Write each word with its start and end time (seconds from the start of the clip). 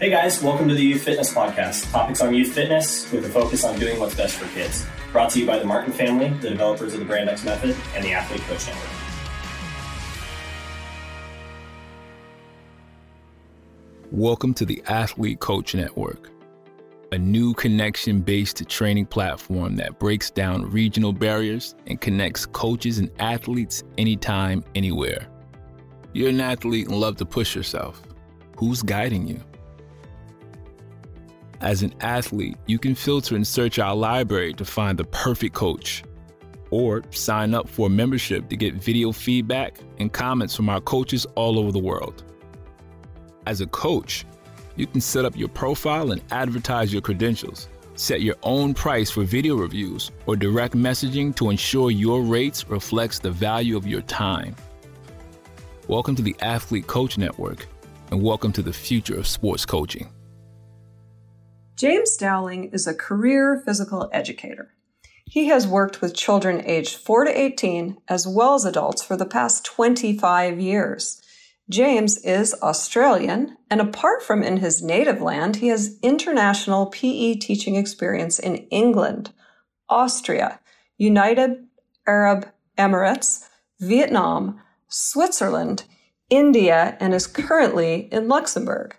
Hey 0.00 0.10
guys, 0.10 0.42
welcome 0.42 0.66
to 0.66 0.74
the 0.74 0.82
Youth 0.82 1.02
Fitness 1.02 1.32
Podcast. 1.32 1.92
Topics 1.92 2.20
on 2.20 2.34
youth 2.34 2.52
fitness 2.52 3.10
with 3.12 3.24
a 3.26 3.28
focus 3.28 3.62
on 3.62 3.78
doing 3.78 4.00
what's 4.00 4.16
best 4.16 4.34
for 4.34 4.52
kids. 4.52 4.84
Brought 5.12 5.30
to 5.30 5.38
you 5.38 5.46
by 5.46 5.56
the 5.56 5.64
Martin 5.64 5.92
family, 5.92 6.30
the 6.40 6.50
developers 6.50 6.94
of 6.94 6.98
the 6.98 7.04
Brand 7.04 7.30
X 7.30 7.44
Method, 7.44 7.76
and 7.94 8.04
the 8.04 8.12
Athlete 8.12 8.40
Coach 8.40 8.66
Network. 8.66 8.90
Welcome 14.10 14.52
to 14.54 14.64
the 14.64 14.82
Athlete 14.88 15.38
Coach 15.38 15.76
Network, 15.76 16.28
a 17.12 17.18
new 17.18 17.54
connection 17.54 18.20
based 18.20 18.68
training 18.68 19.06
platform 19.06 19.76
that 19.76 20.00
breaks 20.00 20.28
down 20.28 20.68
regional 20.72 21.12
barriers 21.12 21.76
and 21.86 22.00
connects 22.00 22.46
coaches 22.46 22.98
and 22.98 23.12
athletes 23.20 23.84
anytime, 23.96 24.64
anywhere. 24.74 25.28
You're 26.14 26.30
an 26.30 26.40
athlete 26.40 26.88
and 26.88 26.96
love 26.96 27.16
to 27.18 27.24
push 27.24 27.54
yourself. 27.54 28.02
Who's 28.56 28.82
guiding 28.82 29.28
you? 29.28 29.40
As 31.60 31.82
an 31.82 31.94
athlete, 32.00 32.56
you 32.66 32.78
can 32.78 32.94
filter 32.94 33.36
and 33.36 33.46
search 33.46 33.78
our 33.78 33.94
library 33.94 34.52
to 34.54 34.64
find 34.64 34.98
the 34.98 35.04
perfect 35.04 35.54
coach, 35.54 36.02
or 36.70 37.02
sign 37.10 37.54
up 37.54 37.68
for 37.68 37.86
a 37.86 37.90
membership 37.90 38.48
to 38.48 38.56
get 38.56 38.74
video 38.74 39.12
feedback 39.12 39.78
and 39.98 40.12
comments 40.12 40.56
from 40.56 40.68
our 40.68 40.80
coaches 40.80 41.26
all 41.36 41.58
over 41.58 41.70
the 41.70 41.78
world. 41.78 42.24
As 43.46 43.60
a 43.60 43.66
coach, 43.66 44.26
you 44.76 44.86
can 44.86 45.00
set 45.00 45.24
up 45.24 45.36
your 45.36 45.48
profile 45.48 46.10
and 46.10 46.22
advertise 46.32 46.92
your 46.92 47.02
credentials, 47.02 47.68
set 47.94 48.20
your 48.20 48.36
own 48.42 48.74
price 48.74 49.10
for 49.10 49.22
video 49.22 49.54
reviews 49.54 50.10
or 50.26 50.34
direct 50.34 50.74
messaging 50.74 51.34
to 51.36 51.50
ensure 51.50 51.92
your 51.92 52.22
rates 52.22 52.68
reflects 52.68 53.20
the 53.20 53.30
value 53.30 53.76
of 53.76 53.86
your 53.86 54.02
time. 54.02 54.56
Welcome 55.86 56.16
to 56.16 56.22
the 56.22 56.34
Athlete 56.40 56.88
Coach 56.88 57.16
Network 57.16 57.66
and 58.10 58.20
welcome 58.20 58.52
to 58.52 58.62
the 58.62 58.72
future 58.72 59.16
of 59.16 59.26
sports 59.28 59.64
coaching. 59.64 60.10
James 61.76 62.16
Dowling 62.16 62.70
is 62.70 62.86
a 62.86 62.94
career 62.94 63.60
physical 63.64 64.08
educator. 64.12 64.72
He 65.24 65.48
has 65.48 65.66
worked 65.66 66.00
with 66.00 66.14
children 66.14 66.62
aged 66.64 66.96
4 66.96 67.24
to 67.24 67.36
18 67.36 67.96
as 68.06 68.28
well 68.28 68.54
as 68.54 68.64
adults 68.64 69.02
for 69.02 69.16
the 69.16 69.26
past 69.26 69.64
25 69.64 70.60
years. 70.60 71.20
James 71.68 72.18
is 72.18 72.54
Australian, 72.62 73.56
and 73.68 73.80
apart 73.80 74.22
from 74.22 74.42
in 74.42 74.58
his 74.58 74.82
native 74.82 75.20
land, 75.20 75.56
he 75.56 75.68
has 75.68 75.98
international 76.00 76.86
PE 76.86 77.36
teaching 77.36 77.74
experience 77.74 78.38
in 78.38 78.56
England, 78.70 79.32
Austria, 79.88 80.60
United 80.96 81.66
Arab 82.06 82.46
Emirates, 82.78 83.48
Vietnam, 83.80 84.60
Switzerland, 84.86 85.84
India, 86.30 86.96
and 87.00 87.12
is 87.12 87.26
currently 87.26 88.08
in 88.12 88.28
Luxembourg. 88.28 88.94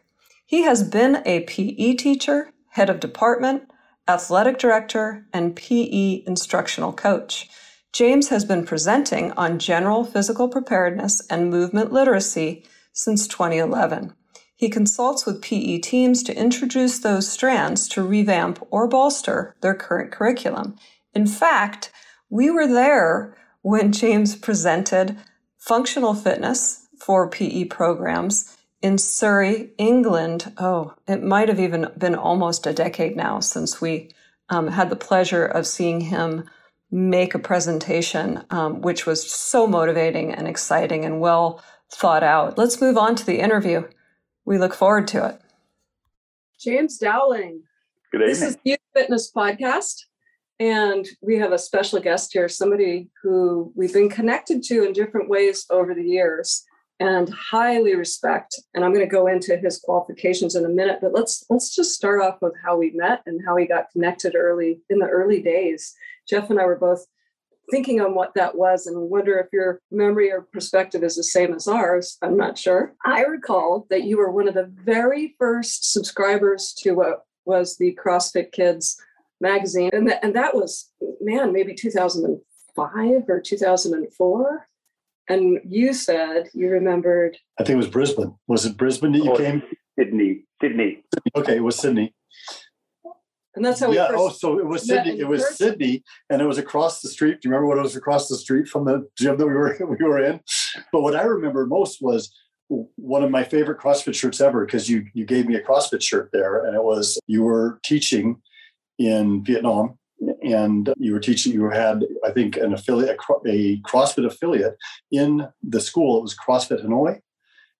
He 0.45 0.63
has 0.63 0.83
been 0.83 1.21
a 1.25 1.41
PE 1.41 1.93
teacher, 1.93 2.51
head 2.75 2.89
of 2.89 2.99
department, 2.99 3.63
athletic 4.05 4.57
director, 4.57 5.25
and 5.31 5.55
PE 5.55 6.23
instructional 6.27 6.91
coach. 6.91 7.47
James 7.93 8.27
has 8.27 8.43
been 8.43 8.65
presenting 8.65 9.31
on 9.33 9.59
general 9.59 10.03
physical 10.03 10.49
preparedness 10.49 11.25
and 11.29 11.49
movement 11.49 11.93
literacy 11.93 12.65
since 12.91 13.29
2011. 13.29 14.13
He 14.57 14.67
consults 14.67 15.25
with 15.25 15.41
PE 15.41 15.77
teams 15.77 16.21
to 16.23 16.37
introduce 16.37 16.99
those 16.99 17.31
strands 17.31 17.87
to 17.89 18.03
revamp 18.03 18.61
or 18.69 18.89
bolster 18.89 19.55
their 19.61 19.73
current 19.73 20.11
curriculum. 20.11 20.75
In 21.13 21.27
fact, 21.27 21.93
we 22.29 22.49
were 22.51 22.67
there 22.67 23.37
when 23.61 23.93
James 23.93 24.35
presented 24.35 25.15
functional 25.57 26.13
fitness 26.13 26.87
for 26.99 27.29
PE 27.29 27.65
programs 27.65 28.57
in 28.85 28.99
Surrey, 28.99 29.71
England. 29.79 30.53
Oh, 30.59 30.93
it 31.07 31.23
might 31.23 31.49
have 31.49 31.59
even 31.59 31.87
been 31.97 32.13
almost 32.13 32.67
a 32.67 32.73
decade 32.73 33.15
now 33.15 33.39
since 33.39 33.81
we 33.81 34.11
um, 34.49 34.67
had 34.67 34.91
the 34.91 34.95
pleasure 34.95 35.43
of 35.43 35.65
seeing 35.65 36.01
him 36.01 36.47
make 36.91 37.33
a 37.33 37.39
presentation, 37.39 38.43
um, 38.51 38.81
which 38.81 39.07
was 39.07 39.27
so 39.27 39.65
motivating 39.65 40.31
and 40.31 40.47
exciting 40.47 41.03
and 41.03 41.19
well 41.19 41.63
thought 41.91 42.21
out. 42.21 42.59
Let's 42.59 42.79
move 42.79 42.95
on 42.95 43.15
to 43.15 43.25
the 43.25 43.39
interview. 43.39 43.87
We 44.45 44.59
look 44.59 44.75
forward 44.75 45.07
to 45.07 45.29
it. 45.29 45.41
James 46.59 46.99
Dowling. 46.99 47.63
Good 48.11 48.21
evening. 48.21 48.29
This 48.29 48.43
is 48.43 48.57
Youth 48.63 48.77
Fitness 48.93 49.31
Podcast. 49.35 49.95
And 50.59 51.07
we 51.23 51.39
have 51.39 51.53
a 51.53 51.57
special 51.57 51.99
guest 51.99 52.33
here, 52.33 52.47
somebody 52.47 53.09
who 53.23 53.73
we've 53.75 53.93
been 53.93 54.09
connected 54.09 54.61
to 54.65 54.83
in 54.83 54.93
different 54.93 55.27
ways 55.27 55.65
over 55.71 55.95
the 55.95 56.03
years 56.03 56.63
and 56.99 57.29
highly 57.29 57.95
respect. 57.95 58.59
And 58.73 58.83
I'm 58.83 58.93
going 58.93 59.05
to 59.05 59.11
go 59.11 59.27
into 59.27 59.57
his 59.57 59.79
qualifications 59.79 60.55
in 60.55 60.65
a 60.65 60.69
minute, 60.69 60.99
but 61.01 61.13
let's 61.13 61.45
let's 61.49 61.75
just 61.75 61.93
start 61.93 62.21
off 62.21 62.37
with 62.41 62.53
how 62.63 62.77
we 62.77 62.91
met 62.91 63.21
and 63.25 63.41
how 63.45 63.55
we 63.55 63.67
got 63.67 63.91
connected 63.91 64.35
early 64.35 64.81
in 64.89 64.99
the 64.99 65.07
early 65.07 65.41
days. 65.41 65.93
Jeff 66.27 66.49
and 66.49 66.59
I 66.59 66.65
were 66.65 66.77
both 66.77 67.05
thinking 67.71 67.99
on 67.99 68.13
what 68.13 68.33
that 68.35 68.55
was 68.55 68.85
and 68.85 69.09
wonder 69.09 69.39
if 69.39 69.47
your 69.51 69.81
memory 69.91 70.31
or 70.31 70.41
perspective 70.41 71.03
is 71.03 71.15
the 71.15 71.23
same 71.23 71.53
as 71.53 71.67
ours. 71.67 72.17
I'm 72.21 72.37
not 72.37 72.57
sure. 72.57 72.95
I 73.05 73.23
recall 73.23 73.87
that 73.89 74.03
you 74.03 74.17
were 74.17 74.31
one 74.31 74.47
of 74.47 74.53
the 74.53 74.71
very 74.83 75.35
first 75.39 75.91
subscribers 75.91 76.73
to 76.79 76.93
what 76.93 77.25
was 77.45 77.77
the 77.77 77.97
CrossFit 78.03 78.51
Kids 78.51 78.97
magazine. 79.41 79.89
And 79.93 80.07
that, 80.09 80.23
and 80.23 80.35
that 80.35 80.55
was, 80.55 80.91
man, 81.21 81.53
maybe 81.53 81.73
2005 81.73 83.23
or 83.27 83.41
2004. 83.41 84.67
And 85.27 85.59
you 85.67 85.93
said 85.93 86.49
you 86.53 86.69
remembered. 86.69 87.37
I 87.59 87.63
think 87.63 87.75
it 87.75 87.77
was 87.77 87.87
Brisbane. 87.87 88.35
Was 88.47 88.65
it 88.65 88.77
Brisbane 88.77 89.11
that 89.13 89.23
you 89.23 89.31
oh, 89.31 89.37
came? 89.37 89.63
Sydney. 89.97 90.43
Sydney. 90.61 91.03
Okay, 91.35 91.57
it 91.57 91.63
was 91.63 91.77
Sydney. 91.77 92.13
And 93.55 93.63
that's 93.63 93.79
how 93.79 93.89
we 93.89 93.95
yeah. 93.95 94.09
oh, 94.11 94.29
so 94.29 94.59
it 94.59 94.65
was 94.65 94.85
Sydney. 94.85 95.19
It 95.19 95.27
was 95.27 95.41
person. 95.41 95.55
Sydney, 95.55 96.03
and 96.29 96.41
it 96.41 96.45
was 96.45 96.57
across 96.57 97.01
the 97.01 97.09
street. 97.09 97.41
Do 97.41 97.47
you 97.47 97.51
remember 97.51 97.67
what 97.67 97.77
it 97.77 97.83
was 97.83 97.95
across 97.95 98.27
the 98.27 98.35
street 98.35 98.67
from 98.67 98.85
the 98.85 99.07
gym 99.17 99.37
that 99.37 99.47
we 99.47 99.53
were 99.53 99.77
we 99.99 100.05
were 100.05 100.23
in? 100.23 100.41
But 100.91 101.01
what 101.01 101.15
I 101.15 101.23
remember 101.23 101.65
most 101.65 102.01
was 102.01 102.31
one 102.67 103.23
of 103.23 103.31
my 103.31 103.43
favorite 103.43 103.79
CrossFit 103.79 104.15
shirts 104.15 104.41
ever 104.41 104.65
because 104.65 104.89
you 104.89 105.05
you 105.13 105.25
gave 105.25 105.47
me 105.47 105.55
a 105.55 105.61
CrossFit 105.61 106.01
shirt 106.01 106.29
there, 106.33 106.65
and 106.65 106.75
it 106.75 106.83
was 106.83 107.17
you 107.27 107.43
were 107.43 107.79
teaching 107.83 108.41
in 108.99 109.43
Vietnam 109.43 109.97
and 110.45 110.93
you 110.97 111.11
were 111.11 111.19
teaching 111.19 111.53
you 111.53 111.69
had 111.69 112.05
i 112.23 112.31
think 112.31 112.55
an 112.57 112.73
affiliate 112.73 113.17
a 113.47 113.81
crossfit 113.81 114.25
affiliate 114.25 114.75
in 115.11 115.47
the 115.63 115.81
school. 115.81 116.17
It 116.17 116.21
was 116.21 116.35
crossfit 116.35 116.85
hanoi. 116.85 117.19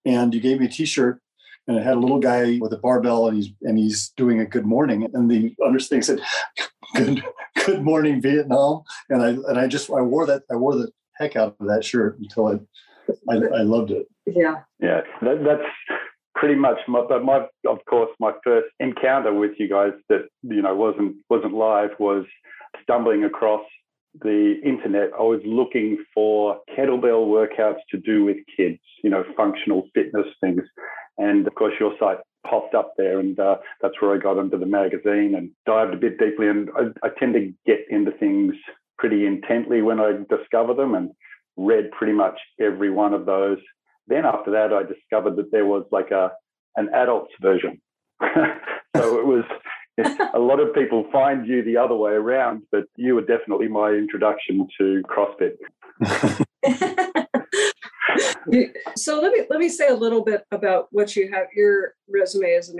And 0.05 0.33
you 0.33 0.39
gave 0.39 0.59
me 0.59 0.67
a 0.67 0.69
t-shirt 0.69 1.19
and 1.67 1.77
it 1.77 1.83
had 1.83 1.97
a 1.97 1.99
little 1.99 2.19
guy 2.19 2.59
with 2.61 2.73
a 2.73 2.77
barbell 2.77 3.27
and 3.27 3.37
he's 3.37 3.49
and 3.61 3.77
he's 3.77 4.11
doing 4.15 4.39
a 4.39 4.45
good 4.45 4.65
morning. 4.65 5.09
And 5.13 5.29
the 5.29 5.55
understanding 5.65 6.03
said 6.03 6.19
good 6.95 7.23
good 7.65 7.81
morning 7.83 8.21
vietnam. 8.21 8.83
And 9.09 9.21
i 9.21 9.29
and 9.29 9.59
i 9.59 9.67
just 9.67 9.89
i 9.89 10.01
wore 10.01 10.25
that 10.25 10.43
i 10.51 10.55
wore 10.55 10.75
the 10.75 10.91
heck 11.15 11.35
out 11.35 11.55
of 11.59 11.67
that 11.67 11.83
shirt 11.83 12.19
until 12.19 12.47
i 12.47 12.53
i, 13.29 13.35
I 13.59 13.61
loved 13.61 13.91
it. 13.91 14.07
Yeah. 14.25 14.61
Yeah. 14.79 15.01
That, 15.21 15.43
that's 15.43 15.99
pretty 16.35 16.55
much 16.55 16.77
my, 16.87 17.01
but 17.07 17.23
my 17.23 17.47
of 17.67 17.79
course 17.89 18.11
my 18.19 18.33
first 18.43 18.67
encounter 18.79 19.33
with 19.33 19.51
you 19.57 19.69
guys 19.69 19.93
that 20.09 20.27
you 20.43 20.61
know 20.61 20.75
wasn't 20.75 21.15
wasn't 21.29 21.53
live 21.53 21.91
was 21.97 22.25
stumbling 22.83 23.23
across 23.23 23.63
the 24.21 24.55
internet 24.63 25.09
i 25.19 25.21
was 25.21 25.41
looking 25.45 25.97
for 26.13 26.57
kettlebell 26.77 27.27
workouts 27.27 27.79
to 27.91 27.97
do 27.97 28.23
with 28.23 28.37
kids 28.55 28.79
you 29.05 29.11
know 29.11 29.23
functional 29.37 29.87
fitness 29.93 30.25
things. 30.41 30.63
And 31.17 31.47
of 31.47 31.53
course 31.53 31.75
your 31.79 31.93
site 31.99 32.17
popped 32.45 32.73
up 32.73 32.93
there 32.97 33.19
and 33.19 33.39
uh, 33.39 33.57
that's 33.81 33.93
where 34.01 34.13
i 34.13 34.17
got 34.17 34.39
into 34.39 34.57
the 34.57 34.65
magazine 34.65 35.35
and 35.37 35.51
dived 35.65 35.93
a 35.93 35.97
bit 35.97 36.17
deeply. 36.17 36.47
And 36.47 36.69
I, 36.75 37.07
I 37.07 37.09
tend 37.19 37.35
to 37.35 37.53
get 37.65 37.85
into 37.89 38.11
things 38.11 38.55
pretty 38.97 39.25
intently 39.27 39.81
when 39.81 39.99
i 39.99 40.11
discover 40.35 40.73
them 40.73 40.95
and 40.95 41.11
read 41.55 41.91
pretty 41.91 42.13
much 42.13 42.37
every 42.59 42.89
one 42.89 43.13
of 43.13 43.25
those. 43.25 43.59
Then 44.07 44.25
after 44.25 44.51
that, 44.51 44.73
I 44.73 44.83
discovered 44.83 45.35
that 45.37 45.51
there 45.51 45.65
was 45.65 45.85
like 45.91 46.11
a 46.11 46.31
an 46.75 46.89
adults 46.93 47.31
version. 47.41 47.79
so 48.21 49.19
it 49.19 49.25
was 49.25 49.45
a 50.33 50.39
lot 50.39 50.59
of 50.59 50.73
people 50.73 51.05
find 51.11 51.47
you 51.47 51.63
the 51.63 51.77
other 51.77 51.95
way 51.95 52.11
around, 52.11 52.63
but 52.71 52.85
you 52.95 53.15
were 53.15 53.21
definitely 53.21 53.67
my 53.67 53.91
introduction 53.91 54.67
to 54.77 55.01
CrossFit. 55.03 55.55
so 58.95 59.21
let 59.21 59.31
me 59.31 59.45
let 59.49 59.59
me 59.59 59.69
say 59.69 59.87
a 59.87 59.95
little 59.95 60.23
bit 60.23 60.45
about 60.51 60.87
what 60.91 61.15
you 61.15 61.31
have. 61.31 61.47
Your 61.55 61.93
resume 62.09 62.49
is 62.49 62.75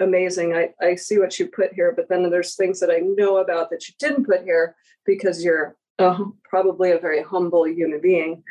amazing. 0.00 0.54
I, 0.54 0.74
I 0.84 0.94
see 0.94 1.18
what 1.18 1.38
you 1.38 1.46
put 1.46 1.72
here, 1.72 1.92
but 1.96 2.08
then 2.08 2.28
there's 2.30 2.54
things 2.54 2.80
that 2.80 2.90
I 2.90 2.98
know 2.98 3.38
about 3.38 3.70
that 3.70 3.88
you 3.88 3.94
didn't 3.98 4.26
put 4.26 4.42
here 4.42 4.76
because 5.06 5.42
you're 5.42 5.74
uh, 5.98 6.18
probably 6.44 6.92
a 6.92 6.98
very 6.98 7.22
humble 7.22 7.66
human 7.66 8.00
being. 8.00 8.42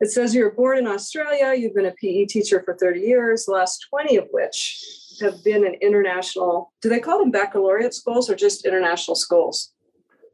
It 0.00 0.10
says 0.10 0.34
you 0.34 0.44
were 0.44 0.50
born 0.50 0.78
in 0.78 0.86
Australia, 0.86 1.54
you've 1.54 1.74
been 1.74 1.86
a 1.86 1.92
PE 1.92 2.24
teacher 2.24 2.62
for 2.64 2.74
30 2.74 3.00
years, 3.00 3.44
the 3.44 3.52
last 3.52 3.86
20 3.90 4.16
of 4.16 4.28
which 4.32 5.05
have 5.20 5.42
been 5.44 5.64
in 5.64 5.74
international, 5.74 6.72
do 6.82 6.88
they 6.88 7.00
call 7.00 7.18
them 7.18 7.30
baccalaureate 7.30 7.94
schools 7.94 8.30
or 8.30 8.34
just 8.34 8.66
international 8.66 9.14
schools? 9.14 9.72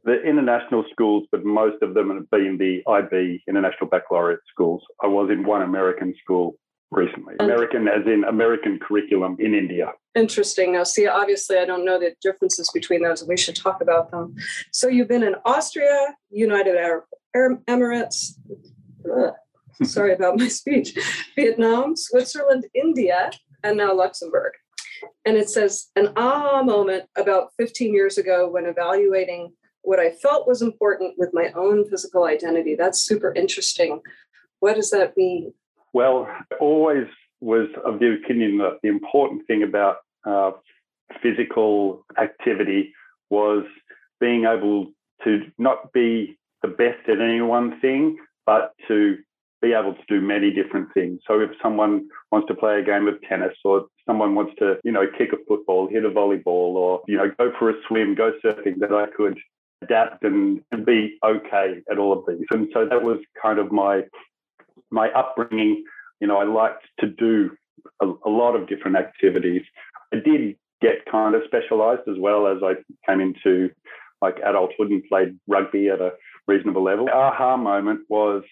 The 0.04 0.20
international 0.22 0.84
schools, 0.90 1.26
but 1.30 1.44
most 1.44 1.80
of 1.82 1.94
them 1.94 2.10
have 2.10 2.28
been 2.30 2.58
the 2.58 2.82
IB, 2.90 3.42
International 3.48 3.88
Baccalaureate 3.88 4.40
Schools. 4.50 4.82
I 5.00 5.06
was 5.06 5.30
in 5.30 5.44
one 5.44 5.62
American 5.62 6.12
school 6.20 6.56
recently. 6.90 7.34
American, 7.40 7.88
as 7.88 8.06
in 8.06 8.24
American 8.24 8.78
curriculum 8.78 9.36
in 9.38 9.54
India. 9.54 9.92
Interesting. 10.14 10.72
Now, 10.72 10.84
see, 10.84 11.06
obviously, 11.06 11.58
I 11.58 11.64
don't 11.64 11.84
know 11.84 11.98
the 11.98 12.14
differences 12.20 12.68
between 12.74 13.02
those, 13.02 13.22
and 13.22 13.28
we 13.28 13.36
should 13.36 13.56
talk 13.56 13.80
about 13.80 14.10
them. 14.10 14.34
So, 14.72 14.88
you've 14.88 15.08
been 15.08 15.22
in 15.22 15.34
Austria, 15.44 16.14
United 16.30 16.76
Arab 17.34 17.64
Emirates. 17.66 18.32
Ugh, 19.10 19.32
sorry 19.84 20.14
about 20.14 20.38
my 20.38 20.48
speech. 20.48 20.96
Vietnam, 21.34 21.96
Switzerland, 21.96 22.66
India, 22.74 23.30
and 23.64 23.76
now 23.76 23.94
Luxembourg. 23.94 24.52
And 25.24 25.36
it 25.36 25.48
says 25.48 25.90
an 25.96 26.12
aha 26.16 26.62
moment 26.62 27.04
about 27.16 27.50
15 27.58 27.94
years 27.94 28.18
ago 28.18 28.48
when 28.48 28.66
evaluating 28.66 29.52
what 29.82 29.98
I 29.98 30.10
felt 30.10 30.46
was 30.46 30.62
important 30.62 31.14
with 31.18 31.30
my 31.32 31.50
own 31.54 31.88
physical 31.88 32.24
identity. 32.24 32.74
That's 32.74 33.00
super 33.00 33.32
interesting. 33.34 34.00
What 34.60 34.76
does 34.76 34.90
that 34.90 35.16
mean? 35.16 35.52
Well, 35.92 36.26
I 36.28 36.54
always 36.60 37.06
was 37.40 37.68
of 37.84 37.98
the 37.98 38.14
opinion 38.14 38.58
that 38.58 38.78
the 38.82 38.88
important 38.88 39.46
thing 39.46 39.64
about 39.64 39.96
uh, 40.24 40.52
physical 41.20 42.06
activity 42.20 42.94
was 43.30 43.64
being 44.20 44.44
able 44.44 44.92
to 45.24 45.50
not 45.58 45.92
be 45.92 46.38
the 46.62 46.68
best 46.68 47.08
at 47.08 47.20
any 47.20 47.40
one 47.40 47.80
thing, 47.80 48.16
but 48.46 48.72
to 48.88 49.18
be 49.62 49.72
able 49.72 49.94
to 49.94 50.02
do 50.08 50.20
many 50.20 50.50
different 50.50 50.92
things. 50.92 51.20
So 51.26 51.40
if 51.40 51.50
someone 51.62 52.08
wants 52.32 52.48
to 52.48 52.54
play 52.54 52.80
a 52.80 52.84
game 52.84 53.06
of 53.06 53.14
tennis 53.22 53.54
or 53.64 53.86
someone 54.06 54.34
wants 54.34 54.52
to, 54.58 54.78
you 54.84 54.90
know, 54.90 55.06
kick 55.16 55.32
a 55.32 55.36
football, 55.48 55.88
hit 55.88 56.04
a 56.04 56.10
volleyball 56.10 56.74
or, 56.74 57.00
you 57.06 57.16
know, 57.16 57.30
go 57.38 57.52
for 57.58 57.70
a 57.70 57.74
swim, 57.86 58.16
go 58.16 58.32
surfing, 58.44 58.78
that 58.80 58.92
I 58.92 59.06
could 59.16 59.38
adapt 59.82 60.24
and, 60.24 60.60
and 60.72 60.84
be 60.84 61.16
okay 61.24 61.80
at 61.90 61.98
all 61.98 62.12
of 62.12 62.24
these. 62.26 62.46
And 62.50 62.68
so 62.74 62.86
that 62.88 63.02
was 63.02 63.18
kind 63.40 63.58
of 63.58 63.72
my 63.72 64.02
my 64.90 65.10
upbringing. 65.12 65.84
You 66.20 66.26
know, 66.26 66.38
I 66.38 66.44
liked 66.44 66.84
to 67.00 67.06
do 67.06 67.50
a, 68.00 68.06
a 68.26 68.30
lot 68.30 68.56
of 68.56 68.68
different 68.68 68.96
activities. 68.96 69.62
I 70.12 70.16
did 70.16 70.56
get 70.80 71.06
kind 71.10 71.34
of 71.34 71.42
specialized 71.46 72.08
as 72.08 72.16
well 72.18 72.46
as 72.46 72.58
I 72.62 72.74
came 73.08 73.20
into 73.20 73.70
like 74.20 74.36
adulthood 74.38 74.90
and 74.90 75.02
played 75.08 75.38
rugby 75.46 75.88
at 75.88 76.00
a 76.00 76.12
reasonable 76.46 76.82
level. 76.82 77.06
The 77.06 77.14
aha 77.14 77.56
moment 77.56 78.00
was 78.08 78.42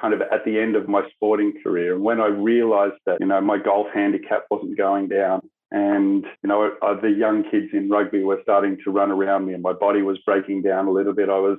kind 0.00 0.14
of 0.14 0.20
at 0.22 0.44
the 0.44 0.58
end 0.58 0.76
of 0.76 0.88
my 0.88 1.02
sporting 1.14 1.54
career. 1.62 1.94
And 1.94 2.02
when 2.02 2.20
I 2.20 2.26
realized 2.26 3.00
that, 3.06 3.18
you 3.20 3.26
know, 3.26 3.40
my 3.40 3.58
golf 3.58 3.88
handicap 3.94 4.44
wasn't 4.50 4.76
going 4.76 5.08
down 5.08 5.42
and, 5.70 6.24
you 6.42 6.48
know, 6.48 6.72
uh, 6.80 7.00
the 7.00 7.10
young 7.10 7.44
kids 7.50 7.68
in 7.72 7.90
rugby 7.90 8.22
were 8.22 8.40
starting 8.42 8.78
to 8.84 8.90
run 8.90 9.10
around 9.10 9.46
me 9.46 9.54
and 9.54 9.62
my 9.62 9.72
body 9.72 10.02
was 10.02 10.18
breaking 10.24 10.62
down 10.62 10.86
a 10.86 10.90
little 10.90 11.12
bit, 11.12 11.28
I 11.28 11.38
was 11.38 11.58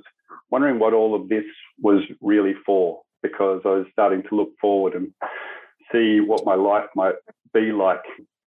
wondering 0.50 0.78
what 0.78 0.94
all 0.94 1.14
of 1.14 1.28
this 1.28 1.44
was 1.80 2.02
really 2.20 2.54
for 2.66 3.02
because 3.22 3.60
I 3.64 3.68
was 3.68 3.86
starting 3.92 4.22
to 4.28 4.34
look 4.34 4.50
forward 4.60 4.94
and 4.94 5.12
see 5.92 6.20
what 6.20 6.44
my 6.44 6.54
life 6.54 6.88
might 6.96 7.14
be 7.54 7.72
like, 7.72 8.02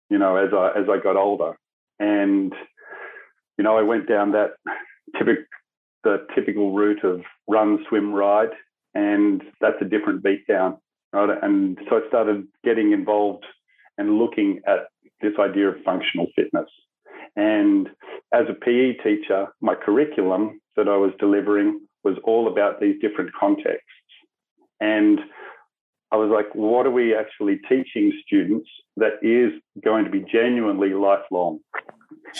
you 0.09 0.17
know, 0.17 0.35
as 0.35 0.53
I, 0.53 0.79
as 0.79 0.87
I 0.89 1.01
got 1.01 1.15
older. 1.15 1.57
And, 1.99 2.53
you 3.57 3.63
know, 3.63 3.77
I 3.77 3.81
went 3.81 4.07
down 4.07 4.33
that 4.33 4.51
typical, 5.17 5.43
the 6.03 6.27
typical 6.35 6.75
route 6.75 7.03
of 7.03 7.21
run, 7.47 7.83
swim, 7.89 8.13
ride 8.13 8.49
and 8.97 9.43
that's 9.61 9.79
a 9.79 9.85
different 9.85 10.23
beatdown. 10.23 10.79
Right? 11.13 11.37
And 11.43 11.77
so 11.87 11.97
I 11.97 12.07
started 12.07 12.47
getting 12.63 12.91
involved 12.91 13.45
and 13.99 14.17
looking 14.17 14.59
at 14.67 14.87
this 15.21 15.33
idea 15.39 15.69
of 15.69 15.75
functional 15.85 16.27
fitness. 16.35 16.69
And 17.35 17.89
as 18.33 18.45
a 18.49 18.53
PE 18.53 18.93
teacher, 19.03 19.47
my 19.61 19.75
curriculum 19.75 20.59
that 20.75 20.87
I 20.87 20.97
was 20.97 21.11
delivering 21.19 21.79
was 22.03 22.15
all 22.23 22.47
about 22.47 22.79
these 22.81 22.99
different 22.99 23.31
contexts. 23.39 23.83
And 24.79 25.19
I 26.11 26.15
was 26.15 26.31
like, 26.31 26.53
what 26.55 26.87
are 26.87 26.91
we 26.91 27.15
actually 27.15 27.59
teaching 27.69 28.11
students 28.25 28.69
that 28.95 29.13
is 29.21 29.51
going 29.83 30.05
to 30.05 30.11
be 30.11 30.25
genuinely 30.31 30.93
lifelong? 30.93 31.59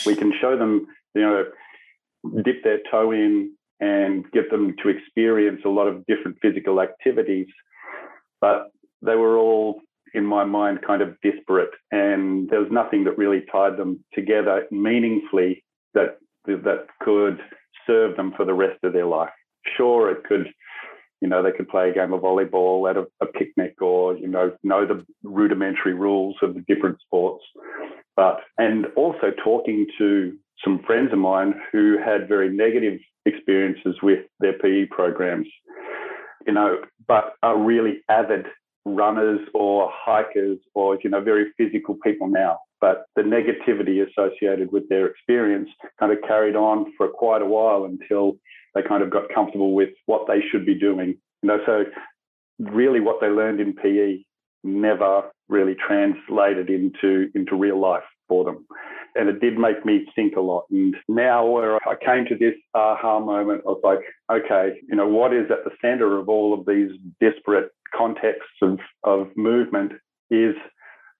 We 0.05 0.15
can 0.15 0.33
show 0.41 0.57
them, 0.57 0.87
you 1.13 1.21
know, 1.21 1.45
dip 2.43 2.63
their 2.63 2.79
toe 2.89 3.11
in, 3.11 3.56
and 3.79 4.25
get 4.31 4.49
them 4.49 4.75
to 4.83 4.89
experience 4.89 5.61
a 5.65 5.69
lot 5.69 5.87
of 5.87 6.05
different 6.07 6.37
physical 6.41 6.81
activities. 6.81 7.47
But 8.41 8.71
they 9.01 9.15
were 9.15 9.37
all, 9.37 9.81
in 10.13 10.25
my 10.25 10.43
mind, 10.43 10.79
kind 10.85 11.01
of 11.01 11.15
disparate, 11.21 11.71
and 11.91 12.49
there 12.49 12.59
was 12.59 12.71
nothing 12.71 13.03
that 13.05 13.17
really 13.17 13.43
tied 13.51 13.77
them 13.77 14.03
together 14.13 14.65
meaningfully 14.71 15.63
that 15.93 16.17
that 16.45 16.87
could 17.01 17.39
serve 17.85 18.15
them 18.15 18.33
for 18.35 18.45
the 18.45 18.53
rest 18.53 18.83
of 18.83 18.93
their 18.93 19.05
life. 19.05 19.29
Sure, 19.75 20.09
it 20.09 20.23
could, 20.23 20.47
you 21.21 21.27
know, 21.27 21.43
they 21.43 21.51
could 21.51 21.67
play 21.67 21.89
a 21.89 21.93
game 21.93 22.13
of 22.13 22.21
volleyball 22.21 22.89
at 22.89 22.97
a, 22.97 23.05
a 23.21 23.25
picnic, 23.25 23.81
or 23.81 24.15
you 24.17 24.27
know, 24.27 24.51
know 24.63 24.85
the 24.85 25.05
rudimentary 25.23 25.93
rules 25.93 26.35
of 26.41 26.53
the 26.53 26.63
different 26.67 26.99
sports. 27.01 27.43
But 28.15 28.39
and 28.57 28.87
also 28.95 29.31
talking 29.43 29.85
to 29.97 30.37
some 30.63 30.81
friends 30.85 31.13
of 31.13 31.19
mine 31.19 31.53
who 31.71 31.97
had 32.03 32.27
very 32.27 32.49
negative 32.49 32.99
experiences 33.27 33.95
with 34.01 34.25
their 34.39 34.53
PE 34.53 34.85
programs, 34.85 35.47
you 36.45 36.53
know, 36.53 36.77
but 37.07 37.33
are 37.43 37.57
really 37.57 38.01
avid 38.09 38.45
runners 38.85 39.39
or 39.53 39.91
hikers 39.93 40.57
or, 40.73 40.97
you 41.03 41.09
know, 41.09 41.21
very 41.21 41.51
physical 41.57 41.97
people 42.03 42.27
now. 42.27 42.57
But 42.79 43.05
the 43.15 43.23
negativity 43.23 44.05
associated 44.07 44.71
with 44.71 44.87
their 44.89 45.07
experience 45.07 45.69
kind 45.99 46.11
of 46.11 46.19
carried 46.27 46.55
on 46.55 46.93
for 46.95 47.09
quite 47.09 47.41
a 47.41 47.45
while 47.45 47.85
until 47.85 48.37
they 48.75 48.81
kind 48.81 49.03
of 49.03 49.09
got 49.09 49.23
comfortable 49.33 49.73
with 49.73 49.89
what 50.05 50.27
they 50.27 50.41
should 50.51 50.65
be 50.65 50.75
doing. 50.75 51.17
You 51.41 51.47
know, 51.47 51.57
so 51.65 51.85
really 52.59 52.99
what 52.99 53.19
they 53.19 53.27
learned 53.27 53.59
in 53.59 53.73
PE 53.73 54.23
never 54.63 55.23
really 55.49 55.75
translated 55.75 56.69
into 56.69 57.29
into 57.35 57.55
real 57.55 57.79
life 57.79 58.03
for 58.27 58.43
them 58.43 58.65
and 59.17 59.29
it 59.29 59.39
did 59.39 59.57
make 59.57 59.85
me 59.85 60.05
think 60.15 60.35
a 60.35 60.41
lot. 60.41 60.65
And 60.69 60.95
now, 61.07 61.45
where 61.45 61.75
I 61.87 61.95
came 62.03 62.25
to 62.25 62.37
this 62.37 62.55
aha 62.73 63.19
moment, 63.19 63.63
I 63.65 63.69
was 63.69 63.81
like, 63.83 63.99
okay, 64.31 64.79
you 64.87 64.95
know, 64.95 65.07
what 65.07 65.33
is 65.33 65.49
at 65.49 65.63
the 65.63 65.75
center 65.81 66.17
of 66.17 66.29
all 66.29 66.53
of 66.53 66.65
these 66.65 66.91
disparate 67.19 67.71
contexts 67.95 68.57
of, 68.61 68.79
of 69.03 69.27
movement 69.35 69.93
is, 70.29 70.55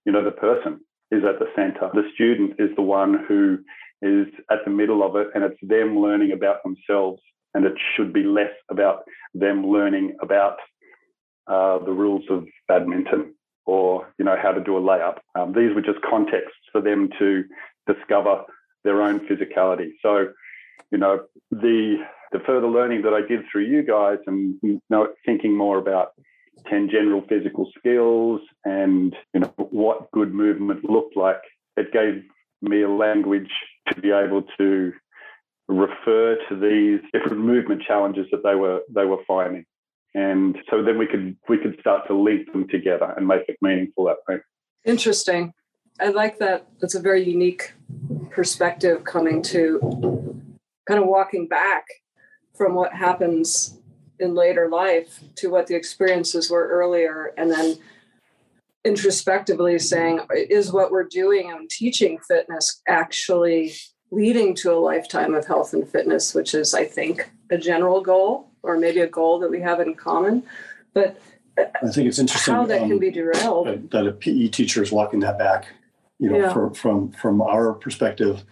you 0.06 0.12
know, 0.12 0.24
the 0.24 0.32
person 0.32 0.80
is 1.12 1.24
at 1.24 1.40
the 1.40 1.48
center. 1.56 1.90
The 1.94 2.10
student 2.14 2.54
is 2.60 2.70
the 2.76 2.82
one 2.82 3.26
who 3.28 3.58
is 4.02 4.28
at 4.52 4.60
the 4.66 4.72
middle 4.72 5.04
of 5.04 5.16
it, 5.16 5.28
and 5.34 5.44
it's 5.44 5.60
them 5.62 6.00
learning 6.00 6.32
about 6.32 6.64
themselves. 6.64 7.22
And 7.54 7.66
it 7.66 7.74
should 7.96 8.14
be 8.14 8.24
less 8.24 8.52
about 8.70 9.04
them 9.34 9.66
learning 9.66 10.16
about 10.22 10.58
uh, 11.48 11.80
the 11.80 11.92
rules 11.92 12.24
of 12.30 12.46
badminton 12.68 13.34
or 13.68 14.08
you 14.18 14.26
know 14.26 14.36
how 14.42 14.52
to 14.52 14.64
do 14.64 14.78
a 14.78 14.82
layup. 14.82 15.18
Um, 15.36 15.54
these 15.54 15.76
were 15.76 15.82
just 15.82 16.02
contexts 16.02 16.58
for 16.72 16.82
them 16.82 17.10
to 17.20 17.44
discover 17.88 18.44
their 18.84 19.02
own 19.02 19.22
physicality. 19.28 19.92
So, 20.02 20.28
you 20.92 20.98
know, 20.98 21.26
the 21.52 21.98
the 22.32 22.40
further 22.46 22.68
learning 22.68 23.04
that 23.04 23.14
I 23.14 23.22
did 23.22 23.42
through 23.52 23.66
you 23.66 23.84
guys 23.84 24.18
and 24.28 24.56
you 24.62 24.82
know, 24.90 25.08
thinking 25.26 25.56
more 25.56 25.78
about 25.78 26.12
10 26.70 26.90
general 26.90 27.24
physical 27.30 27.70
skills 27.78 28.42
and 28.66 29.16
you 29.34 29.42
know 29.42 29.54
what 29.58 30.12
good 30.12 30.34
movement 30.34 30.84
looked 30.90 31.16
like, 31.16 31.42
it 31.78 31.92
gave 31.94 32.24
me 32.62 32.82
a 32.82 32.90
language 32.90 33.52
to 33.90 34.02
be 34.02 34.12
able 34.12 34.44
to 34.58 34.92
refer 35.68 36.38
to 36.50 36.56
these 36.56 37.00
different 37.14 37.44
movement 37.44 37.82
challenges 37.86 38.26
that 38.32 38.44
they 38.44 38.56
were 38.56 38.82
they 38.94 39.06
were 39.06 39.24
finding. 39.28 39.66
And 40.14 40.58
so 40.70 40.84
then 40.84 40.98
we 40.98 41.06
could 41.06 41.38
we 41.48 41.58
could 41.58 41.78
start 41.80 42.08
to 42.08 42.14
link 42.16 42.52
them 42.52 42.68
together 42.68 43.14
and 43.16 43.28
make 43.28 43.44
it 43.48 43.58
meaningful 43.62 44.06
that 44.06 44.18
way. 44.28 44.40
Interesting. 44.86 45.54
I 46.00 46.10
like 46.10 46.38
that. 46.40 46.68
That's 46.80 46.96
a 46.96 47.02
very 47.02 47.24
unique 47.24 47.74
perspective 48.30 49.04
coming 49.04 49.42
to 49.42 49.80
kind 50.88 51.02
of 51.02 51.08
walking 51.08 51.48
back 51.48 51.86
from 52.56 52.76
what 52.76 52.94
happens 52.94 53.78
in 54.20 54.34
later 54.34 54.70
life 54.70 55.20
to 55.36 55.50
what 55.50 55.68
the 55.68 55.76
experiences 55.76 56.50
were 56.50 56.68
earlier 56.68 57.34
and 57.38 57.52
then 57.52 57.78
introspectively 58.86 59.78
saying 59.78 60.20
is 60.32 60.72
what 60.72 60.92
we're 60.92 61.04
doing 61.04 61.52
and 61.52 61.70
teaching 61.70 62.18
fitness 62.28 62.82
actually 62.88 63.74
leading 64.12 64.56
to 64.56 64.72
a 64.72 64.80
lifetime 64.80 65.36
of 65.36 65.46
health 65.46 65.74
and 65.74 65.88
fitness 65.90 66.34
which 66.34 66.54
is 66.56 66.74
i 66.74 66.84
think 66.84 67.30
a 67.52 67.58
general 67.58 68.02
goal 68.02 68.50
or 68.64 68.78
maybe 68.78 69.02
a 69.02 69.08
goal 69.08 69.40
that 69.40 69.52
we 69.52 69.60
have 69.60 69.80
in 69.80 69.94
common 69.94 70.42
but 70.94 71.20
i 71.58 71.90
think 71.90 72.08
it's 72.08 72.18
interesting 72.18 72.54
how 72.54 72.66
that 72.66 72.82
um, 72.84 72.90
can 72.90 72.98
be 73.00 73.12
derailed 73.12 73.90
that 73.92 74.08
a 74.08 74.12
pe 74.12 74.48
teacher 74.48 74.82
is 74.82 74.92
walking 74.92 75.20
that 75.20 75.38
back 75.38 75.68
you 76.20 76.30
know, 76.30 76.40
yeah. 76.40 76.54
for, 76.54 76.74
from 76.74 77.12
from 77.12 77.42
our 77.42 77.74
perspective, 77.74 78.44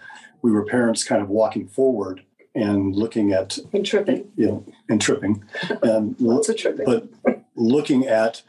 we 0.41 0.51
were 0.51 0.65
parents 0.65 1.03
kind 1.03 1.21
of 1.21 1.29
walking 1.29 1.67
forward 1.67 2.23
and 2.53 2.95
looking 2.95 3.33
at 3.33 3.57
and 3.73 3.85
tripping, 3.85 4.31
you 4.35 4.47
know, 4.47 4.65
and 4.89 5.01
tripping, 5.01 5.43
and 5.83 6.19
lots 6.19 6.49
of 6.49 6.57
tripping, 6.57 6.85
but 6.85 7.07
looking 7.55 8.07
at 8.07 8.41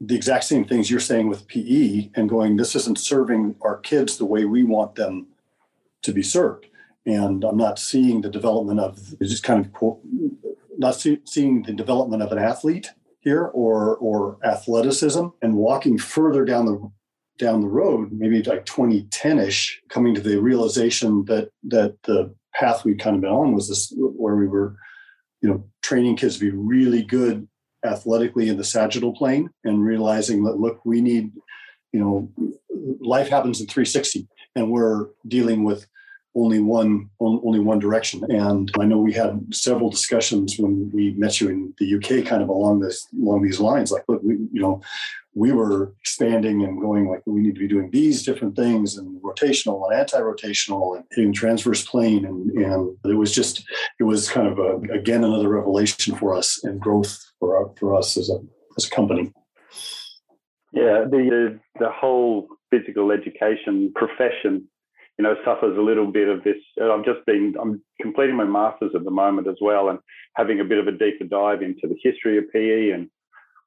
the 0.00 0.14
exact 0.14 0.44
same 0.44 0.64
things 0.64 0.90
you're 0.90 1.00
saying 1.00 1.28
with 1.28 1.46
PE 1.48 2.10
and 2.14 2.28
going, 2.28 2.56
this 2.56 2.76
isn't 2.76 2.98
serving 2.98 3.56
our 3.62 3.78
kids 3.78 4.16
the 4.16 4.24
way 4.24 4.44
we 4.44 4.62
want 4.62 4.94
them 4.94 5.26
to 6.02 6.12
be 6.12 6.22
served. 6.22 6.66
And 7.04 7.42
I'm 7.42 7.56
not 7.56 7.78
seeing 7.78 8.20
the 8.20 8.28
development 8.28 8.80
of 8.80 9.18
just 9.20 9.42
kind 9.42 9.64
of 9.64 9.72
quote, 9.72 10.00
not 10.76 10.94
see, 10.94 11.20
seeing 11.24 11.62
the 11.62 11.72
development 11.72 12.22
of 12.22 12.30
an 12.30 12.38
athlete 12.38 12.92
here 13.20 13.44
or 13.46 13.96
or 13.96 14.38
athleticism 14.44 15.26
and 15.42 15.54
walking 15.54 15.98
further 15.98 16.44
down 16.44 16.66
the 16.66 16.90
down 17.38 17.60
the 17.60 17.68
road 17.68 18.10
maybe 18.12 18.42
like 18.42 18.66
2010ish 18.66 19.76
coming 19.88 20.14
to 20.14 20.20
the 20.20 20.40
realization 20.40 21.24
that 21.26 21.50
that 21.62 21.96
the 22.04 22.34
path 22.54 22.84
we'd 22.84 23.00
kind 23.00 23.16
of 23.16 23.22
been 23.22 23.30
on 23.30 23.54
was 23.54 23.68
this 23.68 23.92
where 23.96 24.36
we 24.36 24.46
were 24.46 24.76
you 25.40 25.48
know 25.48 25.64
training 25.82 26.16
kids 26.16 26.34
to 26.34 26.40
be 26.40 26.50
really 26.50 27.02
good 27.02 27.46
athletically 27.84 28.48
in 28.48 28.56
the 28.56 28.64
sagittal 28.64 29.14
plane 29.14 29.48
and 29.64 29.84
realizing 29.84 30.42
that 30.42 30.58
look 30.58 30.84
we 30.84 31.00
need 31.00 31.32
you 31.92 32.00
know 32.00 32.30
life 33.00 33.28
happens 33.28 33.60
in 33.60 33.66
360 33.66 34.26
and 34.56 34.70
we're 34.70 35.06
dealing 35.26 35.64
with 35.64 35.86
only 36.34 36.60
one 36.60 37.10
only 37.20 37.58
one 37.58 37.78
direction. 37.78 38.22
And 38.30 38.70
I 38.78 38.84
know 38.84 38.98
we 38.98 39.12
had 39.12 39.54
several 39.54 39.90
discussions 39.90 40.58
when 40.58 40.90
we 40.92 41.12
met 41.12 41.40
you 41.40 41.48
in 41.48 41.74
the 41.78 41.94
UK, 41.96 42.26
kind 42.26 42.42
of 42.42 42.48
along 42.48 42.80
this 42.80 43.06
along 43.20 43.42
these 43.42 43.60
lines. 43.60 43.90
Like, 43.90 44.04
look, 44.08 44.22
we, 44.22 44.34
you 44.52 44.60
know, 44.60 44.80
we 45.38 45.52
were 45.52 45.94
expanding 46.00 46.64
and 46.64 46.80
going 46.80 47.08
like 47.08 47.22
we 47.26 47.40
need 47.40 47.54
to 47.54 47.60
be 47.60 47.68
doing 47.68 47.90
these 47.92 48.24
different 48.24 48.56
things 48.56 48.96
and 48.96 49.22
rotational 49.22 49.88
and 49.88 49.98
anti-rotational 49.98 50.96
and 50.96 51.04
hitting 51.12 51.32
transverse 51.32 51.86
plane 51.86 52.24
and 52.24 52.50
and 52.50 52.96
it 53.04 53.14
was 53.14 53.32
just 53.32 53.64
it 54.00 54.04
was 54.04 54.28
kind 54.28 54.48
of 54.48 54.58
a, 54.58 54.76
again 54.92 55.22
another 55.22 55.48
revelation 55.48 56.14
for 56.16 56.34
us 56.34 56.62
and 56.64 56.80
growth 56.80 57.24
for 57.38 57.56
our, 57.56 57.70
for 57.78 57.94
us 57.94 58.16
as 58.16 58.28
a 58.28 58.38
as 58.76 58.86
a 58.86 58.90
company. 58.90 59.32
Yeah, 60.72 61.04
the 61.08 61.22
uh, 61.54 61.58
the 61.78 61.90
whole 61.90 62.48
physical 62.70 63.12
education 63.12 63.92
profession 63.94 64.68
you 65.18 65.24
know, 65.24 65.34
suffers 65.44 65.76
a 65.76 65.80
little 65.80 66.06
bit 66.06 66.28
of 66.28 66.44
this. 66.44 66.56
I've 66.80 67.04
just 67.04 67.26
been, 67.26 67.56
I'm 67.60 67.82
completing 68.00 68.36
my 68.36 68.44
master's 68.44 68.92
at 68.94 69.02
the 69.02 69.10
moment 69.10 69.48
as 69.48 69.56
well 69.60 69.88
and 69.88 69.98
having 70.36 70.60
a 70.60 70.64
bit 70.64 70.78
of 70.78 70.86
a 70.86 70.92
deeper 70.92 71.24
dive 71.24 71.60
into 71.60 71.88
the 71.88 71.96
history 72.00 72.38
of 72.38 72.44
PE 72.52 72.90
and 72.90 73.10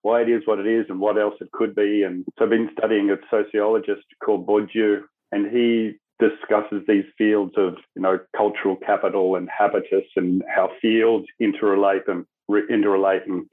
why 0.01 0.21
it 0.21 0.29
is 0.29 0.41
what 0.45 0.59
it 0.59 0.67
is 0.67 0.85
and 0.89 0.99
what 0.99 1.17
else 1.17 1.35
it 1.41 1.51
could 1.51 1.75
be. 1.75 2.03
And 2.03 2.25
so 2.37 2.45
I've 2.45 2.51
been 2.51 2.69
studying 2.77 3.09
a 3.11 3.17
sociologist 3.29 4.05
called 4.23 4.47
Bourdieu, 4.47 5.01
and 5.31 5.51
he 5.51 5.93
discusses 6.19 6.83
these 6.87 7.05
fields 7.17 7.53
of, 7.57 7.75
you 7.95 8.01
know, 8.01 8.19
cultural 8.35 8.75
capital 8.75 9.35
and 9.35 9.49
habitus 9.55 10.05
and 10.15 10.43
how 10.53 10.69
fields 10.81 11.25
interrelate 11.41 12.07
and 12.07 12.25
interrelate. 12.49 13.25
And 13.25 13.45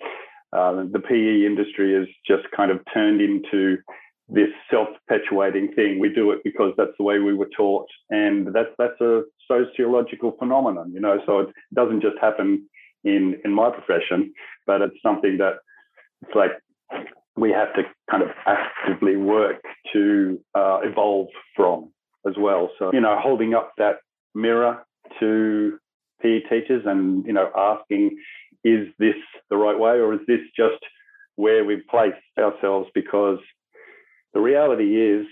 uh, 0.52 0.84
the 0.92 1.00
PE 1.00 1.46
industry 1.46 1.94
is 1.94 2.08
just 2.26 2.44
kind 2.56 2.70
of 2.70 2.80
turned 2.92 3.20
into 3.20 3.78
this 4.28 4.48
self-perpetuating 4.70 5.72
thing. 5.72 5.98
We 5.98 6.12
do 6.12 6.30
it 6.32 6.40
because 6.44 6.72
that's 6.76 6.92
the 6.98 7.04
way 7.04 7.18
we 7.18 7.34
were 7.34 7.48
taught, 7.56 7.86
and 8.10 8.48
that's 8.54 8.68
that's 8.76 9.00
a 9.00 9.22
sociological 9.50 10.36
phenomenon, 10.38 10.92
you 10.92 11.00
know. 11.00 11.18
So 11.24 11.40
it 11.40 11.48
doesn't 11.74 12.02
just 12.02 12.18
happen 12.20 12.68
in 13.04 13.40
in 13.44 13.52
my 13.52 13.70
profession, 13.70 14.32
but 14.66 14.82
it's 14.82 15.00
something 15.02 15.38
that 15.38 15.54
it's 16.22 16.34
like 16.34 16.50
we 17.37 17.50
have 17.50 17.72
to 17.75 17.82
kind 18.10 18.22
of 18.22 18.30
actively 18.46 19.16
work 19.16 19.60
to 19.92 20.40
uh, 20.54 20.80
evolve 20.82 21.28
from 21.54 21.90
as 22.26 22.34
well. 22.38 22.70
So 22.78 22.90
you 22.92 23.00
know, 23.00 23.16
holding 23.20 23.54
up 23.54 23.72
that 23.78 23.96
mirror 24.34 24.84
to 25.20 25.78
PE 26.22 26.40
teachers 26.50 26.82
and 26.84 27.25
you 27.26 27.32
know 27.32 27.50
asking, 27.56 28.18
is 28.64 28.88
this 28.98 29.14
the 29.50 29.56
right 29.56 29.78
way, 29.78 29.98
or 29.98 30.14
is 30.14 30.20
this 30.26 30.40
just 30.56 30.82
where 31.37 31.64
we've 31.64 31.87
placed 31.88 32.16
ourselves 32.38 32.88
because 32.94 33.38
the 34.34 34.40
reality 34.40 34.96
is, 35.00 35.25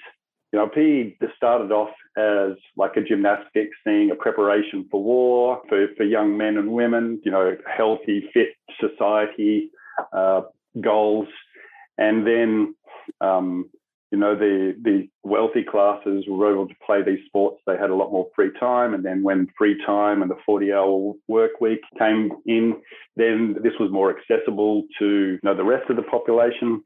you 0.52 0.58
know, 0.58 0.68
PE 0.68 1.16
started 1.36 1.72
off 1.72 1.90
as 2.16 2.56
like 2.76 2.92
a 2.96 3.02
gymnastics 3.02 3.76
thing, 3.82 4.10
a 4.12 4.14
preparation 4.14 4.86
for 4.90 5.02
war 5.02 5.60
for, 5.68 5.88
for 5.96 6.04
young 6.04 6.36
men 6.36 6.56
and 6.56 6.70
women, 6.70 7.20
you 7.24 7.30
know, 7.32 7.56
healthy, 7.76 8.30
fit 8.32 8.50
society 8.80 9.70
uh, 10.12 10.42
goals. 10.80 11.28
And 11.98 12.26
then, 12.26 12.74
um, 13.20 13.70
you 14.10 14.18
know, 14.18 14.36
the, 14.36 14.74
the 14.82 15.08
wealthy 15.24 15.64
classes 15.64 16.24
were 16.28 16.52
able 16.52 16.68
to 16.68 16.74
play 16.84 17.02
these 17.02 17.24
sports. 17.26 17.60
They 17.66 17.76
had 17.76 17.90
a 17.90 17.94
lot 17.94 18.12
more 18.12 18.28
free 18.34 18.50
time. 18.58 18.94
And 18.94 19.04
then 19.04 19.22
when 19.22 19.48
free 19.58 19.76
time 19.84 20.22
and 20.22 20.30
the 20.30 20.36
40 20.44 20.72
hour 20.72 21.12
work 21.28 21.60
week 21.60 21.80
came 21.98 22.30
in, 22.46 22.76
then 23.16 23.56
this 23.62 23.72
was 23.80 23.90
more 23.90 24.16
accessible 24.16 24.84
to, 24.98 25.06
you 25.06 25.40
know, 25.42 25.56
the 25.56 25.64
rest 25.64 25.90
of 25.90 25.96
the 25.96 26.02
population 26.02 26.82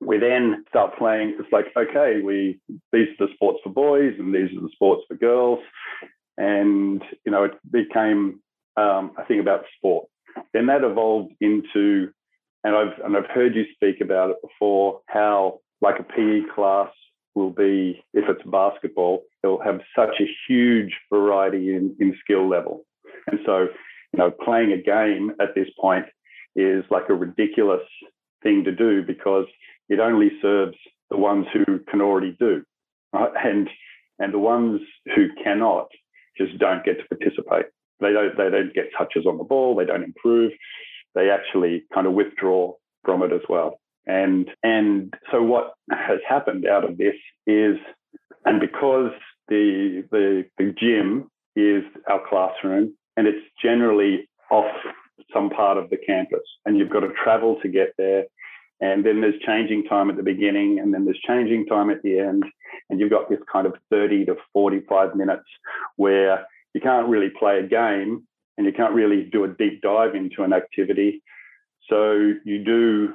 we 0.00 0.18
then 0.18 0.64
start 0.68 0.96
playing. 0.98 1.36
It's 1.38 1.52
like, 1.52 1.66
okay, 1.76 2.20
we 2.22 2.58
these 2.92 3.08
are 3.18 3.26
the 3.26 3.32
sports 3.34 3.60
for 3.62 3.70
boys 3.70 4.14
and 4.18 4.34
these 4.34 4.56
are 4.56 4.60
the 4.60 4.70
sports 4.72 5.02
for 5.08 5.16
girls, 5.16 5.60
and 6.36 7.02
you 7.24 7.32
know, 7.32 7.44
it 7.44 7.52
became 7.70 8.40
um, 8.76 9.12
a 9.18 9.24
thing 9.26 9.40
about 9.40 9.64
sport. 9.76 10.06
Then 10.52 10.66
that 10.66 10.84
evolved 10.84 11.32
into, 11.40 12.10
and 12.66 12.74
I've 12.74 12.98
and 13.04 13.16
I've 13.16 13.30
heard 13.30 13.54
you 13.54 13.64
speak 13.74 14.00
about 14.00 14.30
it 14.30 14.36
before, 14.42 15.00
how 15.06 15.60
like 15.80 16.00
a 16.00 16.02
PE 16.02 16.40
class 16.52 16.90
will 17.36 17.50
be 17.50 18.02
if 18.12 18.28
it's 18.28 18.42
basketball, 18.50 19.22
it'll 19.44 19.62
have 19.62 19.80
such 19.94 20.20
a 20.20 20.26
huge 20.48 20.92
variety 21.12 21.74
in, 21.74 21.94
in 22.00 22.16
skill 22.24 22.48
level, 22.48 22.84
and 23.28 23.38
so 23.46 23.68
you 24.12 24.18
know, 24.18 24.30
playing 24.30 24.72
a 24.72 24.82
game 24.82 25.30
at 25.40 25.54
this 25.54 25.68
point 25.80 26.06
is 26.56 26.84
like 26.90 27.08
a 27.08 27.14
ridiculous 27.14 27.86
thing 28.42 28.64
to 28.64 28.72
do 28.72 29.02
because 29.02 29.46
it 29.88 30.00
only 30.00 30.30
serves 30.42 30.76
the 31.10 31.16
ones 31.16 31.46
who 31.52 31.78
can 31.88 32.00
already 32.00 32.36
do, 32.40 32.64
right? 33.12 33.30
and 33.44 33.70
and 34.18 34.34
the 34.34 34.40
ones 34.40 34.80
who 35.14 35.28
cannot 35.44 35.86
just 36.36 36.58
don't 36.58 36.84
get 36.84 36.98
to 36.98 37.16
participate. 37.16 37.66
They 38.00 38.12
don't 38.12 38.36
they 38.36 38.50
don't 38.50 38.74
get 38.74 38.90
touches 38.98 39.24
on 39.24 39.38
the 39.38 39.44
ball. 39.44 39.76
They 39.76 39.84
don't 39.84 40.02
improve. 40.02 40.50
They 41.16 41.30
actually 41.30 41.84
kind 41.92 42.06
of 42.06 42.12
withdraw 42.12 42.74
from 43.04 43.24
it 43.24 43.32
as 43.32 43.40
well. 43.48 43.80
And 44.06 44.48
and 44.62 45.12
so 45.32 45.42
what 45.42 45.72
has 45.90 46.20
happened 46.28 46.66
out 46.66 46.88
of 46.88 46.96
this 46.96 47.16
is, 47.46 47.76
and 48.44 48.60
because 48.60 49.10
the 49.48 50.04
the 50.12 50.44
the 50.58 50.72
gym 50.78 51.28
is 51.56 51.82
our 52.08 52.20
classroom 52.28 52.94
and 53.16 53.26
it's 53.26 53.44
generally 53.60 54.28
off 54.52 54.70
some 55.32 55.50
part 55.50 55.78
of 55.78 55.90
the 55.90 55.96
campus 55.96 56.42
and 56.64 56.76
you've 56.76 56.90
got 56.90 57.00
to 57.00 57.08
travel 57.24 57.58
to 57.62 57.68
get 57.68 57.88
there 57.98 58.26
and 58.80 59.04
then 59.04 59.20
there's 59.20 59.40
changing 59.46 59.84
time 59.84 60.10
at 60.10 60.16
the 60.16 60.22
beginning, 60.22 60.78
and 60.80 60.92
then 60.92 61.04
there's 61.04 61.20
changing 61.26 61.66
time 61.66 61.90
at 61.90 62.02
the 62.02 62.18
end. 62.18 62.44
And 62.90 63.00
you've 63.00 63.10
got 63.10 63.28
this 63.28 63.38
kind 63.50 63.66
of 63.66 63.74
30 63.90 64.26
to 64.26 64.36
45 64.52 65.16
minutes 65.16 65.46
where 65.96 66.46
you 66.74 66.80
can't 66.80 67.08
really 67.08 67.30
play 67.38 67.58
a 67.58 67.66
game 67.66 68.24
and 68.56 68.66
you 68.66 68.72
can't 68.72 68.94
really 68.94 69.24
do 69.24 69.44
a 69.44 69.48
deep 69.48 69.82
dive 69.82 70.14
into 70.14 70.42
an 70.42 70.52
activity. 70.52 71.22
So 71.88 72.32
you 72.44 72.64
do 72.64 73.14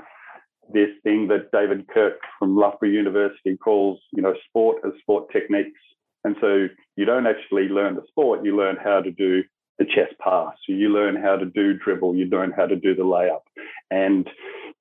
this 0.73 0.89
thing 1.03 1.27
that 1.27 1.51
David 1.51 1.87
Kirk 1.87 2.19
from 2.39 2.55
Loughborough 2.55 2.89
University 2.89 3.57
calls, 3.57 3.99
you 4.13 4.21
know, 4.21 4.33
sport 4.47 4.77
as 4.85 4.93
sport 5.01 5.31
techniques. 5.31 5.79
And 6.23 6.35
so 6.39 6.67
you 6.95 7.05
don't 7.05 7.27
actually 7.27 7.67
learn 7.67 7.95
the 7.95 8.03
sport, 8.07 8.45
you 8.45 8.55
learn 8.55 8.77
how 8.81 9.01
to 9.01 9.11
do 9.11 9.43
the 9.79 9.85
chest 9.85 10.13
pass. 10.23 10.53
You 10.67 10.89
learn 10.89 11.15
how 11.15 11.35
to 11.35 11.45
do 11.45 11.73
dribble, 11.73 12.15
you 12.15 12.25
learn 12.25 12.51
how 12.51 12.67
to 12.67 12.75
do 12.75 12.95
the 12.95 13.03
layup. 13.03 13.41
And 13.89 14.29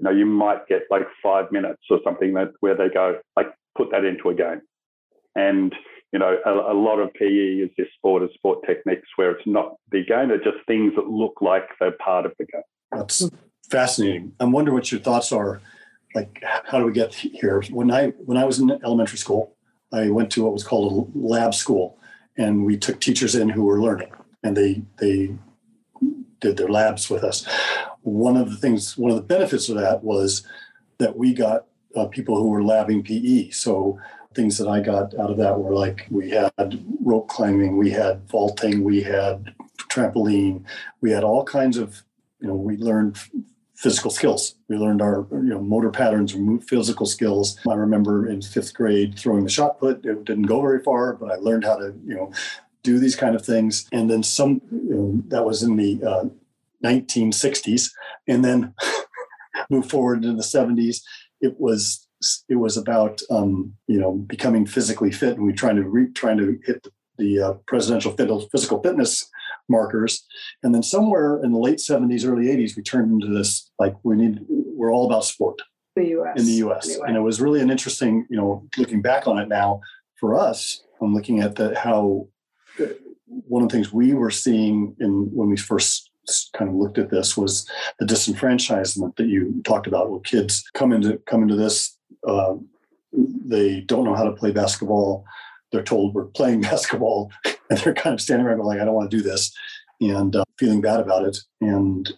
you 0.00 0.04
know, 0.04 0.10
you 0.10 0.26
might 0.26 0.66
get 0.66 0.82
like 0.90 1.06
five 1.22 1.50
minutes 1.52 1.82
or 1.90 2.00
something 2.04 2.32
that 2.34 2.52
where 2.60 2.74
they 2.74 2.88
go, 2.88 3.18
like, 3.36 3.48
put 3.76 3.90
that 3.90 4.04
into 4.04 4.30
a 4.30 4.34
game. 4.34 4.62
And, 5.34 5.74
you 6.12 6.18
know, 6.18 6.38
a, 6.44 6.72
a 6.72 6.74
lot 6.74 6.98
of 6.98 7.12
PE 7.14 7.26
is 7.26 7.70
this 7.76 7.88
sport 7.96 8.22
of 8.22 8.30
sport 8.34 8.64
techniques 8.66 9.08
where 9.16 9.32
it's 9.32 9.46
not 9.46 9.76
the 9.92 10.04
game, 10.04 10.28
they're 10.28 10.38
just 10.38 10.64
things 10.66 10.92
that 10.96 11.08
look 11.08 11.40
like 11.40 11.68
they're 11.78 11.92
part 11.92 12.26
of 12.26 12.32
the 12.38 12.46
game. 12.46 12.62
That's 12.92 13.28
fascinating. 13.70 14.32
I'm 14.40 14.52
wondering 14.52 14.74
what 14.74 14.90
your 14.90 15.00
thoughts 15.00 15.32
are. 15.32 15.60
Like, 16.14 16.42
how 16.64 16.80
do 16.80 16.84
we 16.84 16.92
get 16.92 17.14
here? 17.14 17.62
When 17.70 17.90
I 17.90 18.08
when 18.24 18.36
I 18.36 18.44
was 18.44 18.58
in 18.58 18.70
elementary 18.84 19.18
school, 19.18 19.54
I 19.92 20.10
went 20.10 20.30
to 20.32 20.42
what 20.42 20.52
was 20.52 20.64
called 20.64 21.08
a 21.14 21.18
lab 21.18 21.54
school, 21.54 21.96
and 22.36 22.64
we 22.64 22.76
took 22.76 23.00
teachers 23.00 23.36
in 23.36 23.48
who 23.48 23.62
were 23.62 23.80
learning, 23.80 24.10
and 24.42 24.56
they 24.56 24.82
they 24.98 25.36
did 26.40 26.56
their 26.56 26.68
labs 26.68 27.08
with 27.08 27.22
us 27.22 27.46
one 28.02 28.36
of 28.36 28.50
the 28.50 28.56
things, 28.56 28.96
one 28.96 29.10
of 29.10 29.16
the 29.16 29.22
benefits 29.22 29.68
of 29.68 29.76
that 29.76 30.02
was 30.02 30.42
that 30.98 31.16
we 31.16 31.34
got 31.34 31.66
uh, 31.96 32.06
people 32.06 32.36
who 32.36 32.48
were 32.48 32.62
labbing 32.62 33.04
PE. 33.04 33.50
So 33.50 33.98
things 34.34 34.58
that 34.58 34.68
I 34.68 34.80
got 34.80 35.18
out 35.18 35.30
of 35.30 35.36
that 35.38 35.58
were 35.58 35.74
like 35.74 36.06
we 36.10 36.30
had 36.30 36.84
rope 37.04 37.28
climbing, 37.28 37.76
we 37.76 37.90
had 37.90 38.28
vaulting, 38.28 38.84
we 38.84 39.02
had 39.02 39.54
trampoline, 39.90 40.64
we 41.00 41.10
had 41.10 41.24
all 41.24 41.44
kinds 41.44 41.76
of, 41.76 42.02
you 42.40 42.48
know, 42.48 42.54
we 42.54 42.76
learned 42.76 43.18
physical 43.80 44.10
skills. 44.10 44.56
We 44.68 44.76
learned 44.76 45.00
our 45.00 45.26
you 45.32 45.54
know 45.54 45.60
motor 45.60 45.90
patterns, 45.90 46.36
physical 46.68 47.06
skills. 47.06 47.58
I 47.66 47.74
remember 47.74 48.28
in 48.28 48.42
fifth 48.42 48.74
grade 48.74 49.18
throwing 49.18 49.42
the 49.42 49.50
shot 49.50 49.80
put. 49.80 50.04
It 50.04 50.24
didn't 50.24 50.42
go 50.42 50.60
very 50.60 50.82
far, 50.82 51.14
but 51.14 51.32
I 51.32 51.36
learned 51.36 51.64
how 51.64 51.76
to 51.76 51.94
you 52.04 52.14
know 52.14 52.32
do 52.82 52.98
these 52.98 53.16
kind 53.16 53.34
of 53.34 53.44
things. 53.44 53.88
And 53.90 54.10
then 54.10 54.22
some 54.22 54.60
you 54.70 54.94
know, 54.94 55.22
that 55.28 55.46
was 55.46 55.62
in 55.62 55.76
the 55.76 56.00
uh, 56.06 56.24
1960s, 56.84 57.90
and 58.28 58.44
then 58.44 58.74
move 59.70 59.88
forward 59.88 60.24
into 60.24 60.36
the 60.36 60.42
70s. 60.42 61.00
It 61.40 61.58
was 61.58 62.06
it 62.48 62.56
was 62.56 62.76
about 62.76 63.20
um, 63.30 63.74
you 63.86 63.98
know 63.98 64.12
becoming 64.12 64.66
physically 64.66 65.12
fit, 65.12 65.36
and 65.36 65.46
we 65.46 65.52
trying 65.52 65.76
to 65.76 65.88
re, 65.88 66.06
trying 66.12 66.38
to 66.38 66.58
hit 66.64 66.82
the, 66.82 66.90
the 67.18 67.40
uh, 67.40 67.52
presidential 67.66 68.12
physical 68.12 68.82
fitness 68.82 69.28
markers. 69.68 70.26
And 70.62 70.74
then 70.74 70.82
somewhere 70.82 71.42
in 71.42 71.52
the 71.52 71.58
late 71.58 71.78
70s, 71.78 72.26
early 72.26 72.46
80s, 72.46 72.76
we 72.76 72.82
turned 72.82 73.12
into 73.12 73.32
this 73.32 73.70
like 73.78 73.94
we 74.02 74.16
need 74.16 74.40
were 74.48 74.90
all 74.90 75.06
about 75.06 75.24
sport 75.24 75.60
the 75.96 76.08
US. 76.20 76.40
in 76.40 76.46
the 76.46 76.68
US. 76.68 76.88
Anyway. 76.88 77.08
And 77.08 77.16
it 77.16 77.20
was 77.20 77.40
really 77.40 77.60
an 77.60 77.70
interesting, 77.70 78.26
you 78.30 78.36
know, 78.36 78.66
looking 78.76 79.02
back 79.02 79.26
on 79.26 79.38
it 79.38 79.48
now 79.48 79.80
for 80.18 80.38
us, 80.38 80.82
I'm 81.00 81.14
looking 81.14 81.40
at 81.40 81.56
the 81.56 81.78
how 81.78 82.28
uh, 82.78 82.86
one 83.26 83.62
of 83.62 83.68
the 83.68 83.74
things 83.74 83.92
we 83.92 84.12
were 84.12 84.30
seeing 84.30 84.94
in 85.00 85.30
when 85.32 85.48
we 85.48 85.56
first 85.56 86.10
kind 86.54 86.68
of 86.68 86.76
looked 86.76 86.98
at 86.98 87.10
this 87.10 87.36
was 87.36 87.68
the 87.98 88.04
disenfranchisement 88.04 89.16
that 89.16 89.26
you 89.26 89.60
talked 89.64 89.86
about 89.86 90.10
where 90.10 90.20
kids 90.20 90.68
come 90.74 90.92
into 90.92 91.18
come 91.26 91.42
into 91.42 91.56
this 91.56 91.96
uh, 92.26 92.54
they 93.12 93.80
don't 93.80 94.04
know 94.04 94.14
how 94.14 94.24
to 94.24 94.32
play 94.32 94.50
basketball. 94.52 95.24
They're 95.72 95.82
told 95.82 96.14
we're 96.14 96.26
playing 96.26 96.60
basketball 96.72 97.30
and 97.44 97.78
they're 97.78 97.94
kind 97.94 98.14
of 98.14 98.20
standing 98.20 98.46
around 98.46 98.58
going 98.58 98.68
like 98.68 98.80
i 98.80 98.84
don't 98.84 98.94
want 98.94 99.10
to 99.10 99.16
do 99.16 99.22
this 99.22 99.52
and 100.00 100.34
uh, 100.34 100.44
feeling 100.58 100.80
bad 100.80 101.00
about 101.00 101.24
it. 101.24 101.38
And 101.60 102.12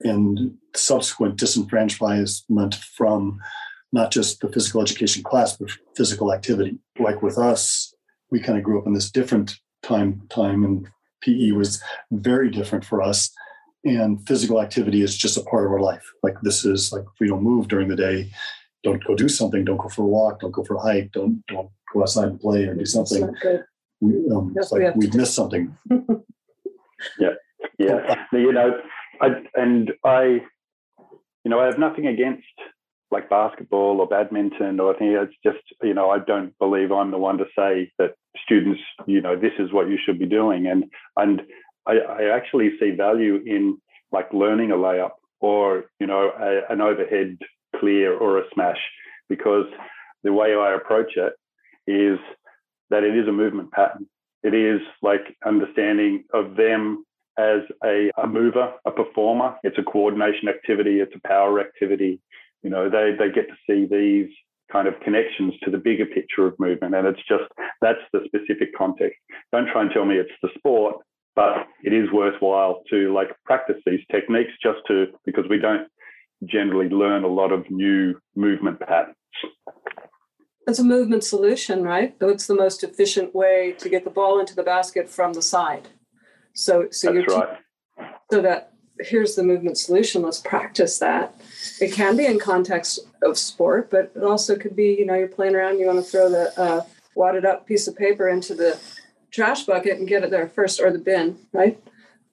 and 0.00 0.54
subsequent 0.74 1.36
disenfranchisement 1.36 2.74
from 2.74 3.40
not 3.92 4.10
just 4.10 4.40
the 4.40 4.48
physical 4.48 4.82
education 4.82 5.22
class 5.22 5.56
but 5.56 5.70
physical 5.96 6.32
activity. 6.32 6.78
Like 6.98 7.22
with 7.22 7.38
us 7.38 7.94
we 8.30 8.40
kind 8.40 8.58
of 8.58 8.64
grew 8.64 8.78
up 8.78 8.86
in 8.86 8.94
this 8.94 9.10
different 9.10 9.56
time 9.82 10.22
time 10.30 10.64
and 10.64 10.86
pe 11.22 11.50
was 11.52 11.82
very 12.10 12.50
different 12.50 12.84
for 12.84 13.02
us. 13.02 13.30
And 13.84 14.24
physical 14.28 14.60
activity 14.60 15.02
is 15.02 15.16
just 15.16 15.36
a 15.36 15.42
part 15.42 15.66
of 15.66 15.72
our 15.72 15.80
life. 15.80 16.04
Like 16.22 16.36
this 16.42 16.64
is 16.64 16.92
like 16.92 17.02
if 17.02 17.20
we 17.20 17.28
don't 17.28 17.42
move 17.42 17.68
during 17.68 17.88
the 17.88 17.96
day 17.96 18.30
don't 18.84 19.04
go 19.04 19.14
do 19.14 19.28
something 19.28 19.64
don't 19.64 19.76
go 19.76 19.88
for 19.88 20.02
a 20.02 20.06
walk 20.06 20.40
don't 20.40 20.52
go 20.52 20.64
for 20.64 20.76
a 20.76 20.80
hike 20.80 21.10
don't 21.12 21.42
don't 21.46 21.70
go 21.92 22.02
outside 22.02 22.28
and 22.28 22.40
play 22.40 22.64
or 22.64 22.74
do 22.74 22.86
something. 22.86 23.34
we, 24.00 24.30
um, 24.30 24.52
Yes, 24.56 24.64
it's 24.64 24.72
we 24.72 24.78
like 24.78 24.86
have 24.86 24.96
we've 24.96 25.14
missed 25.14 25.34
something. 25.34 25.76
Yeah, 27.18 27.30
yeah. 27.78 28.14
you 28.32 28.52
know, 28.52 28.80
I 29.20 29.28
and 29.54 29.92
I, 30.04 30.40
you 31.44 31.50
know, 31.50 31.60
I 31.60 31.66
have 31.66 31.78
nothing 31.78 32.06
against 32.06 32.46
like 33.10 33.28
basketball 33.28 34.00
or 34.00 34.06
badminton 34.06 34.80
or 34.80 34.90
anything. 34.90 35.16
It's 35.20 35.34
just 35.44 35.64
you 35.82 35.94
know, 35.94 36.10
I 36.10 36.18
don't 36.18 36.56
believe 36.58 36.92
I'm 36.92 37.10
the 37.10 37.18
one 37.18 37.38
to 37.38 37.44
say 37.56 37.90
that 37.98 38.14
students, 38.44 38.80
you 39.06 39.20
know, 39.20 39.36
this 39.36 39.52
is 39.58 39.72
what 39.72 39.88
you 39.88 39.98
should 40.04 40.18
be 40.18 40.26
doing, 40.26 40.66
and 40.66 40.84
and 41.16 41.42
I, 41.86 41.98
I 41.98 42.36
actually 42.36 42.70
see 42.78 42.90
value 42.90 43.42
in 43.44 43.78
like 44.12 44.32
learning 44.32 44.70
a 44.70 44.76
layup 44.76 45.12
or 45.40 45.84
you 45.98 46.06
know 46.06 46.30
a, 46.38 46.72
an 46.72 46.80
overhead 46.80 47.38
clear 47.82 48.16
or 48.16 48.38
a 48.38 48.44
smash 48.54 48.78
because 49.28 49.66
the 50.22 50.32
way 50.32 50.54
I 50.54 50.74
approach 50.74 51.16
it 51.16 51.32
is 51.90 52.18
that 52.90 53.02
it 53.02 53.16
is 53.16 53.26
a 53.26 53.32
movement 53.32 53.72
pattern. 53.72 54.06
It 54.44 54.54
is 54.54 54.80
like 55.02 55.36
understanding 55.44 56.24
of 56.32 56.56
them 56.56 57.04
as 57.38 57.60
a, 57.84 58.10
a 58.22 58.26
mover, 58.26 58.72
a 58.84 58.90
performer. 58.90 59.56
It's 59.64 59.78
a 59.78 59.82
coordination 59.82 60.48
activity. 60.48 61.00
It's 61.00 61.14
a 61.16 61.28
power 61.28 61.60
activity. 61.60 62.20
You 62.62 62.70
know, 62.70 62.88
they 62.88 63.16
they 63.18 63.32
get 63.32 63.48
to 63.48 63.56
see 63.66 63.86
these 63.86 64.30
kind 64.70 64.86
of 64.86 64.94
connections 65.00 65.54
to 65.64 65.70
the 65.70 65.78
bigger 65.78 66.06
picture 66.06 66.46
of 66.46 66.58
movement, 66.58 66.94
and 66.94 67.06
it's 67.06 67.26
just 67.28 67.44
that's 67.80 68.04
the 68.12 68.20
specific 68.26 68.76
context. 68.76 69.18
Don't 69.50 69.68
try 69.72 69.82
and 69.82 69.90
tell 69.90 70.04
me 70.04 70.16
it's 70.16 70.30
the 70.42 70.50
sport, 70.58 70.96
but 71.34 71.66
it 71.82 71.92
is 71.92 72.10
worthwhile 72.12 72.82
to 72.90 73.12
like 73.12 73.30
practice 73.44 73.80
these 73.86 74.04
techniques 74.10 74.52
just 74.62 74.78
to 74.88 75.06
because 75.24 75.44
we 75.48 75.58
don't 75.58 75.88
generally 76.46 76.88
learn 76.88 77.24
a 77.24 77.28
lot 77.28 77.52
of 77.52 77.70
new 77.70 78.14
movement 78.34 78.80
patterns. 78.80 79.16
It's 80.66 80.78
a 80.78 80.84
movement 80.84 81.24
solution, 81.24 81.82
right? 81.82 82.18
Though 82.18 82.28
it's 82.28 82.46
the 82.46 82.54
most 82.54 82.84
efficient 82.84 83.34
way 83.34 83.74
to 83.78 83.88
get 83.88 84.04
the 84.04 84.10
ball 84.10 84.38
into 84.38 84.54
the 84.54 84.62
basket 84.62 85.08
from 85.08 85.32
the 85.32 85.42
side. 85.42 85.88
So, 86.54 86.88
so 86.90 87.12
you're 87.12 87.22
That's 87.22 87.34
te- 87.34 87.40
right. 87.40 88.10
so 88.30 88.42
that 88.42 88.72
here's 89.00 89.34
the 89.34 89.42
movement 89.42 89.78
solution. 89.78 90.22
Let's 90.22 90.40
practice 90.40 90.98
that. 91.00 91.40
It 91.80 91.92
can 91.92 92.16
be 92.16 92.26
in 92.26 92.38
context 92.38 93.00
of 93.22 93.38
sport, 93.38 93.90
but 93.90 94.12
it 94.14 94.22
also 94.22 94.56
could 94.56 94.76
be, 94.76 94.94
you 94.98 95.06
know, 95.06 95.14
you're 95.14 95.28
playing 95.28 95.56
around, 95.56 95.78
you 95.78 95.86
want 95.86 95.98
to 95.98 96.08
throw 96.08 96.28
the 96.28 96.58
uh, 96.60 96.82
wadded 97.16 97.44
up 97.44 97.66
piece 97.66 97.88
of 97.88 97.96
paper 97.96 98.28
into 98.28 98.54
the 98.54 98.78
trash 99.30 99.64
bucket 99.64 99.98
and 99.98 100.06
get 100.06 100.22
it 100.22 100.30
there 100.30 100.48
first, 100.48 100.80
or 100.80 100.92
the 100.92 100.98
bin, 100.98 101.38
right? 101.52 101.82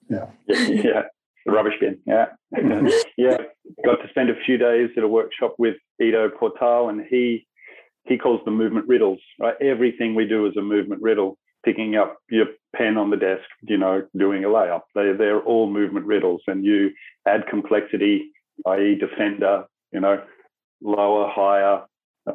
yeah, 0.08 0.26
yeah, 0.46 1.02
the 1.46 1.52
rubbish 1.52 1.74
bin. 1.80 1.98
Yeah, 2.06 2.26
yeah. 3.16 3.38
Got 3.84 3.96
to 3.96 4.08
spend 4.10 4.30
a 4.30 4.40
few 4.44 4.58
days 4.58 4.90
at 4.96 5.02
a 5.02 5.08
workshop 5.08 5.54
with 5.58 5.76
Ido 6.00 6.30
Portal, 6.30 6.88
and 6.88 7.02
he 7.08 7.46
he 8.04 8.18
calls 8.18 8.44
them 8.44 8.56
movement 8.56 8.88
riddles. 8.88 9.20
Right, 9.38 9.54
everything 9.60 10.14
we 10.14 10.26
do 10.26 10.46
is 10.46 10.56
a 10.56 10.62
movement 10.62 11.02
riddle. 11.02 11.38
Picking 11.64 11.94
up 11.96 12.16
your 12.30 12.46
pen 12.74 12.96
on 12.96 13.10
the 13.10 13.18
desk, 13.18 13.44
you 13.62 13.76
know, 13.76 14.02
doing 14.16 14.44
a 14.44 14.48
layup. 14.48 14.82
They 14.94 15.12
they're 15.12 15.42
all 15.42 15.70
movement 15.70 16.06
riddles, 16.06 16.42
and 16.46 16.64
you 16.64 16.90
add 17.28 17.46
complexity, 17.48 18.30
i.e., 18.66 18.96
defender. 18.98 19.64
You 19.92 20.00
know, 20.00 20.22
lower, 20.80 21.28
higher, 21.30 21.82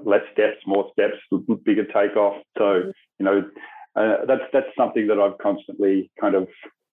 less 0.04 0.22
steps, 0.34 0.58
more 0.68 0.89
steps, 0.91 1.15
bigger 1.63 1.86
takeoff. 1.86 2.41
So 2.58 2.91
you 3.20 3.26
know, 3.26 3.44
uh, 3.96 4.26
that's 4.28 4.44
that's 4.54 4.68
something 4.78 5.08
that 5.08 5.20
I've 5.20 5.38
constantly 5.39 6.12
kind 6.20 6.36
of 6.36 6.48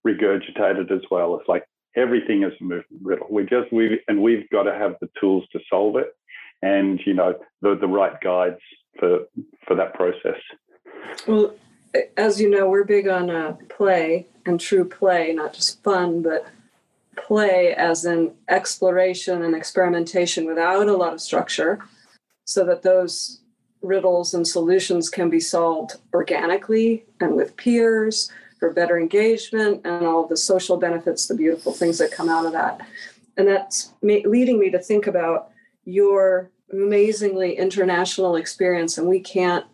regurgitated 0.05 0.91
as 0.91 1.01
well. 1.09 1.37
It's 1.39 1.47
like 1.47 1.65
everything 1.95 2.43
is 2.43 2.53
a 2.59 2.63
movement 2.63 3.01
riddle. 3.01 3.27
We 3.29 3.43
just 3.43 3.71
we 3.71 4.01
and 4.07 4.21
we've 4.21 4.49
got 4.49 4.63
to 4.63 4.73
have 4.73 4.95
the 5.01 5.09
tools 5.19 5.45
to 5.51 5.59
solve 5.69 5.95
it, 5.97 6.15
and 6.61 6.99
you 7.05 7.13
know 7.13 7.35
the 7.61 7.75
the 7.75 7.87
right 7.87 8.19
guides 8.21 8.59
for 8.99 9.21
for 9.67 9.75
that 9.75 9.93
process. 9.93 10.39
Well, 11.27 11.55
as 12.17 12.41
you 12.41 12.49
know, 12.49 12.69
we're 12.69 12.83
big 12.83 13.07
on 13.07 13.29
uh, 13.29 13.55
play 13.69 14.27
and 14.45 14.59
true 14.59 14.85
play, 14.85 15.33
not 15.33 15.53
just 15.53 15.81
fun, 15.83 16.21
but 16.21 16.47
play 17.15 17.73
as 17.75 18.05
in 18.05 18.33
exploration 18.49 19.43
and 19.43 19.55
experimentation 19.55 20.45
without 20.45 20.87
a 20.87 20.97
lot 20.97 21.13
of 21.13 21.21
structure, 21.21 21.79
so 22.45 22.65
that 22.65 22.81
those 22.81 23.39
riddles 23.81 24.33
and 24.33 24.47
solutions 24.47 25.09
can 25.09 25.29
be 25.29 25.39
solved 25.39 25.97
organically 26.13 27.03
and 27.19 27.35
with 27.35 27.55
peers 27.57 28.31
for 28.63 28.71
better 28.71 28.97
engagement 28.97 29.81
and 29.83 30.05
all 30.05 30.25
the 30.25 30.37
social 30.37 30.77
benefits, 30.77 31.27
the 31.27 31.35
beautiful 31.35 31.73
things 31.73 31.97
that 31.97 32.13
come 32.13 32.29
out 32.29 32.45
of 32.45 32.53
that. 32.53 32.79
And 33.35 33.45
that's 33.45 33.91
leading 34.01 34.57
me 34.57 34.69
to 34.69 34.79
think 34.79 35.05
about 35.05 35.49
your 35.83 36.49
amazingly 36.71 37.57
international 37.57 38.37
experience, 38.37 38.97
and 38.97 39.05
we 39.05 39.19
can't 39.19 39.65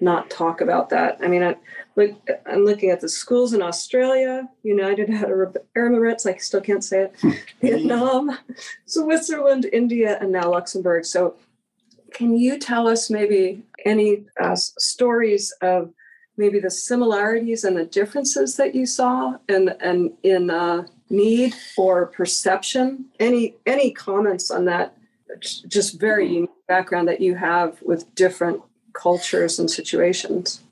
not 0.00 0.30
talk 0.30 0.62
about 0.62 0.88
that. 0.88 1.18
I 1.22 1.28
mean, 1.28 1.42
I, 1.42 1.56
look, 1.94 2.16
I'm 2.46 2.64
looking 2.64 2.88
at 2.88 3.02
the 3.02 3.08
schools 3.10 3.52
in 3.52 3.60
Australia, 3.60 4.48
United 4.62 5.10
Arab 5.10 5.58
Emirates, 5.76 6.24
I 6.24 6.38
still 6.38 6.62
can't 6.62 6.82
say 6.82 7.02
it, 7.02 7.44
Vietnam, 7.60 8.38
Switzerland, 8.86 9.66
India, 9.74 10.16
and 10.22 10.32
now 10.32 10.50
Luxembourg. 10.50 11.04
So, 11.04 11.34
can 12.12 12.34
you 12.34 12.58
tell 12.58 12.88
us 12.88 13.10
maybe 13.10 13.62
any 13.84 14.24
uh, 14.40 14.56
stories 14.56 15.52
of 15.60 15.92
maybe 16.38 16.60
the 16.60 16.70
similarities 16.70 17.64
and 17.64 17.76
the 17.76 17.84
differences 17.84 18.56
that 18.56 18.74
you 18.74 18.86
saw 18.86 19.36
and 19.48 19.76
and 19.80 20.12
in 20.22 20.50
uh, 20.50 20.86
need 21.10 21.54
or 21.76 22.06
perception? 22.06 23.06
Any 23.20 23.56
any 23.66 23.90
comments 23.90 24.50
on 24.50 24.64
that? 24.66 24.96
Just 25.40 26.00
very 26.00 26.26
unique 26.26 26.50
background 26.68 27.08
that 27.08 27.20
you 27.20 27.34
have 27.34 27.82
with 27.82 28.14
different 28.14 28.62
cultures 28.94 29.58
and 29.58 29.70
situations. 29.70 30.62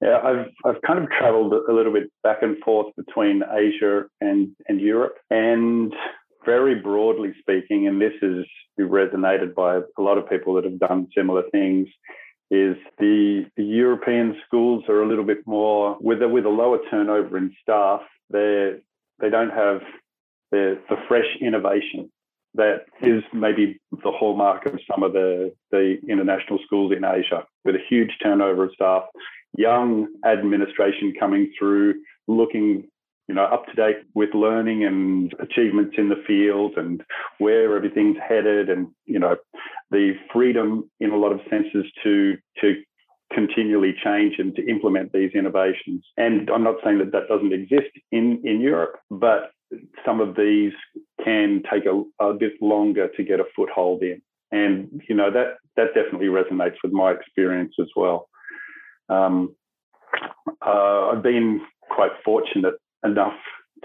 Yeah, 0.00 0.18
I've 0.22 0.46
I've 0.64 0.82
kind 0.82 1.02
of 1.02 1.10
travelled 1.10 1.52
a 1.52 1.72
little 1.72 1.92
bit 1.92 2.10
back 2.22 2.42
and 2.42 2.56
forth 2.58 2.94
between 2.96 3.42
Asia 3.50 4.04
and 4.20 4.50
and 4.68 4.80
Europe, 4.80 5.16
and 5.30 5.92
very 6.44 6.76
broadly 6.76 7.34
speaking, 7.40 7.88
and 7.88 8.00
this 8.00 8.12
is 8.22 8.46
resonated 8.78 9.54
by 9.54 9.78
a 9.98 10.02
lot 10.02 10.18
of 10.18 10.30
people 10.30 10.54
that 10.54 10.64
have 10.64 10.78
done 10.78 11.08
similar 11.16 11.42
things, 11.50 11.88
is 12.50 12.76
the 12.98 13.46
the 13.56 13.64
European 13.64 14.36
schools 14.46 14.84
are 14.88 15.02
a 15.02 15.08
little 15.08 15.24
bit 15.24 15.46
more 15.46 15.96
with 16.00 16.22
a, 16.22 16.28
with 16.28 16.46
a 16.46 16.50
lower 16.50 16.78
turnover 16.90 17.36
in 17.36 17.54
staff. 17.62 18.00
They 18.30 18.76
they 19.20 19.30
don't 19.30 19.50
have 19.50 19.80
the 20.50 20.80
the 20.88 20.96
fresh 21.06 21.28
innovation 21.40 22.10
that 22.54 22.86
is 23.02 23.22
maybe 23.32 23.78
the 23.92 24.10
hallmark 24.10 24.66
of 24.66 24.80
some 24.90 25.02
of 25.02 25.12
the 25.12 25.52
the 25.70 25.98
international 26.08 26.58
schools 26.64 26.92
in 26.96 27.04
Asia, 27.04 27.44
with 27.64 27.74
a 27.74 27.84
huge 27.88 28.10
turnover 28.22 28.64
of 28.64 28.72
staff 28.74 29.04
young 29.56 30.08
administration 30.26 31.14
coming 31.18 31.52
through 31.58 31.94
looking 32.26 32.84
you 33.28 33.34
know 33.34 33.44
up 33.44 33.66
to 33.66 33.72
date 33.74 33.98
with 34.14 34.34
learning 34.34 34.84
and 34.84 35.34
achievements 35.40 35.94
in 35.98 36.08
the 36.08 36.22
field 36.26 36.74
and 36.76 37.02
where 37.38 37.76
everything's 37.76 38.16
headed 38.26 38.68
and 38.68 38.88
you 39.06 39.18
know 39.18 39.36
the 39.90 40.14
freedom 40.32 40.90
in 41.00 41.10
a 41.10 41.16
lot 41.16 41.32
of 41.32 41.40
senses 41.50 41.84
to 42.02 42.36
to 42.60 42.82
continually 43.32 43.94
change 44.02 44.36
and 44.38 44.56
to 44.56 44.66
implement 44.66 45.12
these 45.12 45.30
innovations. 45.34 46.04
And 46.16 46.50
i'm 46.50 46.64
not 46.64 46.76
saying 46.84 46.98
that 46.98 47.12
that 47.12 47.28
doesn't 47.28 47.52
exist 47.52 47.92
in 48.10 48.40
in 48.44 48.60
europe 48.60 48.96
but 49.10 49.52
some 50.04 50.20
of 50.20 50.36
these 50.36 50.72
can 51.24 51.62
take 51.70 51.84
a, 51.86 52.02
a 52.24 52.32
bit 52.32 52.52
longer 52.60 53.08
to 53.16 53.22
get 53.22 53.40
a 53.40 53.44
foothold 53.54 54.02
in. 54.02 54.22
And 54.50 55.02
you 55.08 55.14
know 55.14 55.30
that 55.30 55.56
that 55.76 55.94
definitely 55.94 56.28
resonates 56.28 56.76
with 56.82 56.92
my 56.92 57.12
experience 57.12 57.74
as 57.78 57.88
well. 57.94 58.28
Um, 59.10 59.54
uh, 60.66 61.10
I've 61.10 61.22
been 61.22 61.60
quite 61.90 62.12
fortunate 62.24 62.74
enough 63.04 63.36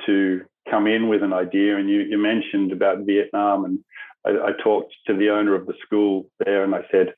to 0.06 0.42
come 0.70 0.88
in 0.88 1.10
with 1.10 1.24
an 1.24 1.34
idea. 1.34 1.78
And 1.78 1.90
you, 1.90 2.02
you 2.02 2.18
mentioned 2.18 2.72
about 2.72 3.06
Vietnam, 3.06 3.66
and 3.66 3.80
I, 4.26 4.50
I 4.50 4.52
talked 4.64 4.94
to 5.08 5.16
the 5.16 5.30
owner 5.30 5.56
of 5.56 5.66
the 5.66 5.74
school 5.86 6.30
there, 6.46 6.64
and 6.64 6.74
I 6.74 6.82
said, 6.92 7.14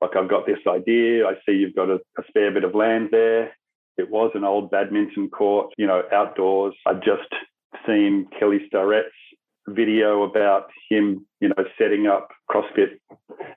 like, 0.00 0.16
I've 0.16 0.30
got 0.30 0.46
this 0.46 0.58
idea. 0.66 1.26
I 1.26 1.34
see 1.46 1.52
you've 1.52 1.76
got 1.76 1.88
a, 1.88 2.00
a 2.18 2.22
spare 2.28 2.50
bit 2.50 2.64
of 2.64 2.74
land 2.74 3.08
there. 3.12 3.52
It 3.96 4.10
was 4.10 4.30
an 4.34 4.42
old 4.44 4.70
badminton 4.70 5.28
court, 5.28 5.72
you 5.76 5.86
know, 5.86 6.02
outdoors. 6.12 6.74
I'd 6.86 7.04
just 7.04 7.28
seen 7.86 8.26
Kelly 8.38 8.60
Starrett's 8.68 9.12
video 9.68 10.22
about 10.22 10.70
him, 10.88 11.26
you 11.40 11.48
know, 11.48 11.64
setting 11.78 12.06
up 12.08 12.28
CrossFit 12.50 12.98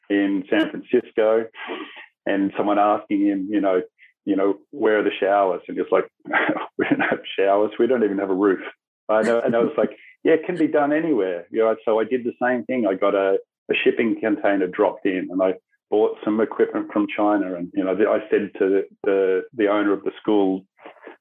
in 0.10 0.44
San 0.50 0.70
Francisco, 0.70 1.46
and 2.28 2.52
someone 2.58 2.78
asking 2.78 3.26
him, 3.26 3.48
you 3.50 3.62
know, 3.62 3.82
you 4.26 4.36
know, 4.36 4.56
where 4.72 5.00
are 5.00 5.04
the 5.04 5.12
showers? 5.20 5.62
And 5.68 5.78
it's 5.78 5.92
like, 5.92 6.06
we 6.78 6.86
don't 6.90 7.00
have 7.00 7.20
showers. 7.38 7.72
We 7.80 7.88
don't 7.88 8.04
even 8.04 8.18
have 8.18 8.32
a 8.32 8.36
roof. 8.36 8.62
I 9.08 9.22
know, 9.22 9.40
and 9.40 9.56
I 9.56 9.60
was 9.60 9.74
like, 9.78 9.92
yeah, 10.24 10.34
it 10.34 10.46
can 10.46 10.58
be 10.58 10.68
done 10.68 10.92
anywhere. 10.92 11.46
You 11.52 11.60
know, 11.60 11.76
so 11.86 12.00
I 12.00 12.04
did 12.06 12.24
the 12.24 12.34
same 12.42 12.64
thing. 12.66 12.88
I 12.88 12.96
got 12.96 13.14
a, 13.14 13.38
a 13.70 13.74
shipping 13.84 14.20
container 14.20 14.68
dropped 14.68 15.06
in, 15.06 15.30
and 15.32 15.42
I 15.42 15.54
bought 15.90 16.18
some 16.24 16.40
equipment 16.42 16.92
from 16.92 17.08
China. 17.16 17.56
And 17.56 17.72
you 17.74 17.84
know, 17.84 17.92
I 17.92 18.20
said 18.30 18.52
to 18.60 18.84
the 19.04 19.44
the 19.54 19.68
owner 19.68 19.94
of 19.94 20.04
the 20.04 20.12
school, 20.22 20.66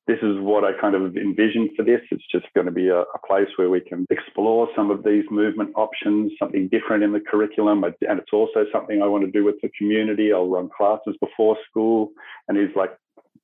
this 0.07 0.19
is 0.23 0.39
what 0.41 0.65
I 0.65 0.79
kind 0.79 0.95
of 0.95 1.17
envisioned 1.17 1.71
for 1.77 1.83
this. 1.83 2.01
It's 2.11 2.27
just 2.31 2.47
going 2.55 2.67
to 2.67 2.73
be 2.73 2.89
a, 2.89 3.01
a, 3.01 3.19
place 3.27 3.49
where 3.57 3.71
we 3.71 3.81
can 3.81 4.05
explore 4.11 4.69
some 4.77 4.91
of 4.91 5.03
these 5.03 5.25
movement 5.31 5.71
options, 5.77 6.33
something 6.39 6.69
different 6.69 7.03
in 7.03 7.13
the 7.13 7.21
curriculum. 7.21 7.85
And 7.85 7.95
it's 8.19 8.33
also 8.33 8.67
something 8.71 9.01
I 9.01 9.07
want 9.07 9.25
to 9.25 9.31
do 9.31 9.45
with 9.45 9.57
the 9.63 9.71
community. 9.79 10.33
I'll 10.33 10.49
run 10.49 10.69
classes 10.77 11.17
before 11.21 11.57
school. 11.71 12.11
And 12.49 12.59
he's 12.59 12.77
like, 12.77 12.91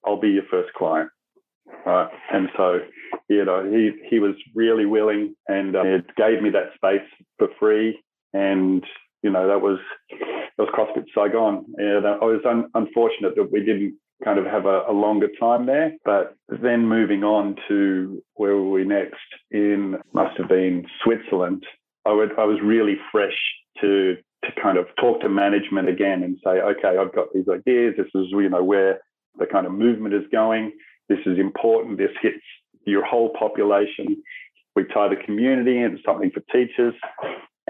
I'll 0.04 0.20
be 0.20 0.28
your 0.28 0.44
first 0.50 0.72
client. 0.74 1.08
Right. 1.86 2.10
And 2.32 2.48
so, 2.56 2.80
you 3.28 3.44
know, 3.44 3.64
he, 3.70 3.92
he 4.10 4.18
was 4.18 4.34
really 4.54 4.84
willing 4.84 5.34
and 5.48 5.74
uh, 5.76 5.82
it 5.84 6.04
gave 6.16 6.42
me 6.42 6.50
that 6.50 6.74
space 6.74 7.06
for 7.38 7.48
free. 7.58 7.98
And, 8.34 8.84
you 9.22 9.30
know, 9.30 9.46
that 9.46 9.60
was, 9.60 9.78
that 10.10 10.66
was 10.66 10.68
CrossFit 10.74 11.04
Saigon. 11.14 11.64
And 11.76 12.06
I 12.06 12.24
was 12.24 12.40
un- 12.48 12.68
unfortunate 12.74 13.34
that 13.36 13.50
we 13.52 13.60
didn't 13.60 13.96
kind 14.24 14.38
of 14.38 14.46
have 14.46 14.66
a, 14.66 14.82
a, 14.88 14.92
longer 14.92 15.28
time 15.38 15.66
there. 15.66 15.92
But 16.04 16.36
then 16.48 16.86
moving 16.86 17.24
on 17.24 17.56
to 17.68 18.22
where 18.34 18.54
were 18.56 18.70
we 18.70 18.84
next? 18.84 19.16
In 19.50 19.96
must 20.12 20.36
have 20.38 20.48
been 20.48 20.86
Switzerland. 21.02 21.64
I 22.06 22.12
would 22.12 22.30
I 22.38 22.44
was 22.44 22.58
really 22.62 22.96
fresh 23.12 23.36
to 23.80 24.16
to 24.44 24.50
kind 24.62 24.78
of 24.78 24.86
talk 24.98 25.20
to 25.20 25.28
management 25.28 25.88
again 25.88 26.22
and 26.22 26.38
say, 26.42 26.60
okay, 26.60 26.96
I've 26.98 27.14
got 27.14 27.32
these 27.34 27.48
ideas. 27.48 27.94
This 27.96 28.06
is 28.14 28.26
you 28.30 28.48
know 28.48 28.64
where 28.64 29.00
the 29.38 29.46
kind 29.46 29.66
of 29.66 29.72
movement 29.72 30.14
is 30.14 30.24
going. 30.32 30.72
This 31.08 31.20
is 31.26 31.38
important. 31.38 31.98
This 31.98 32.10
hits 32.22 32.44
your 32.86 33.04
whole 33.04 33.30
population. 33.38 34.16
We 34.76 34.84
tie 34.84 35.08
the 35.08 35.16
community 35.24 35.78
into 35.78 35.98
something 36.06 36.30
for 36.30 36.40
teachers. 36.52 36.94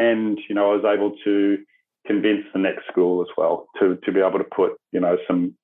And, 0.00 0.38
you 0.48 0.54
know, 0.54 0.72
I 0.72 0.76
was 0.76 0.84
able 0.84 1.12
to 1.24 1.58
convince 2.06 2.44
the 2.54 2.58
next 2.58 2.86
school 2.90 3.20
as 3.20 3.28
well 3.36 3.66
to, 3.78 3.98
to 4.04 4.12
be 4.12 4.20
able 4.20 4.38
to 4.38 4.44
put, 4.56 4.72
you 4.92 5.00
know, 5.00 5.18
some 5.28 5.54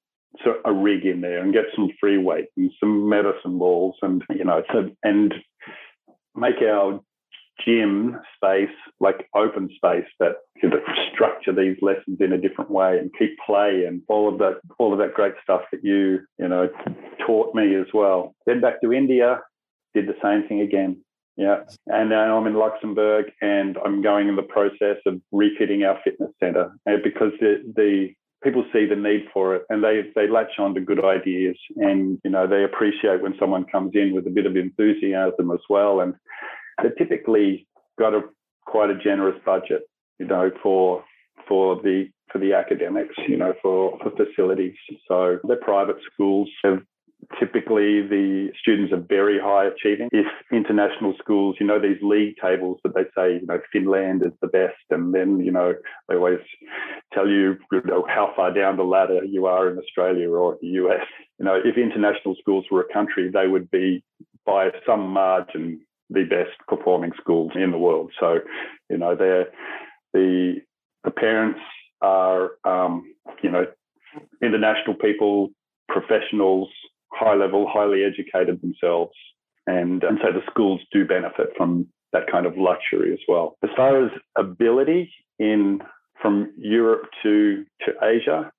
so 0.44 0.56
a 0.64 0.72
rig 0.72 1.06
in 1.06 1.22
there 1.22 1.42
and 1.42 1.54
get 1.54 1.64
some 1.74 1.88
free 1.98 2.18
weight 2.18 2.46
and 2.56 2.70
some 2.78 3.08
medicine 3.08 3.58
balls 3.58 3.96
and 4.02 4.22
you 4.30 4.44
know 4.44 4.62
so 4.70 4.90
and 5.02 5.32
make 6.34 6.56
our 6.62 7.00
gym 7.64 8.18
space 8.36 8.74
like 9.00 9.26
open 9.34 9.68
space 9.74 10.04
that 10.20 10.32
could 10.60 10.74
structure 11.12 11.54
these 11.54 11.76
lessons 11.80 12.18
in 12.20 12.32
a 12.32 12.38
different 12.38 12.70
way 12.70 12.98
and 12.98 13.10
keep 13.18 13.30
play 13.46 13.84
and 13.86 14.02
all 14.08 14.30
of 14.30 14.38
that 14.38 14.60
all 14.78 14.92
of 14.92 14.98
that 14.98 15.14
great 15.14 15.32
stuff 15.42 15.62
that 15.72 15.82
you 15.82 16.18
you 16.38 16.48
know 16.48 16.68
taught 17.26 17.54
me 17.54 17.74
as 17.74 17.86
well. 17.94 18.34
Then 18.46 18.60
back 18.60 18.80
to 18.82 18.92
india 18.92 19.40
did 19.94 20.06
the 20.06 20.16
same 20.22 20.46
thing 20.46 20.60
again 20.60 21.02
yeah. 21.36 21.64
And 21.86 22.10
now 22.10 22.36
i'm 22.38 22.46
in 22.46 22.54
luxembourg 22.54 23.26
and 23.40 23.76
i'm 23.84 24.02
going 24.02 24.28
in 24.28 24.36
the 24.36 24.42
process 24.42 24.96
of 25.06 25.20
refitting 25.32 25.84
our 25.84 25.98
fitness 26.04 26.30
center 26.40 26.72
uh, 26.88 26.96
because 27.02 27.32
the 27.40 27.62
the 27.76 28.14
people 28.42 28.64
see 28.72 28.86
the 28.86 28.96
need 28.96 29.26
for 29.32 29.56
it 29.56 29.62
and 29.70 29.82
they 29.82 30.02
they 30.14 30.28
latch 30.28 30.58
on 30.58 30.74
to 30.74 30.80
good 30.80 31.04
ideas 31.04 31.56
and 31.76 32.18
you 32.24 32.30
know 32.30 32.46
they 32.46 32.64
appreciate 32.64 33.22
when 33.22 33.34
someone 33.40 33.64
comes 33.64 33.92
in 33.94 34.14
with 34.14 34.26
a 34.26 34.30
bit 34.30 34.46
of 34.46 34.56
enthusiasm 34.56 35.50
as 35.50 35.60
well. 35.68 36.00
And 36.00 36.14
they're 36.80 36.92
typically 36.92 37.66
got 37.98 38.14
a 38.14 38.22
quite 38.66 38.90
a 38.90 38.98
generous 38.98 39.40
budget 39.44 39.82
you 40.18 40.26
know 40.26 40.50
for 40.62 41.04
for 41.48 41.76
the 41.82 42.08
for 42.30 42.38
the 42.38 42.52
academics 42.52 43.14
you 43.28 43.36
know 43.36 43.54
for 43.62 43.98
for 44.02 44.10
facilities. 44.10 44.74
So 45.08 45.38
the 45.44 45.56
private 45.56 45.96
schools. 46.12 46.48
Have 46.64 46.82
typically 47.38 48.02
the 48.06 48.50
students 48.60 48.92
are 48.92 49.04
very 49.08 49.38
high 49.38 49.66
achieving. 49.66 50.08
If 50.12 50.26
international 50.52 51.14
schools, 51.18 51.56
you 51.60 51.66
know, 51.66 51.80
these 51.80 52.00
league 52.02 52.36
tables 52.42 52.78
that 52.84 52.94
they 52.94 53.04
say, 53.16 53.34
you 53.40 53.46
know, 53.46 53.60
Finland 53.72 54.24
is 54.24 54.32
the 54.40 54.48
best, 54.48 54.76
and 54.90 55.14
then, 55.14 55.40
you 55.40 55.50
know, 55.50 55.74
they 56.08 56.16
always 56.16 56.40
tell 57.12 57.28
you, 57.28 57.56
you 57.72 57.82
know, 57.84 58.06
how 58.08 58.32
far 58.36 58.52
down 58.52 58.76
the 58.76 58.84
ladder 58.84 59.24
you 59.24 59.46
are 59.46 59.70
in 59.70 59.78
Australia 59.78 60.30
or 60.30 60.56
the 60.60 60.68
US. 60.68 61.06
You 61.38 61.44
know, 61.44 61.60
if 61.62 61.76
international 61.76 62.36
schools 62.40 62.64
were 62.70 62.82
a 62.82 62.92
country, 62.92 63.30
they 63.30 63.46
would 63.46 63.70
be 63.70 64.02
by 64.44 64.70
some 64.86 65.08
margin 65.08 65.80
the 66.10 66.24
best 66.24 66.56
performing 66.68 67.12
schools 67.20 67.52
in 67.54 67.72
the 67.72 67.78
world. 67.78 68.12
So, 68.20 68.38
you 68.88 68.98
know, 68.98 69.16
they're 69.16 69.48
the 70.12 70.60
the 71.04 71.10
parents 71.10 71.60
are, 72.00 72.52
um, 72.64 73.14
you 73.42 73.50
know, 73.50 73.66
international 74.42 74.96
people, 74.96 75.50
professionals, 75.88 76.68
high 77.12 77.34
level, 77.34 77.68
highly 77.68 78.04
educated 78.04 78.60
themselves. 78.60 79.12
And, 79.66 80.02
and 80.04 80.18
so 80.22 80.32
the 80.32 80.44
schools 80.50 80.80
do 80.92 81.04
benefit 81.04 81.48
from 81.56 81.86
that 82.12 82.30
kind 82.30 82.46
of 82.46 82.56
luxury 82.56 83.12
as 83.12 83.18
well. 83.28 83.56
As 83.62 83.70
far 83.76 84.04
as 84.04 84.10
ability 84.36 85.12
in 85.38 85.80
from 86.22 86.52
Europe 86.56 87.08
to, 87.22 87.64
to 87.84 87.92
Asia, 88.02 88.50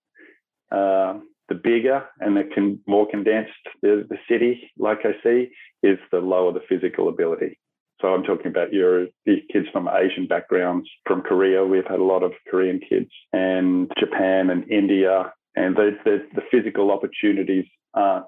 uh, 0.72 1.20
the 1.50 1.56
bigger 1.56 2.04
and 2.20 2.36
the 2.36 2.44
con- 2.54 2.80
more 2.88 3.10
condensed 3.10 3.52
the, 3.82 4.06
the 4.10 4.18
city, 4.30 4.70
like 4.78 5.00
I 5.06 5.14
see, 5.24 5.50
is 5.82 5.98
the 6.12 6.20
lower 6.20 6.52
the 6.52 6.60
physical 6.68 7.08
ability. 7.08 7.58
So 8.02 8.10
I'm 8.10 8.24
talking 8.24 8.48
about 8.48 8.74
your 8.74 9.08
kids 9.26 9.68
from 9.72 9.88
Asian 9.88 10.28
backgrounds, 10.28 10.88
from 11.06 11.22
Korea. 11.22 11.66
We've 11.66 11.88
had 11.88 12.00
a 12.00 12.04
lot 12.04 12.22
of 12.22 12.34
Korean 12.50 12.80
kids, 12.88 13.10
and 13.34 13.90
Japan 13.98 14.50
and 14.52 14.70
India, 14.70 15.34
and 15.56 15.76
the, 15.76 15.98
the, 16.06 16.28
the 16.36 16.42
physical 16.52 16.92
opportunities 16.92 17.66
aren't, 17.98 18.26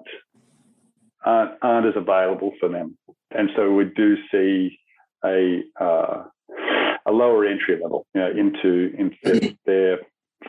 aren't, 1.24 1.52
aren't 1.62 1.86
as 1.86 1.94
available 1.96 2.52
for 2.58 2.68
them. 2.68 2.96
And 3.30 3.50
so 3.56 3.70
we 3.72 3.84
do 3.84 4.16
see 4.30 4.78
a 5.24 5.62
uh, 5.80 6.24
a 7.06 7.12
lower 7.12 7.44
entry 7.44 7.78
level 7.82 8.06
you 8.14 8.20
know, 8.20 8.30
into 8.30 8.92
into 8.98 9.56
their 9.66 9.98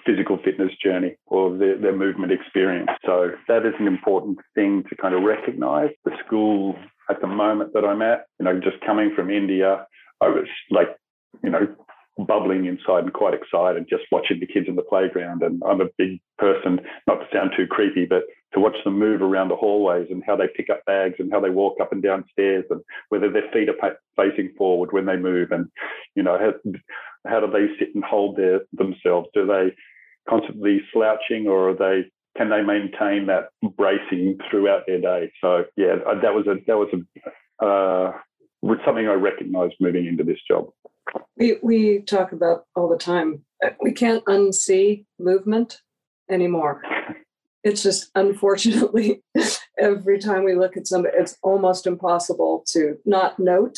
physical 0.06 0.40
fitness 0.44 0.72
journey 0.84 1.16
or 1.26 1.58
their, 1.58 1.78
their 1.78 1.96
movement 1.96 2.32
experience. 2.32 2.90
So 3.06 3.32
that 3.48 3.66
is 3.66 3.74
an 3.80 3.88
important 3.88 4.38
thing 4.56 4.84
to 4.90 4.96
kind 4.96 5.14
of 5.14 5.24
recognize. 5.24 5.90
The 6.06 6.12
school 6.26 6.76
at 7.10 7.20
the 7.20 7.28
moment 7.28 7.74
that 7.74 7.84
I'm 7.84 8.02
at, 8.02 8.26
you 8.40 8.46
know, 8.46 8.60
just 8.60 8.80
coming 8.86 9.12
from 9.16 9.30
India, 9.30 9.86
I 10.22 10.30
was 10.30 10.48
like, 10.70 10.96
you 11.44 11.50
know, 11.50 11.68
bubbling 12.26 12.66
inside 12.66 13.04
and 13.04 13.14
quite 13.14 13.34
excited 13.34 13.86
just 13.90 14.04
watching 14.12 14.40
the 14.40 14.48
kids 14.48 14.68
in 14.68 14.76
the 14.76 14.82
playground. 14.82 15.44
And 15.44 15.62
I'm 15.66 15.82
a 15.82 15.90
big 15.98 16.22
person, 16.38 16.80
not 17.08 17.16
to 17.16 17.28
sound 17.34 17.52
too 17.58 17.68
creepy, 17.68 18.06
but 18.06 18.24
to 18.54 18.60
watch 18.60 18.76
them 18.84 19.00
move 19.00 19.22
around 19.22 19.50
the 19.50 19.56
hallways 19.56 20.08
and 20.10 20.24
how 20.26 20.36
they 20.36 20.48
pick 20.56 20.70
up 20.70 20.84
bags 20.86 21.16
and 21.20 21.32
how 21.32 21.40
they 21.40 21.50
walk 21.50 21.78
up 21.82 21.92
and 21.92 22.04
down 22.04 22.26
stairs 22.32 22.66
and 22.70 22.82
whether 23.10 23.32
their 23.32 23.50
feet 23.54 23.70
are 23.70 23.98
facing 24.16 24.54
forward 24.58 24.92
when 24.92 25.06
they 25.06 25.16
move 25.16 25.52
and, 25.52 25.68
you 26.16 26.24
know, 26.24 26.38
how, 26.38 26.72
how 27.30 27.40
do 27.40 27.52
they 27.52 27.68
sit 27.80 27.96
and 27.96 28.04
hold 28.04 28.36
their 28.36 28.62
themselves? 28.74 29.30
Do 29.34 29.46
they 29.46 29.74
constantly 30.30 30.82
slouching 30.94 31.48
or 31.48 31.70
are 31.70 31.76
they 31.76 32.10
can 32.38 32.50
they 32.50 32.62
maintain 32.62 33.28
that 33.28 33.50
bracing 33.78 34.38
throughout 34.50 34.84
their 34.88 35.02
day? 35.02 35.32
So 35.42 35.66
yeah, 35.76 35.96
that 36.22 36.34
was 36.34 36.48
a 36.48 36.56
that 36.68 36.78
was 36.78 36.88
a 36.94 37.66
uh, 37.66 38.14
something 38.86 39.08
I 39.08 39.14
recognised 39.14 39.76
moving 39.80 40.06
into 40.08 40.24
this 40.24 40.40
job. 40.48 40.70
We 41.38 41.58
we 41.62 42.02
talk 42.02 42.32
about 42.32 42.66
all 42.76 42.88
the 42.88 42.98
time. 42.98 43.44
We 43.82 43.92
can't 43.92 44.24
unsee 44.26 45.06
movement 45.20 45.82
anymore. 46.30 46.82
It's 47.64 47.84
just 47.84 48.12
unfortunately 48.16 49.24
every 49.78 50.20
time 50.20 50.44
we 50.44 50.56
look 50.56 50.78
at 50.78 50.88
somebody, 50.88 51.16
it's 51.18 51.38
almost 51.44 51.86
impossible 51.88 52.64
to 52.68 52.98
not 53.06 53.40
note 53.40 53.78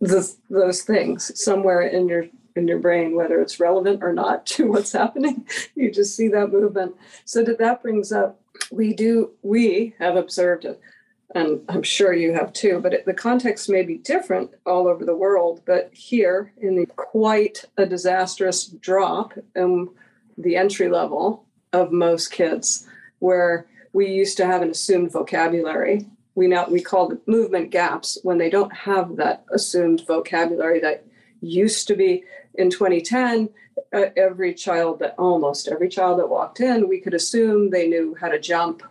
the, 0.00 0.32
those 0.48 0.82
things 0.82 1.32
somewhere 1.40 1.82
in 1.82 2.08
your 2.08 2.26
in 2.56 2.66
your 2.66 2.78
brain, 2.78 3.14
whether 3.14 3.40
it's 3.40 3.60
relevant 3.60 4.02
or 4.02 4.12
not 4.12 4.44
to 4.44 4.66
what's 4.66 4.92
happening. 4.92 5.46
You 5.76 5.92
just 5.92 6.16
see 6.16 6.26
that 6.28 6.52
movement. 6.52 6.96
So 7.24 7.44
that 7.44 7.58
that 7.58 7.82
brings 7.82 8.10
up, 8.10 8.40
we 8.72 8.92
do 8.94 9.30
we 9.42 9.94
have 9.98 10.16
observed 10.16 10.64
it 10.64 10.80
and 11.34 11.60
I'm 11.68 11.82
sure 11.82 12.14
you 12.14 12.32
have 12.32 12.52
too, 12.52 12.80
but 12.80 12.94
it, 12.94 13.04
the 13.04 13.12
context 13.12 13.68
may 13.68 13.82
be 13.82 13.98
different 13.98 14.50
all 14.64 14.88
over 14.88 15.04
the 15.04 15.16
world. 15.16 15.60
But 15.66 15.90
here, 15.92 16.52
in 16.58 16.76
the 16.76 16.86
quite 16.86 17.64
a 17.76 17.84
disastrous 17.84 18.64
drop 18.66 19.34
in 19.54 19.90
the 20.38 20.56
entry 20.56 20.88
level 20.88 21.44
of 21.72 21.92
most 21.92 22.28
kids, 22.28 22.86
where 23.18 23.66
we 23.92 24.08
used 24.08 24.36
to 24.36 24.46
have 24.46 24.62
an 24.62 24.70
assumed 24.70 25.12
vocabulary. 25.12 26.06
We 26.34 26.46
now 26.46 26.66
we 26.68 26.80
call 26.80 27.10
it 27.12 27.26
movement 27.26 27.70
gaps 27.70 28.18
when 28.22 28.38
they 28.38 28.50
don't 28.50 28.72
have 28.72 29.16
that 29.16 29.44
assumed 29.52 30.04
vocabulary 30.06 30.80
that 30.80 31.04
used 31.40 31.88
to 31.88 31.96
be 31.96 32.24
in 32.54 32.70
2010 32.70 33.48
uh, 33.94 34.06
every 34.16 34.54
child 34.54 34.98
that 34.98 35.14
almost 35.18 35.68
every 35.68 35.88
child 35.88 36.18
that 36.18 36.28
walked 36.28 36.60
in 36.60 36.88
we 36.88 37.00
could 37.00 37.14
assume 37.14 37.70
they 37.70 37.88
knew 37.88 38.16
how 38.20 38.28
to 38.28 38.38
jump 38.38 38.82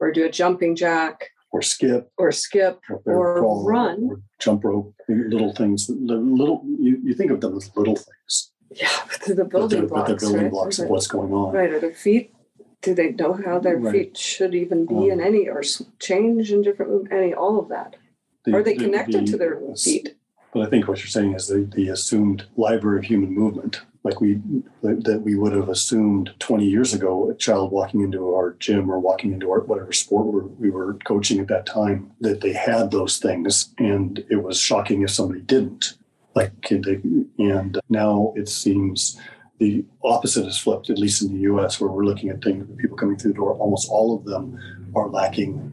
or 0.00 0.12
do 0.12 0.24
a 0.24 0.30
jumping 0.30 0.76
jack 0.76 1.30
or 1.50 1.60
skip. 1.60 2.10
or 2.16 2.32
skip 2.32 2.80
or, 3.04 3.38
or 3.38 3.64
run. 3.64 4.08
or 4.10 4.20
jump 4.38 4.64
rope 4.64 4.94
little 5.08 5.52
things 5.52 5.88
little 5.90 6.62
you, 6.78 6.98
you 7.02 7.14
think 7.14 7.30
of 7.30 7.40
them 7.40 7.56
as 7.56 7.70
little 7.76 7.96
things. 7.96 8.52
Yeah 8.70 8.88
the 9.26 9.44
building 9.44 9.82
but 9.82 9.88
blocks 9.88 10.10
but 10.10 10.20
the 10.20 10.26
building 10.26 10.42
right? 10.42 10.50
blocks 10.50 10.78
of 10.78 10.88
what's 10.88 11.06
going 11.06 11.32
on. 11.32 11.52
Right 11.52 11.70
are 11.70 11.80
their 11.80 11.92
feet 11.92 12.32
do 12.82 12.94
they 12.94 13.12
know 13.12 13.32
how 13.32 13.58
their 13.58 13.78
Right. 13.78 13.92
feet 13.92 14.16
should 14.16 14.54
even 14.54 14.84
be 14.86 14.94
Um, 14.94 15.10
in 15.12 15.20
any 15.20 15.48
or 15.48 15.62
change 16.00 16.52
in 16.52 16.62
different 16.62 17.10
any 17.12 17.32
all 17.32 17.58
of 17.58 17.68
that 17.68 17.96
The- 18.44 18.54
are 18.56 18.62
they 18.62 18.74
connected 18.74 19.22
the- 19.26 19.32
to 19.32 19.36
their 19.38 19.60
feet 19.76 20.16
But 20.52 20.66
I 20.66 20.66
think 20.66 20.86
what 20.86 20.98
you're 20.98 21.06
saying 21.06 21.32
is 21.32 21.46
the, 21.48 21.60
the 21.74 21.88
assumed 21.88 22.44
library 22.58 22.98
of 22.98 23.04
human 23.04 23.32
movement, 23.32 23.80
like 24.04 24.20
we 24.20 24.34
that 24.82 25.02
that 25.04 25.22
we 25.22 25.34
would 25.34 25.52
have 25.52 25.70
assumed 25.70 26.34
20 26.40 26.66
years 26.66 26.92
ago, 26.92 27.30
a 27.30 27.34
child 27.34 27.72
walking 27.72 28.02
into 28.02 28.34
our 28.34 28.50
gym 28.58 28.90
or 28.90 28.98
walking 28.98 29.32
into 29.32 29.50
our 29.50 29.60
whatever 29.60 29.92
sport 29.92 30.26
we 30.26 30.40
we 30.64 30.70
were 30.70 30.98
coaching 31.04 31.40
at 31.40 31.48
that 31.48 31.64
time, 31.64 32.10
that 32.20 32.42
they 32.42 32.52
had 32.52 32.90
those 32.90 33.16
things, 33.18 33.72
and 33.78 34.22
it 34.28 34.42
was 34.42 34.58
shocking 34.58 35.00
if 35.00 35.10
somebody 35.10 35.40
didn't. 35.40 35.94
Like, 36.34 36.68
they, 36.68 37.00
and 37.38 37.78
now 37.88 38.32
it 38.36 38.48
seems 38.50 39.18
the 39.62 39.84
opposite 40.02 40.44
is 40.46 40.58
flipped, 40.58 40.90
at 40.90 40.98
least 40.98 41.22
in 41.22 41.32
the 41.32 41.40
U.S., 41.42 41.80
where 41.80 41.88
we're 41.90 42.04
looking 42.04 42.30
at 42.30 42.42
things, 42.42 42.66
the 42.66 42.74
people 42.74 42.96
coming 42.96 43.16
through 43.16 43.32
the 43.32 43.36
door. 43.36 43.54
Almost 43.54 43.88
all 43.90 44.16
of 44.16 44.24
them 44.24 44.58
are 44.96 45.08
lacking 45.08 45.72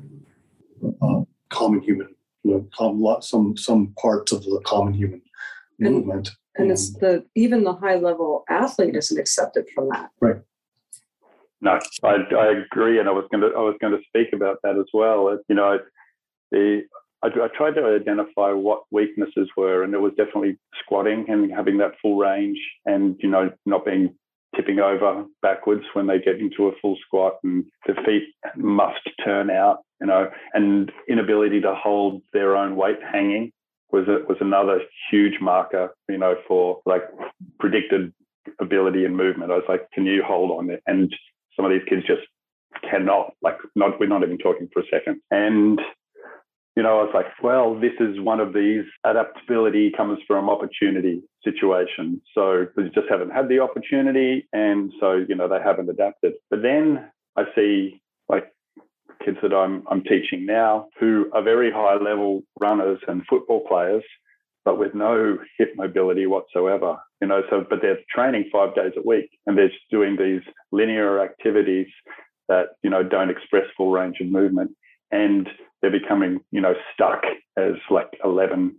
uh, 1.01 1.21
common 1.49 1.81
human 1.81 2.07
you 2.43 2.65
know, 2.79 3.19
some 3.21 3.57
some 3.57 3.93
parts 4.01 4.31
of 4.31 4.43
the 4.43 4.61
common 4.65 4.93
human 4.93 5.21
And- 5.79 5.95
movement. 5.95 6.31
and 6.55 6.71
it's 6.71 6.93
the 6.93 7.25
even 7.35 7.63
the 7.63 7.73
high 7.73 7.95
level 7.95 8.43
athlete 8.49 8.95
isn't 8.95 9.19
accepted 9.19 9.65
from 9.73 9.89
that 9.89 10.09
Right. 10.21 10.39
No, 11.61 11.77
I, 12.03 12.13
I 12.45 12.47
agree, 12.65 12.99
and 12.99 13.09
I 13.09 13.11
was 13.11 13.25
going 13.31 13.41
to 13.41 13.49
I 13.57 13.63
was 13.69 13.75
going 13.81 13.91
to 13.97 14.01
speak 14.09 14.29
about 14.33 14.57
that 14.63 14.77
as 14.77 14.89
well. 14.93 15.29
It- 15.29 15.41
You 15.49 15.55
know, 15.55 15.79
the 16.51 16.83
I, 17.23 17.27
I 17.27 17.47
tried 17.55 17.75
to 17.75 17.85
identify 17.85 18.51
what 18.51 18.83
weaknesses 18.91 19.49
were, 19.57 19.83
and 19.83 19.93
it 19.93 19.99
was 19.99 20.13
definitely 20.17 20.57
squatting 20.83 21.25
and 21.27 21.51
having 21.51 21.77
that 21.79 21.93
full 22.01 22.17
range, 22.17 22.59
and 22.85 23.15
you 23.19 23.29
know, 23.29 23.51
not 23.65 23.85
being 23.85 24.15
tipping 24.55 24.79
over 24.79 25.25
backwards 25.41 25.83
when 25.93 26.07
they 26.07 26.19
get 26.19 26.39
into 26.39 26.67
a 26.67 26.71
full 26.81 26.97
squat, 27.05 27.35
and 27.43 27.65
the 27.87 27.93
feet 28.05 28.23
must 28.55 29.01
turn 29.23 29.49
out, 29.49 29.79
you 30.01 30.07
know, 30.07 30.29
and 30.53 30.91
inability 31.07 31.61
to 31.61 31.75
hold 31.75 32.21
their 32.33 32.55
own 32.55 32.75
weight 32.75 32.99
hanging 33.11 33.51
was 33.91 34.07
a, 34.07 34.25
was 34.27 34.37
another 34.39 34.81
huge 35.09 35.39
marker, 35.41 35.93
you 36.07 36.17
know, 36.17 36.35
for 36.47 36.79
like 36.85 37.03
predicted 37.59 38.13
ability 38.59 39.05
and 39.05 39.15
movement. 39.15 39.51
I 39.51 39.55
was 39.55 39.65
like, 39.67 39.89
can 39.91 40.05
you 40.05 40.23
hold 40.25 40.51
on? 40.51 40.77
And 40.87 41.13
some 41.55 41.65
of 41.65 41.71
these 41.71 41.87
kids 41.87 42.05
just 42.05 42.21
cannot, 42.89 43.33
like, 43.41 43.57
not, 43.75 43.99
we're 43.99 44.07
not 44.07 44.23
even 44.23 44.37
talking 44.37 44.69
for 44.71 44.81
a 44.81 44.85
second. 44.91 45.21
And, 45.31 45.79
you 46.79 46.83
know, 46.83 47.01
I 47.01 47.03
was 47.03 47.11
like, 47.13 47.25
well, 47.43 47.77
this 47.77 47.91
is 47.99 48.21
one 48.21 48.39
of 48.39 48.53
these 48.53 48.85
adaptability 49.03 49.91
comes 49.91 50.17
from 50.25 50.49
opportunity 50.49 51.21
situations. 51.43 52.21
So 52.33 52.67
they 52.77 52.83
just 52.83 53.09
haven't 53.09 53.31
had 53.31 53.49
the 53.49 53.59
opportunity. 53.59 54.47
And 54.53 54.89
so, 54.97 55.25
you 55.27 55.35
know, 55.35 55.49
they 55.49 55.59
haven't 55.61 55.89
adapted. 55.89 56.35
But 56.49 56.61
then 56.61 57.11
I 57.35 57.43
see 57.53 58.01
like 58.29 58.53
kids 59.25 59.39
that 59.41 59.53
I'm, 59.53 59.83
I'm 59.91 60.05
teaching 60.05 60.45
now 60.45 60.87
who 60.97 61.29
are 61.33 61.43
very 61.43 61.69
high 61.69 61.97
level 61.97 62.43
runners 62.61 62.99
and 63.09 63.23
football 63.29 63.67
players, 63.67 64.05
but 64.63 64.79
with 64.79 64.95
no 64.95 65.37
hip 65.57 65.73
mobility 65.75 66.27
whatsoever. 66.27 66.95
You 67.21 67.27
know, 67.27 67.41
so 67.49 67.65
but 67.69 67.79
they're 67.81 67.99
training 68.09 68.45
five 68.53 68.73
days 68.73 68.93
a 68.95 69.05
week 69.05 69.29
and 69.45 69.57
they're 69.57 69.67
just 69.67 69.81
doing 69.91 70.15
these 70.15 70.43
linear 70.71 71.21
activities 71.21 71.87
that, 72.47 72.67
you 72.83 72.89
know, 72.89 73.03
don't 73.03 73.29
express 73.29 73.65
full 73.75 73.91
range 73.91 74.21
of 74.21 74.27
movement. 74.27 74.71
And 75.11 75.49
they're 75.81 75.91
becoming, 75.91 76.39
you 76.51 76.61
know, 76.61 76.73
stuck 76.93 77.23
as 77.57 77.73
like 77.89 78.09
11, 78.23 78.75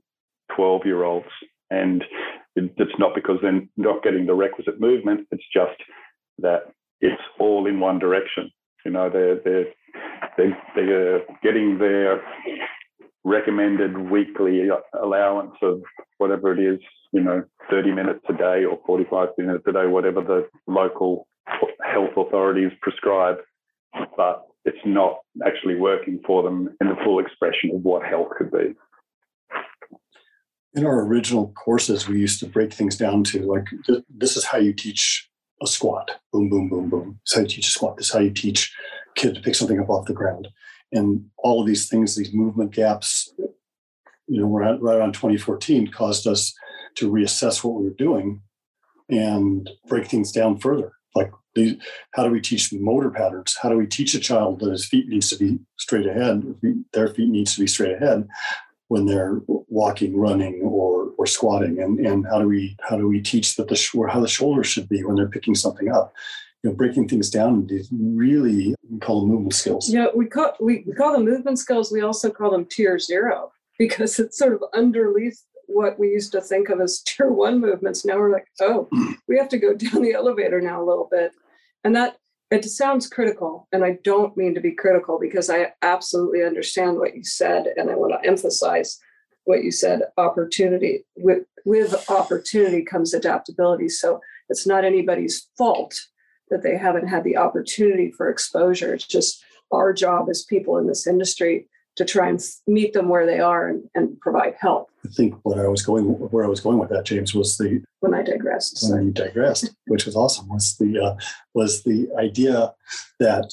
12 0.55 0.83
year 0.85 1.05
olds. 1.05 1.27
And 1.71 2.05
it's 2.57 2.99
not 2.99 3.15
because 3.15 3.39
they're 3.43 3.63
not 3.77 4.03
getting 4.03 4.27
the 4.27 4.35
requisite 4.35 4.81
movement. 4.81 5.27
It's 5.31 5.45
just 5.53 5.81
that 6.39 6.73
it's 7.01 7.23
all 7.39 7.67
in 7.67 7.81
one 7.81 7.99
direction. 7.99 8.51
You 8.85 8.93
know, 8.93 9.09
they're, 9.09 9.37
they're, 9.45 9.67
they're, 10.37 10.59
they're 10.75 11.21
getting 11.43 11.79
their 11.79 12.23
recommended 13.25 14.11
weekly 14.11 14.69
allowance 15.01 15.55
of 15.63 15.83
whatever 16.19 16.53
it 16.53 16.59
is, 16.59 16.81
you 17.13 17.21
know, 17.23 17.45
30 17.71 17.93
minutes 17.93 18.21
a 18.29 18.33
day 18.33 18.65
or 18.65 18.79
45 18.87 19.29
minutes 19.39 19.65
a 19.67 19.73
day, 19.73 19.87
whatever 19.87 20.23
the 20.23 20.49
local 20.67 21.27
health 21.47 22.11
authorities 22.17 22.73
prescribe. 22.81 23.37
But 24.17 24.47
it's 24.65 24.79
not 24.85 25.19
actually 25.47 25.77
working 25.77 26.21
for 26.27 26.43
them 26.43 26.77
in 26.81 26.89
the 26.89 26.97
full 27.05 27.19
expression 27.19 27.71
of 27.75 27.83
what 27.83 28.05
health 28.05 28.29
could 28.37 28.51
be. 28.51 28.75
In 30.75 30.87
our 30.87 31.05
original 31.05 31.53
courses, 31.53 32.07
we 32.07 32.19
used 32.19 32.41
to 32.41 32.47
break 32.47 32.73
things 32.73 32.97
down 32.97 33.25
to 33.25 33.41
like 33.43 33.67
th- 33.87 34.05
this 34.09 34.37
is 34.37 34.45
how 34.45 34.59
you 34.59 34.73
teach 34.73 35.29
a 35.63 35.67
squat. 35.67 36.21
Boom, 36.33 36.49
boom, 36.49 36.69
boom, 36.69 36.89
boom. 36.89 37.21
This 37.25 37.33
is 37.33 37.37
how 37.37 37.43
you 37.43 37.49
teach 37.49 37.67
a 37.67 37.71
squat. 37.71 37.97
This 37.97 38.07
is 38.07 38.13
how 38.13 38.21
you 38.21 38.31
teach 38.31 38.73
a 39.17 39.21
kid 39.21 39.35
to 39.35 39.41
pick 39.41 39.55
something 39.55 39.81
up 39.81 39.91
off 39.91 40.07
the 40.07 40.13
ground. 40.13 40.49
And 40.93 41.27
all 41.39 41.61
of 41.61 41.67
these 41.67 41.89
things, 41.89 42.17
these 42.17 42.33
movement 42.33 42.73
gaps, 42.73 43.33
you 44.27 44.41
know, 44.41 44.47
right 44.47 44.79
around 44.81 45.15
2014 45.15 45.89
caused 45.89 46.27
us 46.27 46.55
to 46.97 47.11
reassess 47.11 47.63
what 47.65 47.75
we 47.75 47.85
were 47.85 47.95
doing 47.97 48.43
and 49.09 49.69
break 49.89 50.07
things 50.07 50.33
down 50.33 50.59
further. 50.59 50.93
Like, 51.15 51.33
how 52.13 52.25
do 52.25 52.31
we 52.31 52.41
teach 52.41 52.73
motor 52.73 53.11
patterns? 53.11 53.57
How 53.61 53.69
do 53.69 53.77
we 53.77 53.87
teach 53.87 54.15
a 54.15 54.21
child 54.21 54.61
that 54.61 54.71
his 54.71 54.87
feet 54.87 55.09
needs 55.09 55.29
to 55.31 55.37
be 55.37 55.59
straight 55.79 56.07
ahead? 56.07 56.55
Their 56.93 57.09
feet 57.09 57.29
needs 57.29 57.55
to 57.55 57.61
be 57.61 57.67
straight 57.67 57.93
ahead 57.93 58.29
when 58.89 59.07
they're 59.07 59.41
walking, 59.47 60.17
running, 60.17 60.61
or 60.63 61.11
or 61.17 61.27
squatting, 61.27 61.81
and 61.81 61.99
and 62.07 62.27
how 62.27 62.39
do 62.39 62.49
we 62.49 62.77
how 62.89 62.97
do 62.97 63.07
we 63.09 63.21
teach 63.21 63.57
that 63.57 63.69
the 63.69 63.77
sh- 63.77 63.95
how 64.09 64.21
the 64.21 64.29
shoulders 64.29 64.67
should 64.67 64.89
be 64.89 65.05
when 65.05 65.17
they're 65.17 65.29
picking 65.29 65.55
something 65.55 65.91
up? 65.91 66.13
You 66.63 66.71
know, 66.71 66.77
breaking 66.77 67.09
things 67.09 67.31
down 67.31 67.67
these 67.67 67.89
really 67.93 68.75
we 68.89 68.99
call 68.99 69.21
them 69.21 69.31
movement 69.31 69.55
skills. 69.55 69.93
Yeah, 69.93 70.07
we 70.15 70.27
call 70.27 70.53
we, 70.61 70.85
we 70.87 70.93
call 70.93 71.13
them 71.13 71.25
movement 71.25 71.59
skills. 71.59 71.91
We 71.91 72.03
also 72.03 72.31
call 72.31 72.51
them 72.51 72.67
tier 72.67 72.99
zero 72.99 73.53
because 73.79 74.19
it's 74.19 74.39
sort 74.39 74.55
of 74.55 74.63
underneath 74.75 75.43
what 75.67 75.99
we 75.99 76.09
used 76.09 76.33
to 76.33 76.41
think 76.41 76.69
of 76.69 76.81
as 76.81 77.01
tier 77.01 77.31
one 77.31 77.61
movements. 77.61 78.05
Now 78.05 78.19
we're 78.19 78.33
like, 78.33 78.49
oh, 78.61 78.89
we 79.29 79.39
have 79.39 79.49
to 79.51 79.59
go 79.59 79.75
down 79.75 80.03
the 80.03 80.13
elevator 80.13 80.61
now 80.61 80.83
a 80.83 80.87
little 80.87 81.09
bit, 81.11 81.33
and 81.85 81.95
that 81.97 82.17
it 82.51 82.65
sounds 82.65 83.09
critical. 83.09 83.69
And 83.73 83.85
I 83.85 83.99
don't 84.03 84.37
mean 84.37 84.55
to 84.55 84.61
be 84.61 84.73
critical 84.73 85.19
because 85.21 85.49
I 85.49 85.73
absolutely 85.83 86.43
understand 86.43 86.99
what 86.99 87.15
you 87.17 87.25
said, 87.25 87.67
and 87.77 87.91
I 87.91 87.95
want 87.95 88.13
to 88.21 88.29
emphasize 88.29 88.99
what 89.45 89.63
you 89.63 89.71
said. 89.71 90.03
Opportunity 90.17 91.05
with 91.17 91.45
with 91.65 92.11
opportunity 92.11 92.83
comes 92.83 93.15
adaptability. 93.15 93.89
So 93.89 94.21
it's 94.49 94.67
not 94.67 94.85
anybody's 94.85 95.49
fault 95.57 95.95
that 96.51 96.63
they 96.63 96.77
haven't 96.77 97.07
had 97.07 97.23
the 97.23 97.37
opportunity 97.37 98.11
for 98.11 98.29
exposure. 98.29 98.95
It's 98.95 99.07
just 99.07 99.43
our 99.71 99.93
job 99.93 100.29
as 100.29 100.45
people 100.45 100.77
in 100.79 100.89
this 100.89 101.07
industry 101.07 101.69
to 101.97 102.05
try 102.05 102.29
and 102.29 102.41
meet 102.67 102.93
them 102.93 103.09
where 103.09 103.27
they 103.27 103.41
are 103.41 103.69
and, 103.69 103.83
and 103.95 104.19
provide 104.21 104.55
help. 104.59 104.91
I 105.05 105.09
think 105.09 105.35
what 105.43 105.59
I 105.59 105.69
was 105.69 105.83
going 105.83 106.05
where 106.05 106.45
I 106.45 106.49
was 106.49 106.61
going 106.61 106.79
with 106.79 106.91
that, 106.91 107.05
James, 107.05 107.35
was 107.35 107.57
the 107.57 107.83
When 108.01 108.15
I 108.15 108.23
digressed, 108.23 108.87
when 108.91 109.07
you 109.07 109.13
digressed, 109.13 109.71
which 109.87 110.07
was 110.07 110.17
awesome, 110.17 110.49
was 110.49 110.77
the 110.77 110.99
uh, 110.99 111.17
was 111.55 111.83
the 111.83 112.09
idea 112.19 112.73
that 113.19 113.53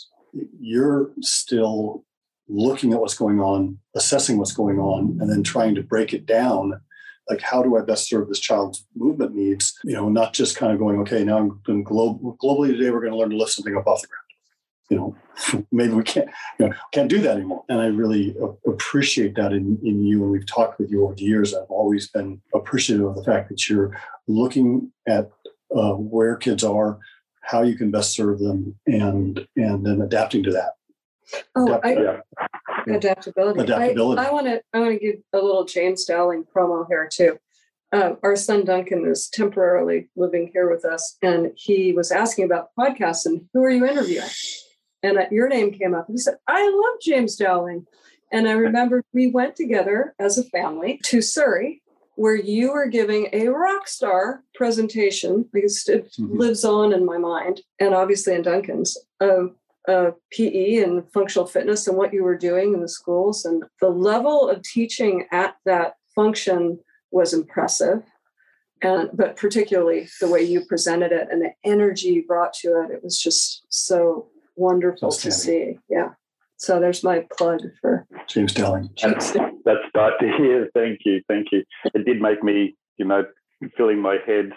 you're 0.60 1.12
still 1.22 2.04
looking 2.50 2.94
at 2.94 3.00
what's 3.00 3.18
going 3.18 3.40
on, 3.40 3.78
assessing 3.96 4.38
what's 4.38 4.54
going 4.54 4.80
on, 4.80 5.18
and 5.20 5.30
then 5.30 5.44
trying 5.44 5.76
to 5.76 5.84
break 5.84 6.14
it 6.14 6.26
down. 6.26 6.80
Like, 7.30 7.42
how 7.42 7.62
do 7.62 7.76
I 7.76 7.82
best 7.82 8.08
serve 8.08 8.30
this 8.30 8.40
child's 8.40 8.86
movement 8.96 9.36
needs? 9.36 9.78
You 9.84 9.94
know, 9.94 10.08
not 10.08 10.34
just 10.34 10.56
kind 10.56 10.72
of 10.72 10.80
going, 10.80 10.98
okay, 11.02 11.26
now 11.26 11.38
I'm 11.38 11.60
going 11.66 11.84
glo- 11.84 12.38
globally 12.42 12.72
today, 12.72 12.90
we're 12.90 13.02
going 13.02 13.12
to 13.12 13.18
learn 13.18 13.32
to 13.32 13.38
lift 13.38 13.52
something 13.52 13.76
up 13.76 13.86
off 13.86 14.02
the 14.02 14.08
ground. 14.08 14.27
You 14.90 14.98
know, 14.98 15.16
maybe 15.72 15.94
we 15.94 16.04
can't, 16.04 16.30
you 16.60 16.68
know, 16.68 16.74
can't 16.94 17.10
do 17.10 17.20
that 17.22 17.36
anymore. 17.36 17.64
And 17.70 17.82
I 17.82 17.88
really 17.88 18.36
appreciate 18.66 19.36
that 19.36 19.52
in, 19.52 19.78
in 19.84 20.02
you. 20.06 20.24
And 20.24 20.32
we've 20.32 20.46
talked 20.48 20.80
with 20.80 20.90
you 20.90 21.04
over 21.06 21.16
the 21.16 21.24
years. 21.24 21.54
I've 21.54 21.70
always 21.70 22.08
been 22.10 22.42
appreciative 22.54 23.06
of 23.06 23.16
the 23.16 23.24
fact 23.24 23.50
that 23.50 23.70
you're 23.70 23.92
looking 24.28 24.92
at 25.08 25.30
uh, 25.76 25.94
where 25.94 26.36
kids 26.38 26.64
are, 26.64 27.00
how 27.42 27.64
you 27.64 27.76
can 27.76 27.92
best 27.92 28.14
serve 28.14 28.40
them, 28.40 28.76
and 28.88 29.46
and 29.58 29.86
then 29.86 30.02
adapting 30.02 30.44
to 30.44 30.52
that. 30.52 30.72
oh, 31.56 31.66
Adapt- 31.68 31.86
I, 31.86 31.92
Yeah. 32.88 32.96
adaptability. 32.96 33.60
Adaptability. 33.62 34.22
I 34.26 34.32
want 34.32 34.48
to. 34.48 34.62
I 34.74 34.80
want 34.80 34.94
to 34.94 35.00
give 35.00 35.16
a 35.34 35.38
little 35.38 35.66
James 35.66 36.06
Dowling 36.06 36.46
promo 36.46 36.86
here 36.88 37.10
too. 37.12 37.38
Um, 37.94 38.18
our 38.24 38.36
son 38.36 38.66
Duncan 38.66 39.06
is 39.06 39.30
temporarily 39.30 40.10
living 40.16 40.50
here 40.54 40.70
with 40.70 40.84
us, 40.86 41.18
and 41.22 41.52
he 41.56 41.94
was 41.94 42.12
asking 42.12 42.46
about 42.46 42.70
podcasts 42.78 43.26
and 43.26 43.42
who 43.54 43.62
are 43.64 43.70
you 43.70 43.86
interviewing? 43.86 44.28
And 45.08 45.32
your 45.32 45.48
name 45.48 45.72
came 45.72 45.94
up, 45.94 46.08
and 46.08 46.16
he 46.16 46.20
said, 46.20 46.36
"I 46.48 46.68
love 46.68 47.02
James 47.02 47.36
Dowling." 47.36 47.86
And 48.32 48.48
I 48.48 48.52
remember 48.52 49.04
we 49.14 49.28
went 49.28 49.56
together 49.56 50.14
as 50.20 50.38
a 50.38 50.44
family 50.44 51.00
to 51.06 51.22
Surrey, 51.22 51.82
where 52.16 52.36
you 52.36 52.74
were 52.74 52.88
giving 52.88 53.30
a 53.32 53.48
rock 53.48 53.88
star 53.88 54.44
presentation 54.56 55.48
because 55.54 55.88
it 55.88 56.12
mm-hmm. 56.20 56.38
lives 56.38 56.66
on 56.66 56.92
in 56.92 57.06
my 57.06 57.18
mind 57.18 57.62
and 57.80 57.94
obviously 57.94 58.34
in 58.34 58.42
Duncan's 58.42 58.98
of 59.20 59.56
uh, 59.88 60.12
PE 60.32 60.78
and 60.78 61.10
functional 61.14 61.48
fitness 61.48 61.88
and 61.88 61.96
what 61.96 62.14
you 62.14 62.24
were 62.24 62.38
doing 62.38 62.74
in 62.74 62.82
the 62.82 62.90
schools. 62.90 63.46
And 63.46 63.64
the 63.80 63.90
level 63.90 64.50
of 64.50 64.64
teaching 64.64 65.26
at 65.32 65.56
that 65.66 65.96
function 66.14 66.80
was 67.12 67.34
impressive. 67.34 68.04
And 68.82 69.10
but 69.14 69.38
particularly 69.38 70.08
the 70.20 70.30
way 70.30 70.42
you 70.42 70.66
presented 70.66 71.12
it 71.12 71.30
and 71.32 71.42
the 71.42 71.54
energy 71.64 72.10
you 72.10 72.26
brought 72.26 72.54
to 72.56 72.82
it, 72.82 72.92
it 72.92 73.04
was 73.04 73.20
just 73.20 73.66
so 73.70 74.28
wonderful 74.58 75.12
to 75.12 75.32
see. 75.32 75.80
Yeah. 75.90 76.10
So 76.58 76.80
there's 76.80 77.04
my 77.04 77.26
plug 77.38 77.62
for 77.80 78.08
James 78.28 78.54
Dowling. 78.54 78.90
That's, 79.02 79.32
that's 79.32 79.80
start 79.90 80.16
to 80.20 80.32
hear. 80.38 80.70
Thank 80.74 81.02
you. 81.06 81.22
Thank 81.28 81.48
you. 81.52 81.64
It 81.94 82.06
did 82.06 82.20
make 82.20 82.44
me, 82.44 82.76
you 82.98 83.06
know, 83.06 83.26
filling 83.78 84.02
my 84.02 84.18
head 84.26 84.52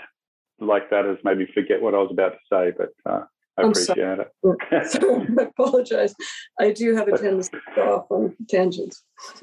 like 0.60 0.90
that 0.90 1.06
as 1.06 1.18
maybe 1.24 1.46
forget 1.54 1.80
what 1.80 1.94
I 1.94 1.98
was 1.98 2.10
about 2.10 2.32
to 2.32 2.38
say, 2.52 2.72
but 2.76 2.90
uh, 3.10 3.24
I 3.56 3.62
I'm 3.62 3.70
appreciate 3.70 3.96
sorry. 3.96 4.26
it. 4.42 5.34
I 5.38 5.42
apologize. 5.42 6.14
I 6.58 6.72
do 6.72 6.94
have 6.96 7.08
a 7.08 7.18
tendency 7.18 7.50
to 7.50 7.60
go 7.74 7.96
off 7.96 8.10
on 8.10 8.36
tangents. 8.48 9.02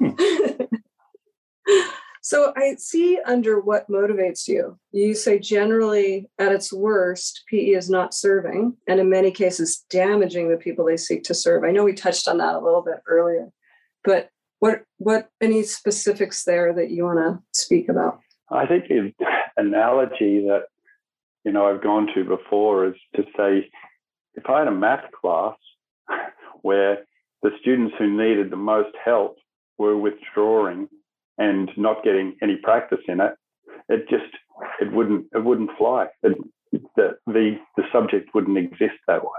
So 2.28 2.52
I 2.56 2.74
see 2.74 3.18
under 3.24 3.58
what 3.58 3.88
motivates 3.88 4.46
you. 4.46 4.78
You 4.92 5.14
say 5.14 5.38
generally 5.38 6.28
at 6.38 6.52
its 6.52 6.70
worst, 6.70 7.44
PE 7.48 7.70
is 7.70 7.88
not 7.88 8.12
serving, 8.12 8.76
and 8.86 9.00
in 9.00 9.08
many 9.08 9.30
cases, 9.30 9.86
damaging 9.88 10.50
the 10.50 10.58
people 10.58 10.84
they 10.84 10.98
seek 10.98 11.22
to 11.22 11.32
serve. 11.32 11.64
I 11.64 11.70
know 11.70 11.84
we 11.84 11.94
touched 11.94 12.28
on 12.28 12.36
that 12.36 12.54
a 12.54 12.58
little 12.58 12.82
bit 12.82 13.00
earlier, 13.06 13.48
but 14.04 14.28
what 14.58 14.82
what 14.98 15.30
any 15.40 15.62
specifics 15.62 16.44
there 16.44 16.74
that 16.74 16.90
you 16.90 17.04
want 17.04 17.18
to 17.18 17.58
speak 17.58 17.88
about? 17.88 18.20
I 18.50 18.66
think 18.66 18.88
the 18.88 19.10
analogy 19.56 20.40
that 20.48 20.64
you 21.46 21.52
know 21.52 21.66
I've 21.66 21.82
gone 21.82 22.08
to 22.14 22.24
before 22.24 22.88
is 22.88 22.94
to 23.16 23.22
say 23.38 23.70
if 24.34 24.44
I 24.50 24.58
had 24.58 24.68
a 24.68 24.70
math 24.70 25.10
class 25.18 25.56
where 26.60 27.06
the 27.42 27.52
students 27.62 27.94
who 27.98 28.06
needed 28.06 28.50
the 28.50 28.56
most 28.56 28.94
help 29.02 29.38
were 29.78 29.96
withdrawing 29.96 30.90
and 31.38 31.70
not 31.76 32.04
getting 32.04 32.36
any 32.42 32.56
practice 32.56 33.00
in 33.08 33.20
it, 33.20 33.32
it 33.88 34.08
just 34.08 34.32
it 34.80 34.92
wouldn't 34.92 35.26
it 35.34 35.44
wouldn't 35.44 35.70
fly. 35.78 36.06
It, 36.22 36.36
the 36.96 37.16
the 37.26 37.56
the 37.76 37.84
subject 37.92 38.30
wouldn't 38.34 38.58
exist 38.58 38.98
that 39.06 39.22
way. 39.22 39.30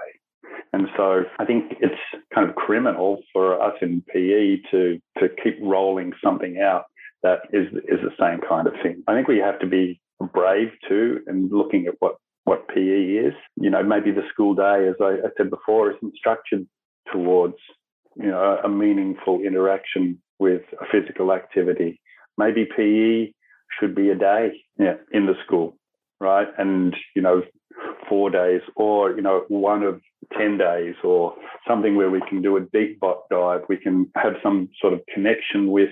And 0.72 0.88
so 0.96 1.24
I 1.40 1.46
think 1.46 1.74
it's 1.80 2.00
kind 2.34 2.48
of 2.48 2.56
criminal 2.56 3.22
for 3.34 3.62
us 3.62 3.74
in 3.82 4.04
PE 4.14 4.58
to 4.72 5.00
to 5.20 5.30
keep 5.44 5.58
rolling 5.62 6.14
something 6.24 6.60
out 6.60 6.86
that 7.24 7.40
is 7.52 7.68
is 7.88 8.00
the 8.02 8.16
same 8.20 8.40
kind 8.48 8.68
of 8.68 8.74
thing. 8.82 9.04
I 9.08 9.14
think 9.14 9.28
we 9.28 9.38
have 9.40 9.60
to 9.60 9.68
be 9.68 10.00
brave 10.34 10.70
too 10.88 11.22
and 11.28 11.52
looking 11.52 11.88
at 11.88 11.96
what 12.00 12.16
what 12.46 12.68
PE 12.70 13.28
is. 13.28 13.34
You 13.58 13.70
know, 13.70 13.84
maybe 13.84 14.12
the 14.12 14.28
school 14.32 14.56
day, 14.56 14.88
as 14.88 14.96
I, 15.02 15.28
I 15.28 15.30
said 15.38 15.50
before, 15.50 15.92
isn't 15.92 16.16
structured 16.16 16.68
towards 17.12 17.56
you 18.16 18.28
know 18.28 18.60
a 18.64 18.70
meaningful 18.70 19.42
interaction 19.42 20.22
with 20.40 20.62
a 20.82 20.86
physical 20.92 21.32
activity. 21.32 22.00
Maybe 22.38 22.66
PE 22.66 23.32
should 23.80 23.96
be 23.96 24.10
a 24.10 24.16
day 24.16 24.64
yeah, 24.78 24.96
in 25.12 25.26
the 25.26 25.36
school, 25.46 25.78
right? 26.20 26.48
And, 26.58 26.96
you 27.16 27.22
know, 27.22 27.44
four 28.08 28.30
days 28.30 28.62
or, 28.76 29.12
you 29.12 29.22
know, 29.22 29.44
one 29.48 29.84
of 29.84 30.02
10 30.38 30.58
days 30.58 30.96
or 31.04 31.36
something 31.68 31.96
where 31.96 32.10
we 32.10 32.22
can 32.28 32.42
do 32.42 32.58
a 32.58 32.62
deep 32.62 33.00
bot 33.00 33.24
dive. 33.30 33.62
We 33.70 33.78
can 33.78 34.10
have 34.16 34.34
some 34.44 34.70
sort 34.82 34.94
of 34.94 35.02
connection 35.14 35.72
with 35.72 35.90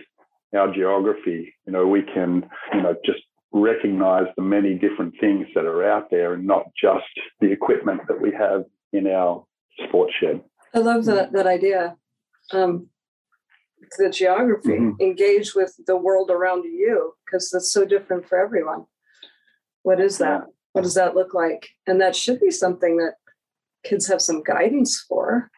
our 0.55 0.73
geography. 0.73 1.53
You 1.65 1.73
know, 1.73 1.87
we 1.87 2.01
can, 2.01 2.47
you 2.73 2.81
know, 2.81 2.95
just 3.05 3.19
recognize 3.51 4.25
the 4.35 4.43
many 4.43 4.75
different 4.75 5.13
things 5.19 5.47
that 5.55 5.65
are 5.65 5.89
out 5.89 6.09
there 6.11 6.33
and 6.33 6.45
not 6.45 6.65
just 6.81 7.05
the 7.39 7.51
equipment 7.51 8.01
that 8.07 8.21
we 8.21 8.31
have 8.31 8.63
in 8.93 9.07
our 9.07 9.45
sports 9.87 10.13
shed. 10.19 10.41
I 10.73 10.79
love 10.79 11.05
that, 11.05 11.31
that 11.31 11.47
idea. 11.47 11.95
Um, 12.51 12.87
the 13.97 14.09
geography, 14.09 14.69
mm-hmm. 14.69 15.01
engage 15.01 15.55
with 15.55 15.75
the 15.85 15.97
world 15.97 16.29
around 16.31 16.63
you 16.63 17.13
because 17.25 17.49
that's 17.49 17.71
so 17.71 17.85
different 17.85 18.27
for 18.27 18.37
everyone. 18.37 18.85
What 19.83 19.99
is 19.99 20.17
that? 20.17 20.41
Yeah. 20.41 20.51
What 20.73 20.83
does 20.83 20.95
that 20.95 21.15
look 21.15 21.33
like? 21.33 21.69
And 21.87 21.99
that 22.01 22.15
should 22.15 22.39
be 22.39 22.51
something 22.51 22.97
that 22.97 23.13
kids 23.83 24.07
have 24.07 24.21
some 24.21 24.43
guidance 24.43 25.03
for. 25.07 25.49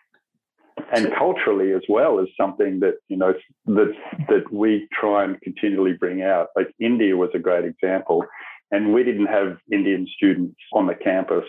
And 0.94 1.14
culturally 1.18 1.74
as 1.74 1.82
well 1.90 2.20
is 2.20 2.30
something 2.40 2.80
that 2.80 2.96
you 3.10 3.18
know 3.18 3.34
that 3.66 3.94
that 4.30 4.52
we 4.52 4.88
try 4.94 5.26
and 5.26 5.40
continually 5.42 5.94
bring 5.94 6.22
out. 6.22 6.48
Like 6.56 6.74
India 6.80 7.18
was 7.18 7.30
a 7.34 7.40
great 7.40 7.66
example, 7.66 8.26
and 8.72 8.94
we 8.94 9.04
didn't 9.04 9.26
have 9.26 9.58
Indian 9.72 10.08
students 10.16 10.56
on 10.74 10.88
the 10.88 10.96
campus. 10.96 11.44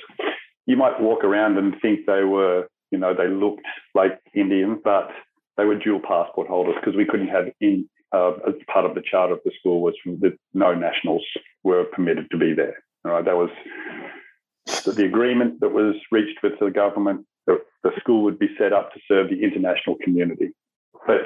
You 0.67 0.77
might 0.77 1.01
walk 1.01 1.23
around 1.23 1.59
and 1.59 1.75
think 1.81 2.07
they 2.07 2.25
were, 2.25 2.67
you 2.91 2.99
know, 2.99 3.15
they 3.15 3.29
looked 3.29 3.65
like 3.95 4.19
Indian, 4.35 4.81
but 4.83 5.11
they 5.61 5.66
were 5.66 5.75
dual 5.75 6.01
passport 6.01 6.49
holders 6.49 6.75
because 6.81 6.96
we 6.96 7.05
couldn't 7.05 7.29
have 7.29 7.44
in 7.61 7.87
uh, 8.12 8.33
as 8.49 8.55
part 8.73 8.87
of 8.87 8.94
the 8.94 9.03
charter 9.03 9.35
of 9.35 9.40
the 9.44 9.53
school 9.59 9.83
was 9.83 9.94
that 10.20 10.37
no 10.55 10.75
nationals 10.75 11.23
were 11.62 11.85
permitted 11.85 12.31
to 12.31 12.38
be 12.38 12.55
there. 12.55 12.83
All 13.05 13.12
right, 13.12 13.25
that 13.25 13.37
was 13.37 13.51
the 14.87 15.05
agreement 15.05 15.61
that 15.61 15.68
was 15.68 15.94
reached 16.11 16.42
with 16.42 16.55
the 16.59 16.70
government 16.70 17.27
that 17.46 17.59
the 17.85 17.90
school 18.01 18.23
would 18.25 18.38
be 18.38 18.49
set 18.59 18.73
up 18.73 18.92
to 18.94 19.01
serve 19.07 19.29
the 19.29 19.42
international 19.42 19.96
community. 20.03 20.51
But 21.07 21.23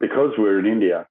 because 0.00 0.32
we're 0.36 0.58
in 0.58 0.66
India, 0.66 1.06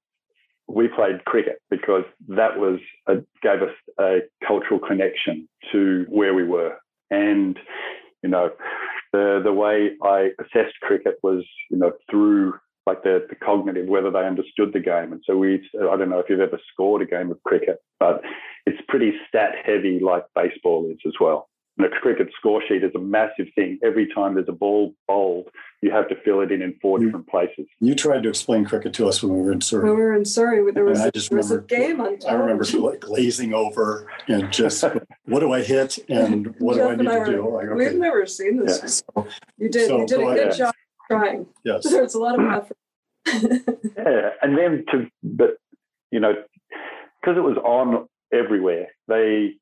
we 0.68 0.88
played 0.88 1.26
cricket 1.26 1.62
because 1.70 2.04
that 2.30 2.58
was 2.60 2.80
a, 3.08 3.16
gave 3.42 3.64
us 3.64 3.76
a 4.00 4.20
cultural 4.48 4.80
connection 4.80 5.48
to 5.72 6.06
where 6.10 6.36
we 6.36 6.44
were. 6.44 6.78
And 7.10 7.58
you 8.22 8.30
know, 8.30 8.52
the 9.16 9.42
the 9.44 9.54
way 9.54 9.92
I 10.04 10.32
assessed 10.40 10.76
cricket 10.82 11.16
was, 11.24 11.44
you 11.72 11.78
know, 11.78 11.92
through 12.10 12.54
like 12.86 13.02
the, 13.04 13.26
the 13.30 13.36
cognitive, 13.36 13.88
whether 13.88 14.12
they 14.12 14.26
understood 14.26 14.72
the 14.72 14.80
game. 14.80 15.12
And 15.12 15.22
so 15.26 15.36
we, 15.36 15.68
I 15.76 15.98
don't 15.98 16.10
know 16.10 16.20
if 16.20 16.30
you've 16.30 16.40
ever 16.40 16.60
scored 16.72 17.02
a 17.02 17.06
game 17.06 17.32
of 17.32 17.42
cricket, 17.44 17.78
but 18.00 18.22
it's 18.68 18.78
pretty 18.88 19.12
stat 19.28 19.54
heavy 19.66 20.00
like 20.00 20.24
baseball 20.36 20.88
is 20.92 21.00
as 21.08 21.14
well. 21.20 21.50
And 21.78 21.88
a 21.88 21.90
cricket 21.90 22.28
score 22.38 22.62
sheet 22.68 22.84
is 22.84 22.92
a 22.96 23.00
massive 23.00 23.48
thing. 23.56 23.80
Every 23.84 24.08
time 24.14 24.36
there's 24.36 24.48
a 24.50 24.54
ball 24.54 24.94
bowled, 25.08 25.48
you 25.86 25.92
have 25.92 26.10
to 26.10 26.16
fill 26.24 26.42
it 26.42 26.52
in 26.52 26.64
in 26.64 26.74
four 26.82 26.98
different 26.98 27.28
places. 27.28 27.68
You 27.80 27.94
tried 27.94 28.24
to 28.24 28.30
explain 28.30 28.66
cricket 28.66 28.92
to 28.96 29.08
us 29.08 29.22
when 29.22 29.36
we 29.36 29.42
were 29.44 29.52
in 29.52 29.62
Surrey. 29.62 29.88
When 29.88 29.96
we 29.96 30.04
were 30.04 30.16
in 30.16 30.26
Surrey, 30.26 30.72
there 30.72 30.84
was, 30.84 31.00
a, 31.00 31.12
there 31.12 31.38
was 31.38 31.52
a 31.52 31.60
game 31.60 32.02
on 32.02 32.18
television. 32.18 32.30
I 32.30 32.34
remember 32.34 32.66
like 32.80 33.02
glazing 33.02 33.54
over 33.54 34.12
and 34.28 34.52
just, 34.52 34.84
what 35.26 35.42
do 35.42 35.54
I 35.54 35.62
hit 35.62 36.00
and 36.10 36.56
what 36.58 36.74
do 36.74 36.90
I 36.90 36.96
need 36.96 37.04
to 37.04 37.26
do? 37.26 37.54
Like, 37.54 37.68
okay. 37.68 37.76
We've 37.76 38.00
never 38.00 38.26
seen 38.26 38.66
this. 38.66 39.04
Yeah. 39.16 39.24
You 39.60 39.70
did, 39.70 39.88
so, 39.88 40.00
you 40.00 40.08
did 40.08 40.20
a 40.20 40.24
good 40.24 40.40
ahead. 40.40 40.58
job 40.58 40.76
trying. 41.08 41.46
Yes. 41.64 41.84
There's 41.92 42.16
a 42.16 42.20
lot 42.20 42.40
of 42.40 42.52
effort. 42.52 42.78
yeah, 43.96 44.30
and 44.42 44.58
then 44.58 44.86
to, 44.92 45.08
but, 45.22 45.58
you 46.10 46.20
know, 46.20 46.34
because 47.22 47.38
it 47.38 47.42
was 47.42 47.58
on 47.58 48.08
everywhere, 48.34 48.88
they 49.08 49.54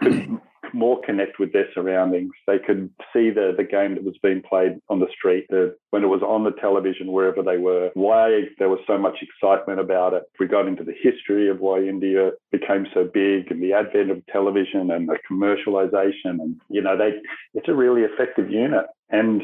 could 0.00 0.40
more 0.72 1.00
connect 1.04 1.38
with 1.38 1.52
their 1.52 1.68
surroundings. 1.74 2.32
They 2.46 2.58
could 2.58 2.90
see 3.12 3.30
the, 3.30 3.54
the 3.56 3.64
game 3.64 3.94
that 3.94 4.04
was 4.04 4.18
being 4.22 4.42
played 4.42 4.78
on 4.88 5.00
the 5.00 5.08
street, 5.16 5.46
the, 5.48 5.76
when 5.90 6.04
it 6.04 6.08
was 6.08 6.22
on 6.22 6.44
the 6.44 6.52
television, 6.52 7.12
wherever 7.12 7.42
they 7.42 7.58
were, 7.58 7.90
why 7.94 8.42
there 8.58 8.68
was 8.68 8.80
so 8.86 8.98
much 8.98 9.18
excitement 9.22 9.80
about 9.80 10.14
it. 10.14 10.24
We 10.38 10.46
got 10.46 10.68
into 10.68 10.84
the 10.84 10.94
history 11.02 11.48
of 11.48 11.60
why 11.60 11.80
India 11.80 12.32
became 12.50 12.86
so 12.94 13.04
big 13.04 13.50
and 13.50 13.62
the 13.62 13.72
advent 13.72 14.10
of 14.10 14.24
television 14.26 14.90
and 14.90 15.08
the 15.08 15.18
commercialization. 15.30 16.40
And, 16.40 16.60
you 16.68 16.82
know, 16.82 16.96
they 16.96 17.18
it's 17.54 17.68
a 17.68 17.74
really 17.74 18.02
effective 18.02 18.50
unit. 18.50 18.86
And, 19.10 19.42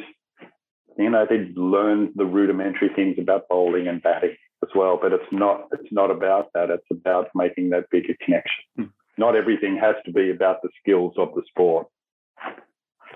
you 0.99 1.11
know, 1.11 1.27
they 1.29 1.51
learned 1.57 2.11
the 2.17 2.27
rudimentary 2.27 2.91
things 2.95 3.17
about 3.19 3.49
bowling 3.49 3.89
and 3.89 4.03
batting 4.03 4.37
as 4.63 4.71
well. 4.75 4.99
But 5.01 5.13
it's 5.13 5.33
not 5.33 5.69
it's 5.73 5.93
not 5.93 6.11
about 6.11 6.51
that. 6.55 6.71
It's 6.71 6.87
about 6.91 7.29
making 7.35 7.71
that 7.71 7.91
bigger 7.91 8.15
connection. 8.25 8.65
Hmm. 8.77 8.85
Not 9.17 9.37
everything 9.37 9.77
has 9.77 9.95
to 10.07 10.13
be 10.13 10.31
about 10.31 10.63
the 10.63 10.71
skills 10.81 11.15
of 11.17 11.35
the 11.35 11.43
sport. 11.49 11.87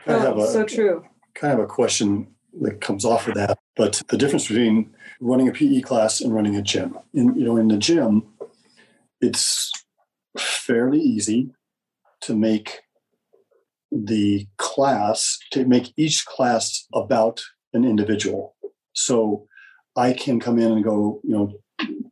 Oh, 0.07 0.41
a, 0.41 0.47
so 0.47 0.65
true. 0.65 1.05
Kind 1.35 1.55
of 1.55 1.61
a 1.61 1.67
question 1.67 2.29
that 2.61 2.81
comes 2.81 3.05
off 3.05 3.29
of 3.29 3.35
that, 3.35 3.59
but 3.77 4.03
the 4.09 4.17
difference 4.17 4.49
between 4.49 4.95
running 5.21 5.49
a 5.49 5.53
PE 5.53 5.81
class 5.83 6.21
and 6.21 6.35
running 6.35 6.57
a 6.57 6.63
gym. 6.63 6.99
In 7.13 7.35
you 7.35 7.45
know, 7.45 7.57
in 7.57 7.69
the 7.69 7.77
gym, 7.77 8.23
it's 9.21 9.71
fairly 10.39 11.01
easy 11.01 11.51
to 12.23 12.35
make 12.35 12.81
the 13.91 14.47
class 14.57 15.39
to 15.53 15.65
make 15.65 15.93
each 15.97 16.25
class 16.27 16.87
about 16.95 17.43
an 17.73 17.85
individual. 17.85 18.55
So 18.95 19.47
I 19.97 20.13
can 20.13 20.41
come 20.41 20.59
in 20.59 20.73
and 20.73 20.85
go, 20.85 21.21
you 21.25 21.31
know, 21.31 21.53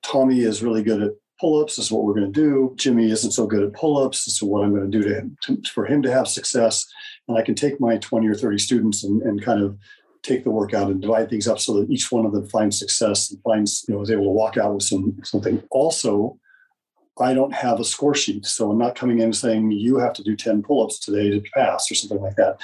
Tommy 0.02 0.40
is 0.40 0.62
really 0.62 0.82
good 0.82 1.02
at 1.02 1.12
pull-ups. 1.40 1.76
This 1.76 1.86
is 1.86 1.92
what 1.92 2.04
we're 2.04 2.14
going 2.14 2.32
to 2.32 2.40
do. 2.40 2.72
Jimmy 2.76 3.10
isn't 3.10 3.32
so 3.32 3.46
good 3.46 3.62
at 3.62 3.72
pull-ups. 3.72 4.24
This 4.24 4.34
is 4.34 4.42
what 4.42 4.64
I'm 4.64 4.74
going 4.74 4.90
to 4.90 4.98
do 4.98 5.08
to 5.08 5.14
him 5.14 5.36
to, 5.42 5.62
for 5.72 5.86
him 5.86 6.02
to 6.02 6.12
have 6.12 6.28
success. 6.28 6.86
And 7.28 7.36
I 7.36 7.42
can 7.42 7.54
take 7.54 7.80
my 7.80 7.98
20 7.98 8.26
or 8.28 8.34
30 8.34 8.58
students 8.58 9.04
and, 9.04 9.22
and 9.22 9.42
kind 9.42 9.62
of 9.62 9.78
take 10.22 10.44
the 10.44 10.50
workout 10.50 10.90
and 10.90 11.00
divide 11.00 11.30
things 11.30 11.46
up 11.46 11.58
so 11.58 11.74
that 11.74 11.90
each 11.90 12.10
one 12.10 12.26
of 12.26 12.32
them 12.32 12.46
finds 12.48 12.78
success 12.78 13.30
and 13.30 13.40
finds, 13.42 13.84
you 13.88 13.94
know, 13.94 14.02
is 14.02 14.10
able 14.10 14.24
to 14.24 14.30
walk 14.30 14.56
out 14.56 14.74
with 14.74 14.82
some 14.82 15.16
something. 15.22 15.62
Also, 15.70 16.38
I 17.18 17.32
don't 17.32 17.54
have 17.54 17.80
a 17.80 17.84
score 17.84 18.14
sheet. 18.14 18.44
So 18.46 18.70
I'm 18.70 18.78
not 18.78 18.94
coming 18.94 19.20
in 19.20 19.32
saying 19.32 19.70
you 19.70 19.98
have 19.98 20.12
to 20.14 20.22
do 20.22 20.36
10 20.36 20.62
pull-ups 20.62 20.98
today 20.98 21.30
to 21.30 21.42
pass 21.54 21.90
or 21.90 21.94
something 21.94 22.20
like 22.20 22.36
that. 22.36 22.60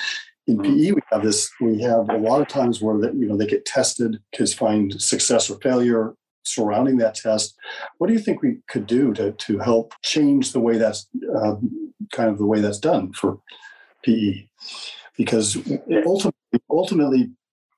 In 0.46 0.58
mm-hmm. 0.58 0.74
PE, 0.74 0.92
we 0.92 1.00
have 1.10 1.22
this, 1.22 1.50
we 1.60 1.80
have 1.82 2.10
a 2.10 2.18
lot 2.18 2.40
of 2.40 2.48
times 2.48 2.82
where 2.82 2.98
that, 2.98 3.14
you 3.14 3.26
know, 3.26 3.36
they 3.36 3.46
get 3.46 3.64
tested, 3.64 4.18
kids 4.32 4.52
find 4.52 5.00
success 5.00 5.48
or 5.48 5.58
failure 5.60 6.14
surrounding 6.44 6.98
that 6.98 7.14
test. 7.14 7.54
What 7.98 8.08
do 8.08 8.12
you 8.12 8.18
think 8.18 8.42
we 8.42 8.58
could 8.68 8.86
do 8.86 9.12
to, 9.14 9.32
to 9.32 9.58
help 9.58 9.94
change 10.02 10.52
the 10.52 10.60
way 10.60 10.78
that's 10.78 11.08
uh, 11.34 11.56
kind 12.12 12.30
of 12.30 12.38
the 12.38 12.46
way 12.46 12.60
that's 12.60 12.78
done 12.78 13.12
for 13.12 13.38
PE? 14.02 14.46
Because 15.16 15.56
ultimately, 16.06 16.60
ultimately, 16.70 17.30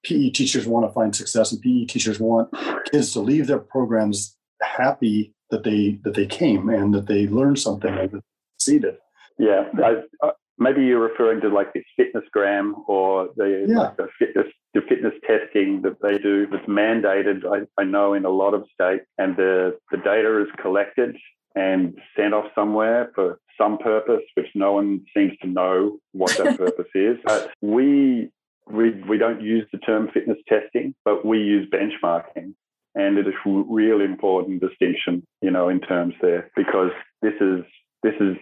PE 0.05 0.31
teachers 0.31 0.67
want 0.67 0.87
to 0.87 0.93
find 0.93 1.15
success, 1.15 1.53
and 1.53 1.61
PE 1.61 1.87
teachers 1.87 2.21
want 2.21 2.55
kids 2.91 3.13
to 3.13 3.21
leave 3.21 3.47
their 3.47 3.59
programs 3.59 4.37
happy 4.63 5.35
that 5.51 5.65
they 5.65 5.99
that 6.05 6.15
they 6.15 6.27
came 6.27 6.69
and 6.69 6.95
that 6.95 7.07
they 7.07 7.27
learned 7.27 7.59
something 7.59 7.93
and 7.93 8.23
succeeded. 8.59 8.97
Yeah, 9.39 9.69
I, 9.83 10.03
uh, 10.23 10.31
maybe 10.59 10.83
you're 10.85 11.01
referring 11.01 11.41
to 11.43 11.49
like 11.49 11.73
this 11.73 11.85
fitnessgram 11.99 12.73
or 12.89 13.29
the, 13.37 13.67
yeah. 13.69 13.79
like 13.79 13.97
the 13.97 14.09
fitness 14.19 14.47
the 14.75 14.81
fitness 14.89 15.13
testing 15.25 15.83
that 15.83 16.03
they 16.03 16.19
do 16.19 16.49
that's 16.51 16.67
mandated. 16.67 17.43
I, 17.47 17.81
I 17.81 17.85
know 17.85 18.15
in 18.15 18.25
a 18.25 18.31
lot 18.31 18.55
of 18.55 18.65
states, 18.75 19.07
and 19.19 19.37
the 19.37 19.79
the 19.91 19.99
data 19.99 20.43
is 20.43 20.49
collected 20.61 21.17
and 21.55 21.97
sent 22.17 22.35
off 22.35 22.47
somewhere 22.55 23.13
for 23.15 23.39
some 23.57 23.79
purpose, 23.79 24.23
which 24.35 24.49
no 24.57 24.73
one 24.73 25.05
seems 25.17 25.33
to 25.43 25.49
know 25.49 25.99
what 26.13 26.37
that 26.39 26.59
purpose 26.59 26.91
is. 26.95 27.17
But 27.25 27.51
we 27.63 28.31
we 28.69 28.91
we 29.09 29.19
don't 29.19 29.41
use 29.41 29.67
the 29.73 29.79
term 29.79 30.11
fitness 30.13 30.39
testing, 30.49 30.95
but 31.05 31.25
we 31.25 31.39
use 31.39 31.69
benchmarking. 31.71 32.55
And 32.97 33.19
it 33.19 33.27
is 33.27 33.35
a 33.45 33.51
really 33.51 34.05
important 34.05 34.61
distinction, 34.61 35.27
you 35.43 35.51
know, 35.51 35.69
in 35.69 35.81
terms 35.81 36.15
there, 36.23 36.51
because 36.55 36.93
this 37.23 37.35
is 37.41 37.65
this 38.05 38.15
is 38.21 38.37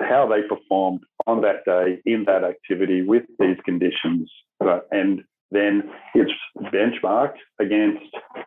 how 0.00 0.28
they 0.28 0.42
performed 0.48 1.00
on 1.26 1.42
that 1.42 1.64
day 1.64 2.00
in 2.06 2.24
that 2.26 2.44
activity 2.44 3.02
with 3.02 3.24
these 3.38 3.56
conditions. 3.64 4.30
And 4.90 5.24
then 5.50 5.84
it's 6.14 6.32
benchmarked 6.72 7.38
against 7.60 8.04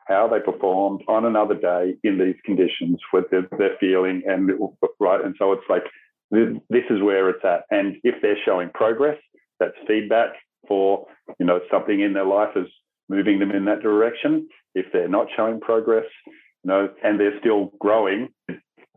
how 0.08 0.28
they 0.28 0.40
performed 0.40 1.02
on 1.08 1.26
another 1.26 1.56
day 1.56 1.96
in 2.04 2.18
these 2.18 2.36
conditions 2.46 3.00
with 3.14 3.26
their, 3.32 3.48
feeling 3.80 4.24
and 4.26 4.52
right. 5.00 5.24
And 5.24 5.36
so 5.40 5.54
it's 5.54 5.64
like 5.70 5.84
this 6.30 6.84
is 6.90 7.02
where 7.02 7.30
it's 7.30 7.44
at. 7.46 7.64
And 7.72 7.98
if 8.04 8.16
they're 8.22 8.38
showing 8.46 8.70
progress, 8.74 9.18
that's 9.60 9.76
feedback 9.88 10.32
for 10.68 11.06
you 11.40 11.46
know 11.46 11.60
something 11.72 12.02
in 12.02 12.14
their 12.14 12.26
life 12.26 12.56
is 12.56 12.68
moving 13.10 13.40
them 13.40 13.52
in 13.52 13.66
that 13.66 13.82
direction. 13.82 14.48
If 14.76 14.88
they're 14.92 15.08
not 15.08 15.28
showing 15.36 15.60
progress, 15.62 16.06
you 16.26 16.34
know, 16.66 16.90
and 17.04 17.20
they're 17.20 17.40
still 17.40 17.72
growing, 17.80 18.30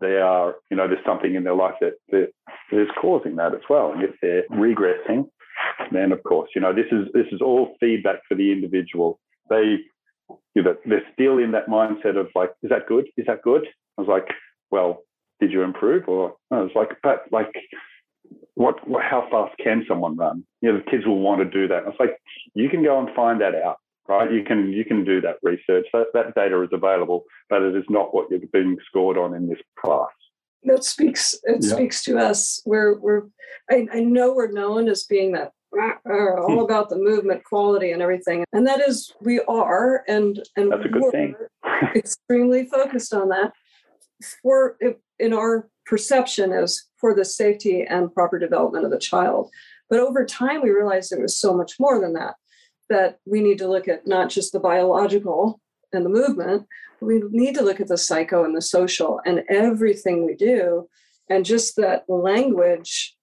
they 0.00 0.16
are, 0.16 0.56
you 0.70 0.76
know, 0.76 0.88
there's 0.88 1.04
something 1.04 1.34
in 1.34 1.44
their 1.44 1.54
life 1.54 1.74
that, 1.80 1.94
that 2.10 2.28
is 2.72 2.88
causing 3.00 3.36
that 3.36 3.54
as 3.54 3.60
well. 3.68 3.92
And 3.92 4.02
if 4.02 4.10
they're 4.20 4.44
regressing, 4.50 5.28
then 5.92 6.12
of 6.12 6.22
course, 6.22 6.50
you 6.54 6.60
know, 6.60 6.72
this 6.72 6.86
is 6.90 7.08
this 7.12 7.26
is 7.32 7.40
all 7.40 7.74
feedback 7.80 8.20
for 8.28 8.34
the 8.34 8.52
individual. 8.52 9.18
They, 9.48 9.78
you 10.54 10.62
know, 10.62 10.76
they're 10.86 11.02
still 11.12 11.38
in 11.38 11.52
that 11.52 11.68
mindset 11.68 12.16
of 12.18 12.28
like, 12.34 12.50
is 12.62 12.70
that 12.70 12.86
good? 12.86 13.08
Is 13.16 13.26
that 13.26 13.42
good? 13.42 13.66
I 13.98 14.02
was 14.02 14.08
like, 14.08 14.26
well, 14.70 15.02
did 15.40 15.52
you 15.52 15.62
improve? 15.62 16.08
Or 16.08 16.34
I 16.50 16.60
was 16.60 16.70
like, 16.74 16.90
but 17.02 17.24
like, 17.30 17.52
what, 18.54 18.86
what, 18.88 19.02
how 19.02 19.26
fast 19.30 19.56
can 19.62 19.84
someone 19.88 20.16
run? 20.16 20.44
You 20.60 20.72
know, 20.72 20.78
the 20.78 20.90
kids 20.90 21.06
will 21.06 21.20
want 21.20 21.40
to 21.40 21.44
do 21.44 21.68
that. 21.68 21.84
I 21.84 21.86
was 21.86 21.96
like, 21.98 22.16
you 22.54 22.68
can 22.68 22.82
go 22.82 22.98
and 22.98 23.08
find 23.14 23.40
that 23.40 23.54
out 23.54 23.78
right? 24.10 24.30
You 24.30 24.42
can 24.42 24.72
you 24.72 24.84
can 24.84 25.04
do 25.04 25.20
that 25.20 25.36
research. 25.42 25.86
That 25.92 26.06
that 26.14 26.34
data 26.34 26.60
is 26.62 26.70
available, 26.72 27.24
but 27.48 27.62
it 27.62 27.76
is 27.76 27.84
not 27.88 28.14
what 28.14 28.28
you're 28.30 28.40
being 28.52 28.76
scored 28.86 29.16
on 29.16 29.34
in 29.34 29.48
this 29.48 29.60
class. 29.78 30.08
That 30.64 30.84
speaks 30.84 31.34
it 31.44 31.58
yeah. 31.60 31.74
speaks 31.74 32.02
to 32.04 32.18
us. 32.18 32.60
We're 32.66 32.98
we're 32.98 33.22
I, 33.70 33.86
I 33.92 34.00
know 34.00 34.34
we're 34.34 34.50
known 34.50 34.88
as 34.88 35.04
being 35.04 35.32
that 35.32 35.52
all 36.10 36.64
about 36.64 36.88
the 36.88 36.96
movement 36.96 37.44
quality 37.44 37.92
and 37.92 38.02
everything 38.02 38.44
and 38.52 38.66
that 38.66 38.80
is 38.80 39.12
we 39.20 39.40
are 39.46 40.02
and 40.08 40.42
and 40.56 40.72
that's 40.72 40.84
a 40.84 40.88
good 40.88 41.12
thing 41.12 41.34
extremely 41.94 42.66
focused 42.66 43.14
on 43.14 43.28
that 43.28 43.52
for 44.42 44.76
in 45.20 45.32
our 45.32 45.68
perception 45.86 46.52
as 46.52 46.88
for 46.96 47.14
the 47.14 47.24
safety 47.24 47.84
and 47.88 48.12
proper 48.12 48.36
development 48.36 48.84
of 48.84 48.90
the 48.90 48.98
child 48.98 49.48
but 49.88 50.00
over 50.00 50.24
time 50.24 50.60
we 50.60 50.70
realized 50.70 51.12
it 51.12 51.20
was 51.20 51.38
so 51.38 51.54
much 51.54 51.78
more 51.78 52.00
than 52.00 52.14
that 52.14 52.34
that 52.90 53.18
we 53.24 53.40
need 53.40 53.58
to 53.58 53.68
look 53.68 53.88
at 53.88 54.06
not 54.06 54.28
just 54.28 54.52
the 54.52 54.60
biological 54.60 55.60
and 55.92 56.04
the 56.04 56.10
movement, 56.10 56.66
we 57.00 57.22
need 57.30 57.54
to 57.54 57.62
look 57.62 57.80
at 57.80 57.88
the 57.88 57.96
psycho 57.96 58.44
and 58.44 58.54
the 58.54 58.62
social 58.62 59.20
and 59.24 59.42
everything 59.48 60.26
we 60.26 60.34
do. 60.34 60.88
And 61.28 61.44
just 61.44 61.76
that 61.76 62.04
language, 62.08 63.16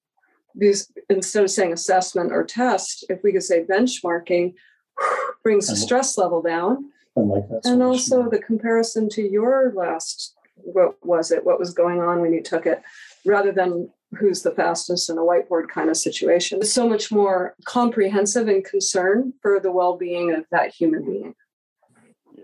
because 0.57 0.91
instead 1.09 1.43
of 1.43 1.51
saying 1.51 1.73
assessment 1.73 2.31
or 2.31 2.43
test, 2.43 3.05
if 3.09 3.19
we 3.23 3.33
could 3.33 3.43
say 3.43 3.63
benchmarking, 3.63 4.53
brings 5.43 5.67
the 5.67 5.75
stress 5.75 6.17
level 6.17 6.41
down. 6.41 6.91
Like 7.15 7.43
and 7.63 7.81
also 7.81 8.29
the 8.29 8.39
comparison 8.39 9.09
to 9.09 9.21
your 9.21 9.73
last, 9.75 10.35
what 10.55 10.95
was 11.05 11.31
it? 11.31 11.45
What 11.45 11.59
was 11.59 11.73
going 11.73 11.99
on 11.99 12.21
when 12.21 12.33
you 12.33 12.41
took 12.41 12.65
it? 12.65 12.81
Rather 13.25 13.51
than 13.51 13.89
who's 14.17 14.43
the 14.43 14.51
fastest 14.51 15.09
in 15.09 15.17
a 15.17 15.21
whiteboard 15.21 15.67
kind 15.67 15.89
of 15.89 15.97
situation. 15.97 16.59
It's 16.61 16.71
so 16.71 16.87
much 16.87 17.11
more 17.11 17.55
comprehensive 17.65 18.47
and 18.47 18.63
concern 18.63 19.33
for 19.41 19.59
the 19.59 19.71
well-being 19.71 20.33
of 20.33 20.45
that 20.51 20.73
human 20.73 21.05
being. 21.05 21.35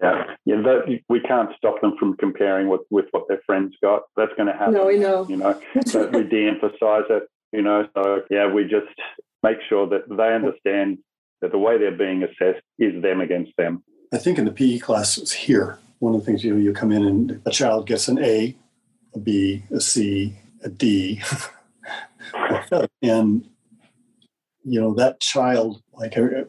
Yeah, 0.02 0.24
yeah. 0.46 0.56
That, 0.58 1.00
we 1.08 1.20
can't 1.22 1.50
stop 1.56 1.80
them 1.82 1.96
from 1.98 2.18
comparing 2.18 2.68
with 2.68 2.82
with 2.90 3.06
what 3.12 3.28
their 3.28 3.42
friends 3.46 3.76
got. 3.82 4.02
That's 4.18 4.34
going 4.36 4.48
to 4.48 4.54
happen. 4.54 4.74
No, 4.74 4.88
we 4.88 4.98
know. 4.98 5.26
You 5.30 5.38
know, 5.38 5.62
but 5.94 6.12
we 6.12 6.24
de-emphasize 6.30 7.06
it. 7.10 7.24
You 7.52 7.62
know, 7.62 7.88
so 7.96 8.24
yeah, 8.30 8.52
we 8.52 8.64
just 8.64 8.88
make 9.44 9.58
sure 9.70 9.88
that 9.88 10.10
they 10.10 10.34
understand 10.34 10.98
that 11.42 11.52
the 11.52 11.58
way 11.58 11.78
they're 11.78 11.92
being 11.92 12.24
assessed 12.24 12.64
is 12.80 13.02
them 13.02 13.22
against 13.22 13.52
them. 13.58 13.84
I 14.12 14.18
think 14.18 14.38
in 14.40 14.46
the 14.46 14.52
PE 14.52 14.80
classes 14.80 15.32
here, 15.32 15.78
one 16.00 16.16
of 16.16 16.22
the 16.22 16.26
things 16.26 16.44
you 16.44 16.54
know, 16.54 16.60
you 16.60 16.74
come 16.74 16.92
in 16.92 17.04
and 17.06 17.42
a 17.46 17.52
child 17.52 17.88
gets 17.88 18.08
an 18.08 18.18
A, 18.20 18.56
a 19.14 19.20
B, 19.20 19.64
a 19.72 19.80
C, 19.80 20.36
a 20.64 20.70
D, 20.70 21.22
and 23.02 23.48
you 24.64 24.80
know 24.80 24.94
that 24.94 25.20
child 25.20 25.82
like 25.94 26.18
uh, 26.18 26.46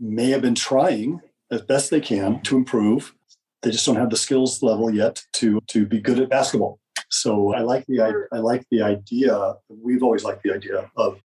may 0.00 0.30
have 0.30 0.42
been 0.42 0.54
trying 0.54 1.20
as 1.50 1.62
best 1.62 1.90
they 1.90 2.00
can 2.00 2.42
to 2.42 2.56
improve. 2.56 3.14
They 3.62 3.70
just 3.70 3.86
don't 3.86 3.96
have 3.96 4.10
the 4.10 4.16
skills 4.16 4.62
level 4.62 4.90
yet 4.90 5.22
to 5.34 5.60
to 5.68 5.86
be 5.86 6.00
good 6.00 6.18
at 6.18 6.30
basketball. 6.30 6.78
So 7.10 7.54
I 7.54 7.60
like 7.60 7.84
the 7.86 8.00
I, 8.00 8.36
I 8.36 8.40
like 8.40 8.64
the 8.70 8.82
idea. 8.82 9.54
We've 9.68 10.02
always 10.02 10.24
liked 10.24 10.42
the 10.42 10.54
idea 10.54 10.90
of 10.96 11.20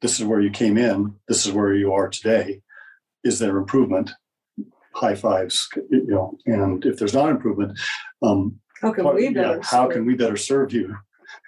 this 0.00 0.18
is 0.18 0.26
where 0.26 0.40
you 0.40 0.50
came 0.50 0.76
in. 0.76 1.14
This 1.28 1.46
is 1.46 1.52
where 1.52 1.74
you 1.74 1.92
are 1.92 2.08
today. 2.08 2.60
Is 3.24 3.38
there 3.38 3.56
improvement? 3.56 4.10
High 4.94 5.14
fives, 5.14 5.68
you 5.90 6.06
know. 6.06 6.36
And 6.44 6.84
if 6.84 6.98
there's 6.98 7.14
not 7.14 7.30
improvement, 7.30 7.78
um, 8.22 8.58
how 8.82 8.92
can 8.92 9.14
we 9.14 9.32
better? 9.32 9.56
Yeah, 9.56 9.62
how 9.62 9.88
can 9.88 10.04
we 10.04 10.14
better 10.14 10.36
serve 10.36 10.72
you? 10.72 10.96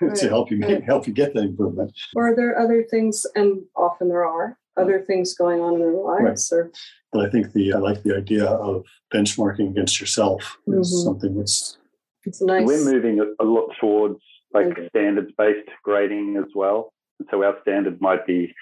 Right, 0.01 0.17
to 0.17 0.29
help 0.29 0.51
you 0.51 0.57
make, 0.57 0.71
right. 0.71 0.85
help 0.87 1.07
you 1.07 1.13
get 1.13 1.35
the 1.35 1.43
improvement. 1.43 1.93
Or 2.15 2.29
are 2.29 2.37
there 2.37 2.59
other 2.59 2.85
things, 2.91 3.27
and 3.35 3.63
often 3.77 4.09
there 4.09 4.27
are 4.27 4.59
other 4.77 5.01
things 5.01 5.35
going 5.35 5.61
on 5.61 5.75
in 5.75 5.81
their 5.81 5.93
lives, 5.93 6.53
right. 6.53 6.59
or 6.59 6.73
but 7.13 7.27
I 7.27 7.31
think 7.31 7.53
the 7.53 7.75
I 7.75 7.79
like 7.79 8.03
the 8.03 8.17
idea 8.17 8.47
of 8.47 8.85
benchmarking 9.13 9.71
against 9.71 10.01
yourself 10.01 10.59
mm-hmm. 10.69 10.81
is 10.81 11.05
something 11.05 11.37
that's 11.37 11.79
it's 12.25 12.43
nice. 12.43 12.67
We're 12.67 12.85
moving 12.85 13.35
a 13.41 13.45
lot 13.45 13.71
towards 13.81 14.21
like 14.53 14.77
standards 14.89 15.31
based 15.37 15.69
grading 15.83 16.37
as 16.37 16.51
well. 16.55 16.93
So 17.31 17.43
our 17.45 17.57
standard 17.63 18.01
might 18.01 18.27
be 18.27 18.53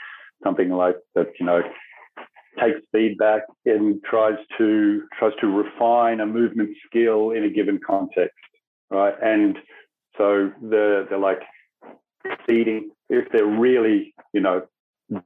something 0.43 0.71
like 0.71 0.97
that, 1.15 1.29
you 1.39 1.47
know, 1.47 1.63
takes 2.61 2.81
feedback 2.93 3.43
and 3.65 4.03
tries 4.03 4.37
to 4.59 5.03
tries 5.19 5.33
to 5.41 5.47
refine 5.47 6.21
a 6.21 6.27
movement 6.27 6.77
skill 6.87 7.31
in 7.31 7.45
a 7.45 7.51
given 7.51 7.81
context, 7.87 8.37
right? 8.91 9.15
And 9.23 9.57
so 10.17 10.53
they're, 10.63 11.05
they're 11.05 11.19
like 11.19 11.43
feeding, 12.47 12.91
if 13.09 13.31
they're 13.33 13.47
really, 13.47 14.15
you 14.33 14.41
know, 14.41 14.63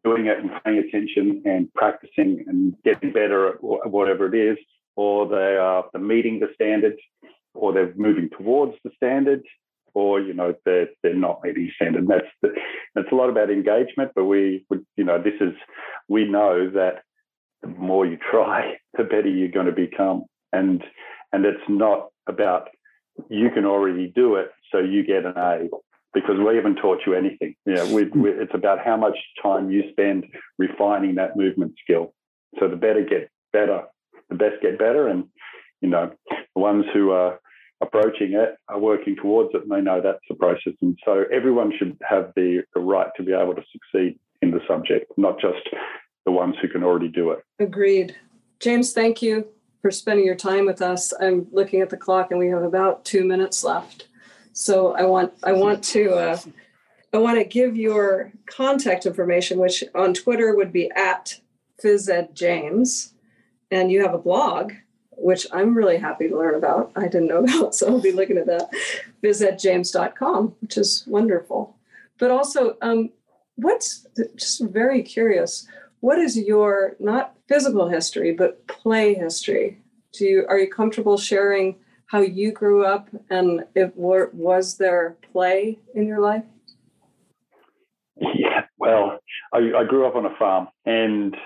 doing 0.04 0.26
it 0.26 0.38
and 0.38 0.50
paying 0.64 0.78
attention 0.78 1.42
and 1.44 1.72
practicing 1.74 2.44
and 2.46 2.74
getting 2.84 3.12
better 3.12 3.48
at 3.48 3.62
whatever 3.62 4.26
it 4.26 4.36
is, 4.36 4.58
or 4.96 5.28
they 5.28 5.56
are 5.56 5.84
meeting 5.98 6.40
the 6.40 6.48
standard, 6.54 6.96
or 7.54 7.72
they're 7.72 7.94
moving 7.96 8.28
towards 8.30 8.74
the 8.84 8.90
standard, 8.96 9.42
or 9.94 10.20
you 10.20 10.34
know 10.34 10.54
they're 10.64 10.88
they're 11.02 11.14
not 11.14 11.42
meeting 11.42 11.70
standard. 11.74 12.00
And 12.00 12.10
that's 12.10 12.26
the, 12.42 12.54
that's 12.94 13.12
a 13.12 13.14
lot 13.14 13.30
about 13.30 13.50
engagement. 13.50 14.12
But 14.14 14.24
we 14.24 14.64
would 14.70 14.84
you 14.96 15.04
know 15.04 15.22
this 15.22 15.40
is 15.40 15.54
we 16.08 16.24
know 16.24 16.70
that 16.70 17.02
the 17.62 17.68
more 17.68 18.06
you 18.06 18.18
try, 18.30 18.76
the 18.96 19.04
better 19.04 19.28
you're 19.28 19.48
going 19.48 19.66
to 19.66 19.72
become, 19.72 20.24
and 20.52 20.82
and 21.32 21.44
it's 21.44 21.68
not 21.68 22.08
about 22.26 22.68
you 23.30 23.50
can 23.50 23.64
already 23.64 24.12
do 24.14 24.36
it, 24.36 24.50
so 24.72 24.78
you 24.78 25.04
get 25.04 25.24
an 25.24 25.34
A 25.36 25.68
because 26.14 26.36
we 26.38 26.56
haven't 26.56 26.76
taught 26.76 27.00
you 27.06 27.14
anything. 27.14 27.54
Yeah, 27.66 27.84
we, 27.92 28.04
hmm. 28.04 28.22
we, 28.22 28.30
it's 28.30 28.54
about 28.54 28.84
how 28.84 28.96
much 28.96 29.16
time 29.42 29.70
you 29.70 29.84
spend 29.90 30.24
refining 30.58 31.14
that 31.16 31.36
movement 31.36 31.74
skill. 31.82 32.14
So 32.58 32.68
the 32.68 32.76
better 32.76 33.04
get 33.04 33.30
better, 33.52 33.82
the 34.30 34.36
best 34.36 34.62
get 34.62 34.78
better, 34.78 35.08
and 35.08 35.24
you 35.80 35.88
know 35.88 36.12
the 36.30 36.60
ones 36.60 36.86
who 36.94 37.10
are 37.10 37.38
approaching 37.82 38.32
it 38.32 38.56
are 38.68 38.78
working 38.78 39.16
towards 39.16 39.50
it, 39.54 39.62
and 39.62 39.70
they 39.70 39.80
know 39.80 40.00
that's 40.00 40.18
the 40.28 40.36
process. 40.36 40.72
And 40.80 40.98
so 41.04 41.24
everyone 41.32 41.72
should 41.78 41.98
have 42.08 42.32
the, 42.34 42.62
the 42.74 42.80
right 42.80 43.08
to 43.16 43.22
be 43.22 43.32
able 43.32 43.54
to 43.54 43.62
succeed 43.70 44.18
in 44.42 44.50
the 44.50 44.60
subject, 44.66 45.12
not 45.16 45.38
just 45.40 45.68
the 46.24 46.32
ones 46.32 46.54
who 46.60 46.68
can 46.68 46.82
already 46.82 47.08
do 47.08 47.30
it. 47.32 47.40
Agreed. 47.58 48.16
James, 48.60 48.92
thank 48.92 49.20
you 49.20 49.46
for 49.82 49.90
spending 49.90 50.24
your 50.24 50.34
time 50.34 50.64
with 50.64 50.80
us. 50.80 51.12
I'm 51.20 51.46
looking 51.52 51.82
at 51.82 51.90
the 51.90 51.96
clock, 51.96 52.30
and 52.30 52.40
we 52.40 52.48
have 52.48 52.62
about 52.62 53.04
two 53.04 53.24
minutes 53.24 53.62
left. 53.62 54.08
So 54.58 54.94
I 54.94 55.04
want 55.04 55.34
I 55.42 55.52
want 55.52 55.84
to 55.84 56.14
uh, 56.14 56.38
I 57.12 57.18
want 57.18 57.38
to 57.38 57.44
give 57.44 57.76
your 57.76 58.32
contact 58.46 59.04
information, 59.04 59.58
which 59.58 59.84
on 59.94 60.14
Twitter 60.14 60.56
would 60.56 60.72
be 60.72 60.90
at 60.92 61.38
phys 61.84 63.12
and 63.70 63.92
you 63.92 64.02
have 64.02 64.14
a 64.14 64.18
blog, 64.18 64.72
which 65.10 65.46
I'm 65.52 65.74
really 65.76 65.98
happy 65.98 66.28
to 66.28 66.38
learn 66.38 66.54
about. 66.54 66.90
I 66.96 67.02
didn't 67.02 67.28
know 67.28 67.44
about, 67.44 67.74
so 67.74 67.88
I'll 67.88 68.00
be 68.00 68.12
looking 68.12 68.38
at 68.38 68.46
that. 68.46 68.70
phys 69.22 70.56
which 70.62 70.78
is 70.78 71.04
wonderful. 71.06 71.76
But 72.18 72.30
also, 72.30 72.78
um, 72.80 73.10
what's 73.56 74.06
just 74.36 74.62
very 74.62 75.02
curious? 75.02 75.68
What 76.00 76.18
is 76.18 76.34
your 76.38 76.96
not 76.98 77.34
physical 77.46 77.90
history, 77.90 78.32
but 78.32 78.66
play 78.68 79.12
history? 79.12 79.82
Do 80.12 80.24
you 80.24 80.46
are 80.48 80.58
you 80.58 80.70
comfortable 80.70 81.18
sharing? 81.18 81.76
How 82.06 82.20
you 82.20 82.52
grew 82.52 82.84
up 82.84 83.08
and 83.30 83.64
if 83.74 83.90
was 83.94 84.76
there 84.78 85.16
play 85.32 85.78
in 85.94 86.06
your 86.06 86.20
life? 86.20 86.44
Yeah, 88.18 88.62
well, 88.78 89.18
I, 89.52 89.58
I 89.76 89.84
grew 89.84 90.06
up 90.06 90.16
on 90.16 90.24
a 90.24 90.34
farm, 90.38 90.68
and 90.86 91.36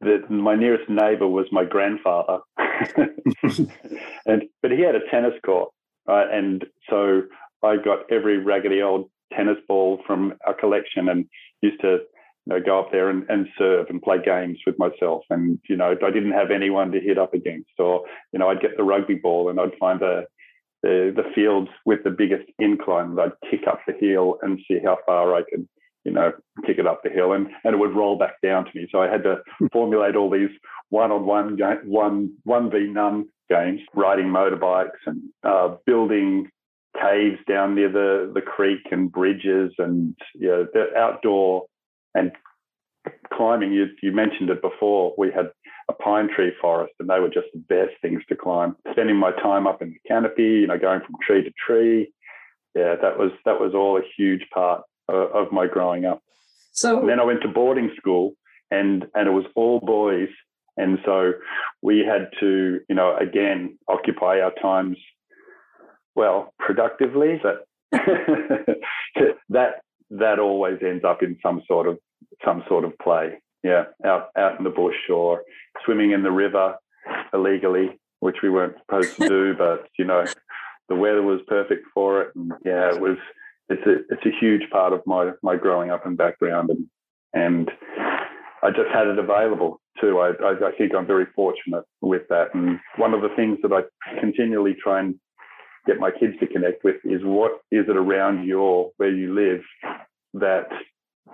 the, 0.00 0.24
my 0.28 0.56
nearest 0.56 0.88
neighbor 0.88 1.28
was 1.28 1.46
my 1.52 1.64
grandfather, 1.64 2.40
and 2.56 4.42
but 4.62 4.72
he 4.72 4.80
had 4.80 4.96
a 4.96 5.08
tennis 5.10 5.34
court, 5.44 5.70
right? 6.08 6.26
And 6.32 6.64
so 6.90 7.22
I 7.62 7.76
got 7.76 8.10
every 8.10 8.38
raggedy 8.38 8.82
old 8.82 9.10
tennis 9.32 9.58
ball 9.68 10.00
from 10.06 10.34
our 10.44 10.54
collection, 10.54 11.08
and 11.08 11.26
used 11.60 11.80
to 11.82 11.98
you 12.46 12.54
know, 12.54 12.60
go 12.60 12.80
up 12.80 12.90
there 12.90 13.08
and, 13.08 13.24
and 13.28 13.46
serve 13.56 13.86
and 13.88 14.02
play 14.02 14.18
games 14.22 14.58
with 14.66 14.78
myself. 14.78 15.22
And, 15.30 15.58
you 15.68 15.76
know, 15.76 15.94
I 16.04 16.10
didn't 16.10 16.32
have 16.32 16.50
anyone 16.50 16.90
to 16.92 17.00
hit 17.00 17.18
up 17.18 17.34
against 17.34 17.70
or, 17.78 18.04
you 18.32 18.38
know, 18.38 18.48
I'd 18.48 18.60
get 18.60 18.76
the 18.76 18.82
rugby 18.82 19.14
ball 19.14 19.48
and 19.48 19.60
I'd 19.60 19.78
find 19.78 20.00
the, 20.00 20.26
the, 20.82 21.12
the 21.14 21.30
fields 21.34 21.70
with 21.86 22.02
the 22.02 22.10
biggest 22.10 22.48
incline 22.58 23.10
and 23.10 23.20
I'd 23.20 23.50
kick 23.50 23.68
up 23.68 23.80
the 23.86 23.94
hill 23.94 24.38
and 24.42 24.58
see 24.66 24.80
how 24.84 24.98
far 25.06 25.34
I 25.34 25.42
could, 25.48 25.68
you 26.04 26.10
know, 26.10 26.32
kick 26.66 26.78
it 26.78 26.86
up 26.86 27.02
the 27.04 27.10
hill 27.10 27.32
and, 27.32 27.46
and 27.62 27.74
it 27.74 27.78
would 27.78 27.94
roll 27.94 28.18
back 28.18 28.40
down 28.42 28.64
to 28.64 28.70
me. 28.74 28.88
So 28.90 29.00
I 29.00 29.08
had 29.08 29.22
to 29.22 29.36
formulate 29.72 30.16
all 30.16 30.30
these 30.30 30.50
one-on-one, 30.88 31.58
one, 31.84 32.34
one 32.42 32.70
v 32.70 32.88
none 32.88 33.26
games, 33.48 33.80
riding 33.94 34.26
motorbikes 34.26 35.00
and 35.06 35.22
uh, 35.44 35.76
building 35.86 36.50
caves 37.00 37.38
down 37.48 37.76
near 37.76 37.90
the, 37.90 38.32
the 38.34 38.42
creek 38.42 38.80
and 38.90 39.10
bridges 39.12 39.72
and, 39.78 40.16
you 40.34 40.48
know, 40.48 40.66
the 40.74 40.94
outdoor 40.96 41.66
and 42.14 42.32
climbing, 43.32 43.72
you, 43.72 43.86
you 44.02 44.12
mentioned 44.12 44.50
it 44.50 44.62
before, 44.62 45.14
we 45.16 45.30
had 45.30 45.50
a 45.88 45.92
pine 45.92 46.28
tree 46.34 46.52
forest 46.60 46.92
and 47.00 47.08
they 47.08 47.20
were 47.20 47.28
just 47.28 47.48
the 47.52 47.60
best 47.68 47.92
things 48.00 48.22
to 48.28 48.36
climb. 48.36 48.76
Spending 48.92 49.16
my 49.16 49.32
time 49.32 49.66
up 49.66 49.82
in 49.82 49.90
the 49.90 50.08
canopy, 50.08 50.42
you 50.42 50.66
know, 50.66 50.78
going 50.78 51.00
from 51.00 51.16
tree 51.26 51.42
to 51.42 51.52
tree. 51.66 52.12
Yeah, 52.74 52.94
that 53.02 53.18
was 53.18 53.32
that 53.44 53.60
was 53.60 53.74
all 53.74 53.98
a 53.98 54.02
huge 54.16 54.46
part 54.54 54.82
of, 55.08 55.30
of 55.32 55.52
my 55.52 55.66
growing 55.66 56.06
up. 56.06 56.22
So 56.72 57.00
and 57.00 57.08
then 57.08 57.20
I 57.20 57.24
went 57.24 57.42
to 57.42 57.48
boarding 57.48 57.90
school 57.96 58.34
and 58.70 59.04
and 59.14 59.28
it 59.28 59.32
was 59.32 59.44
all 59.54 59.80
boys. 59.80 60.30
And 60.78 60.98
so 61.04 61.32
we 61.82 61.98
had 61.98 62.30
to, 62.40 62.80
you 62.88 62.94
know, 62.94 63.14
again, 63.18 63.78
occupy 63.88 64.40
our 64.40 64.54
times 64.62 64.96
well, 66.14 66.52
productively, 66.58 67.40
but 67.42 67.66
that 69.50 69.80
that 70.18 70.38
always 70.38 70.78
ends 70.82 71.04
up 71.04 71.22
in 71.22 71.38
some 71.42 71.62
sort 71.66 71.88
of 71.88 71.98
some 72.44 72.62
sort 72.68 72.84
of 72.84 72.96
play. 72.98 73.40
Yeah, 73.62 73.84
out 74.04 74.28
out 74.36 74.58
in 74.58 74.64
the 74.64 74.70
bush 74.70 74.96
or 75.12 75.42
swimming 75.84 76.12
in 76.12 76.22
the 76.22 76.30
river 76.30 76.76
illegally, 77.32 77.98
which 78.20 78.36
we 78.42 78.50
weren't 78.50 78.76
supposed 78.80 79.16
to 79.16 79.28
do, 79.28 79.54
but 79.58 79.88
you 79.98 80.04
know, 80.04 80.24
the 80.88 80.96
weather 80.96 81.22
was 81.22 81.40
perfect 81.48 81.86
for 81.94 82.22
it, 82.22 82.34
and 82.36 82.52
yeah, 82.64 82.94
it 82.94 83.00
was. 83.00 83.16
It's 83.68 83.86
a 83.86 84.12
it's 84.12 84.26
a 84.26 84.38
huge 84.40 84.68
part 84.70 84.92
of 84.92 85.00
my 85.06 85.30
my 85.42 85.56
growing 85.56 85.90
up 85.90 86.04
and 86.04 86.16
background, 86.16 86.70
and 86.70 86.86
and 87.32 87.70
I 88.62 88.70
just 88.70 88.90
had 88.92 89.06
it 89.06 89.18
available 89.18 89.80
too. 90.00 90.18
I, 90.18 90.32
I, 90.44 90.68
I 90.68 90.72
think 90.76 90.94
I'm 90.94 91.06
very 91.06 91.26
fortunate 91.34 91.84
with 92.00 92.22
that, 92.28 92.54
and 92.54 92.80
one 92.96 93.14
of 93.14 93.22
the 93.22 93.30
things 93.34 93.58
that 93.62 93.72
I 93.72 93.82
continually 94.20 94.76
try 94.82 95.00
and 95.00 95.14
get 95.86 95.98
my 95.98 96.10
kids 96.10 96.34
to 96.40 96.46
connect 96.46 96.84
with 96.84 96.96
is 97.04 97.20
what 97.24 97.52
is 97.70 97.86
it 97.88 97.96
around 97.96 98.46
your 98.46 98.92
where 98.96 99.10
you 99.10 99.34
live 99.34 99.62
that 100.34 100.68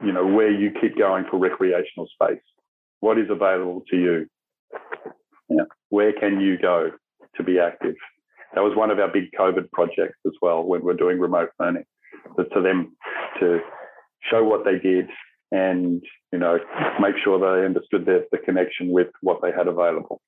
you 0.03 0.12
know 0.12 0.26
where 0.26 0.51
you 0.51 0.70
keep 0.80 0.96
going 0.96 1.24
for 1.30 1.38
recreational 1.38 2.09
space? 2.09 2.42
What 3.01 3.18
is 3.18 3.30
available 3.30 3.82
to 3.90 3.96
you? 3.96 4.26
Yeah. 5.51 5.64
where 5.88 6.12
can 6.12 6.40
you 6.40 6.59
go 6.59 6.90
to 7.36 7.42
be 7.42 7.59
active? 7.59 7.94
That 8.55 8.61
was 8.61 8.76
one 8.76 8.90
of 8.90 8.99
our 8.99 9.09
big 9.09 9.30
covid 9.38 9.70
projects 9.70 10.18
as 10.26 10.32
well 10.42 10.62
when 10.62 10.82
we're 10.82 10.94
doing 10.94 11.18
remote 11.18 11.51
learning 11.59 11.84
but 12.36 12.53
to 12.55 12.61
them 12.61 12.96
to 13.40 13.61
show 14.30 14.44
what 14.44 14.64
they 14.64 14.78
did 14.78 15.07
and 15.51 16.03
you 16.32 16.38
know 16.38 16.59
make 17.01 17.14
sure 17.22 17.38
they 17.38 17.64
understood 17.64 18.05
the, 18.05 18.26
the 18.32 18.38
connection 18.38 18.90
with 18.90 19.09
what 19.22 19.40
they 19.42 19.51
had 19.51 19.68
available. 19.68 20.20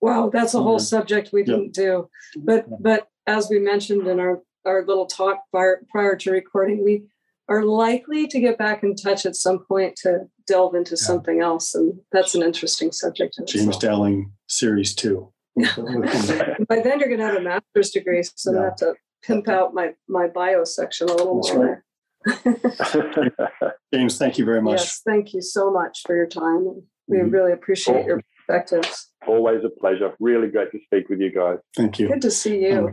Wow 0.00 0.30
that's 0.32 0.54
a 0.54 0.62
whole 0.62 0.76
mm-hmm. 0.76 0.84
subject 0.84 1.30
we 1.32 1.42
didn't 1.42 1.74
do. 1.74 2.08
But 2.36 2.66
but 2.82 3.08
as 3.26 3.48
we 3.50 3.58
mentioned 3.58 4.06
in 4.06 4.20
our, 4.20 4.42
our 4.64 4.84
little 4.86 5.06
talk 5.06 5.38
prior, 5.50 5.82
prior 5.90 6.16
to 6.16 6.30
recording, 6.30 6.84
we 6.84 7.04
are 7.48 7.64
likely 7.64 8.26
to 8.28 8.40
get 8.40 8.58
back 8.58 8.82
in 8.82 8.94
touch 8.94 9.26
at 9.26 9.34
some 9.34 9.64
point 9.66 9.96
to 9.96 10.20
delve 10.46 10.74
into 10.74 10.92
yeah. 10.92 11.06
something 11.06 11.40
else. 11.40 11.74
And 11.74 11.94
that's 12.12 12.34
an 12.34 12.42
interesting 12.42 12.92
subject. 12.92 13.36
James 13.46 13.66
itself. 13.66 13.80
Dowling 13.80 14.32
series 14.48 14.94
two. 14.94 15.32
By 15.56 16.80
then 16.80 17.00
you're 17.00 17.08
going 17.08 17.18
to 17.18 17.26
have 17.26 17.36
a 17.36 17.40
master's 17.40 17.90
degree, 17.90 18.22
so 18.22 18.52
yeah. 18.52 18.60
I 18.60 18.64
have 18.64 18.76
to 18.76 18.94
pimp 19.22 19.48
out 19.48 19.74
my, 19.74 19.90
my 20.08 20.28
bio 20.28 20.64
section 20.64 21.08
a 21.08 21.12
little 21.12 21.42
that's 21.42 21.54
more. 21.54 21.84
Right. 22.26 23.72
James, 23.94 24.16
thank 24.16 24.38
you 24.38 24.44
very 24.44 24.62
much. 24.62 24.78
Yes, 24.78 25.02
thank 25.04 25.34
you 25.34 25.42
so 25.42 25.70
much 25.70 26.02
for 26.06 26.14
your 26.14 26.26
time. 26.26 26.82
We 27.08 27.18
mm-hmm. 27.18 27.30
really 27.30 27.52
appreciate 27.52 28.06
your 28.06 28.20
perspectives. 28.46 29.09
Always 29.26 29.62
a 29.64 29.68
pleasure. 29.68 30.14
Really 30.18 30.48
great 30.48 30.72
to 30.72 30.78
speak 30.86 31.08
with 31.08 31.20
you 31.20 31.30
guys. 31.32 31.58
Thank 31.76 31.98
you. 31.98 32.08
Good 32.08 32.22
to 32.22 32.30
see 32.30 32.62
you. 32.62 32.92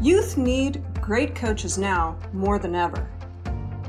Youth 0.00 0.38
need 0.38 0.82
great 1.00 1.34
coaches 1.34 1.76
now 1.76 2.18
more 2.32 2.58
than 2.58 2.74
ever. 2.74 3.08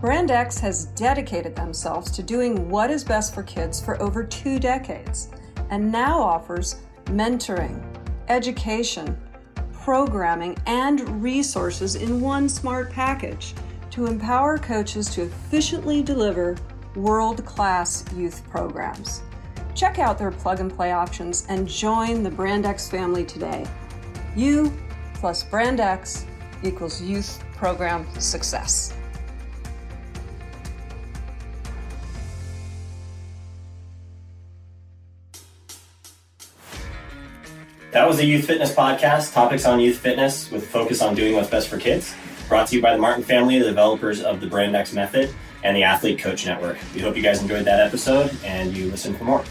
Brand 0.01 0.31
X 0.31 0.57
has 0.59 0.85
dedicated 0.87 1.55
themselves 1.55 2.11
to 2.11 2.23
doing 2.23 2.69
what 2.69 2.89
is 2.91 3.03
best 3.03 3.33
for 3.33 3.43
kids 3.43 3.79
for 3.79 4.01
over 4.01 4.23
two 4.23 4.59
decades 4.59 5.29
and 5.69 5.91
now 5.91 6.19
offers 6.19 6.81
mentoring, 7.05 7.81
education, 8.27 9.17
programming, 9.71 10.57
and 10.65 11.23
resources 11.23 11.95
in 11.95 12.19
one 12.19 12.49
smart 12.49 12.91
package 12.91 13.53
to 13.91 14.05
empower 14.05 14.57
coaches 14.57 15.07
to 15.13 15.23
efficiently 15.23 16.03
deliver 16.03 16.55
world 16.95 17.45
class 17.45 18.03
youth 18.13 18.47
programs. 18.49 19.21
Check 19.75 19.99
out 19.99 20.17
their 20.17 20.31
plug 20.31 20.59
and 20.59 20.71
play 20.71 20.91
options 20.91 21.45
and 21.49 21.67
join 21.67 22.23
the 22.23 22.29
Brand 22.29 22.65
X 22.65 22.89
family 22.89 23.25
today. 23.25 23.65
You 24.35 24.71
plus 25.15 25.43
Brand 25.43 25.79
X 25.79 26.25
equals 26.63 27.01
youth 27.01 27.43
program 27.55 28.07
success. 28.19 28.93
That 37.91 38.07
was 38.07 38.19
a 38.19 38.25
Youth 38.25 38.45
Fitness 38.45 38.73
Podcast, 38.73 39.33
topics 39.33 39.65
on 39.65 39.81
youth 39.81 39.97
fitness 39.97 40.49
with 40.49 40.65
focus 40.65 41.01
on 41.01 41.13
doing 41.13 41.35
what's 41.35 41.49
best 41.49 41.67
for 41.67 41.77
kids. 41.77 42.15
Brought 42.47 42.67
to 42.67 42.77
you 42.77 42.81
by 42.81 42.93
the 42.93 42.97
Martin 42.97 43.23
family, 43.23 43.59
the 43.59 43.65
developers 43.65 44.21
of 44.21 44.39
the 44.39 44.47
Brand 44.47 44.75
X 44.77 44.93
Method 44.93 45.33
and 45.63 45.75
the 45.75 45.83
Athlete 45.83 46.17
Coach 46.17 46.45
Network. 46.45 46.77
We 46.95 47.01
hope 47.01 47.17
you 47.17 47.21
guys 47.21 47.41
enjoyed 47.41 47.65
that 47.65 47.85
episode 47.85 48.35
and 48.45 48.75
you 48.75 48.89
listen 48.89 49.13
for 49.13 49.25
more. 49.25 49.43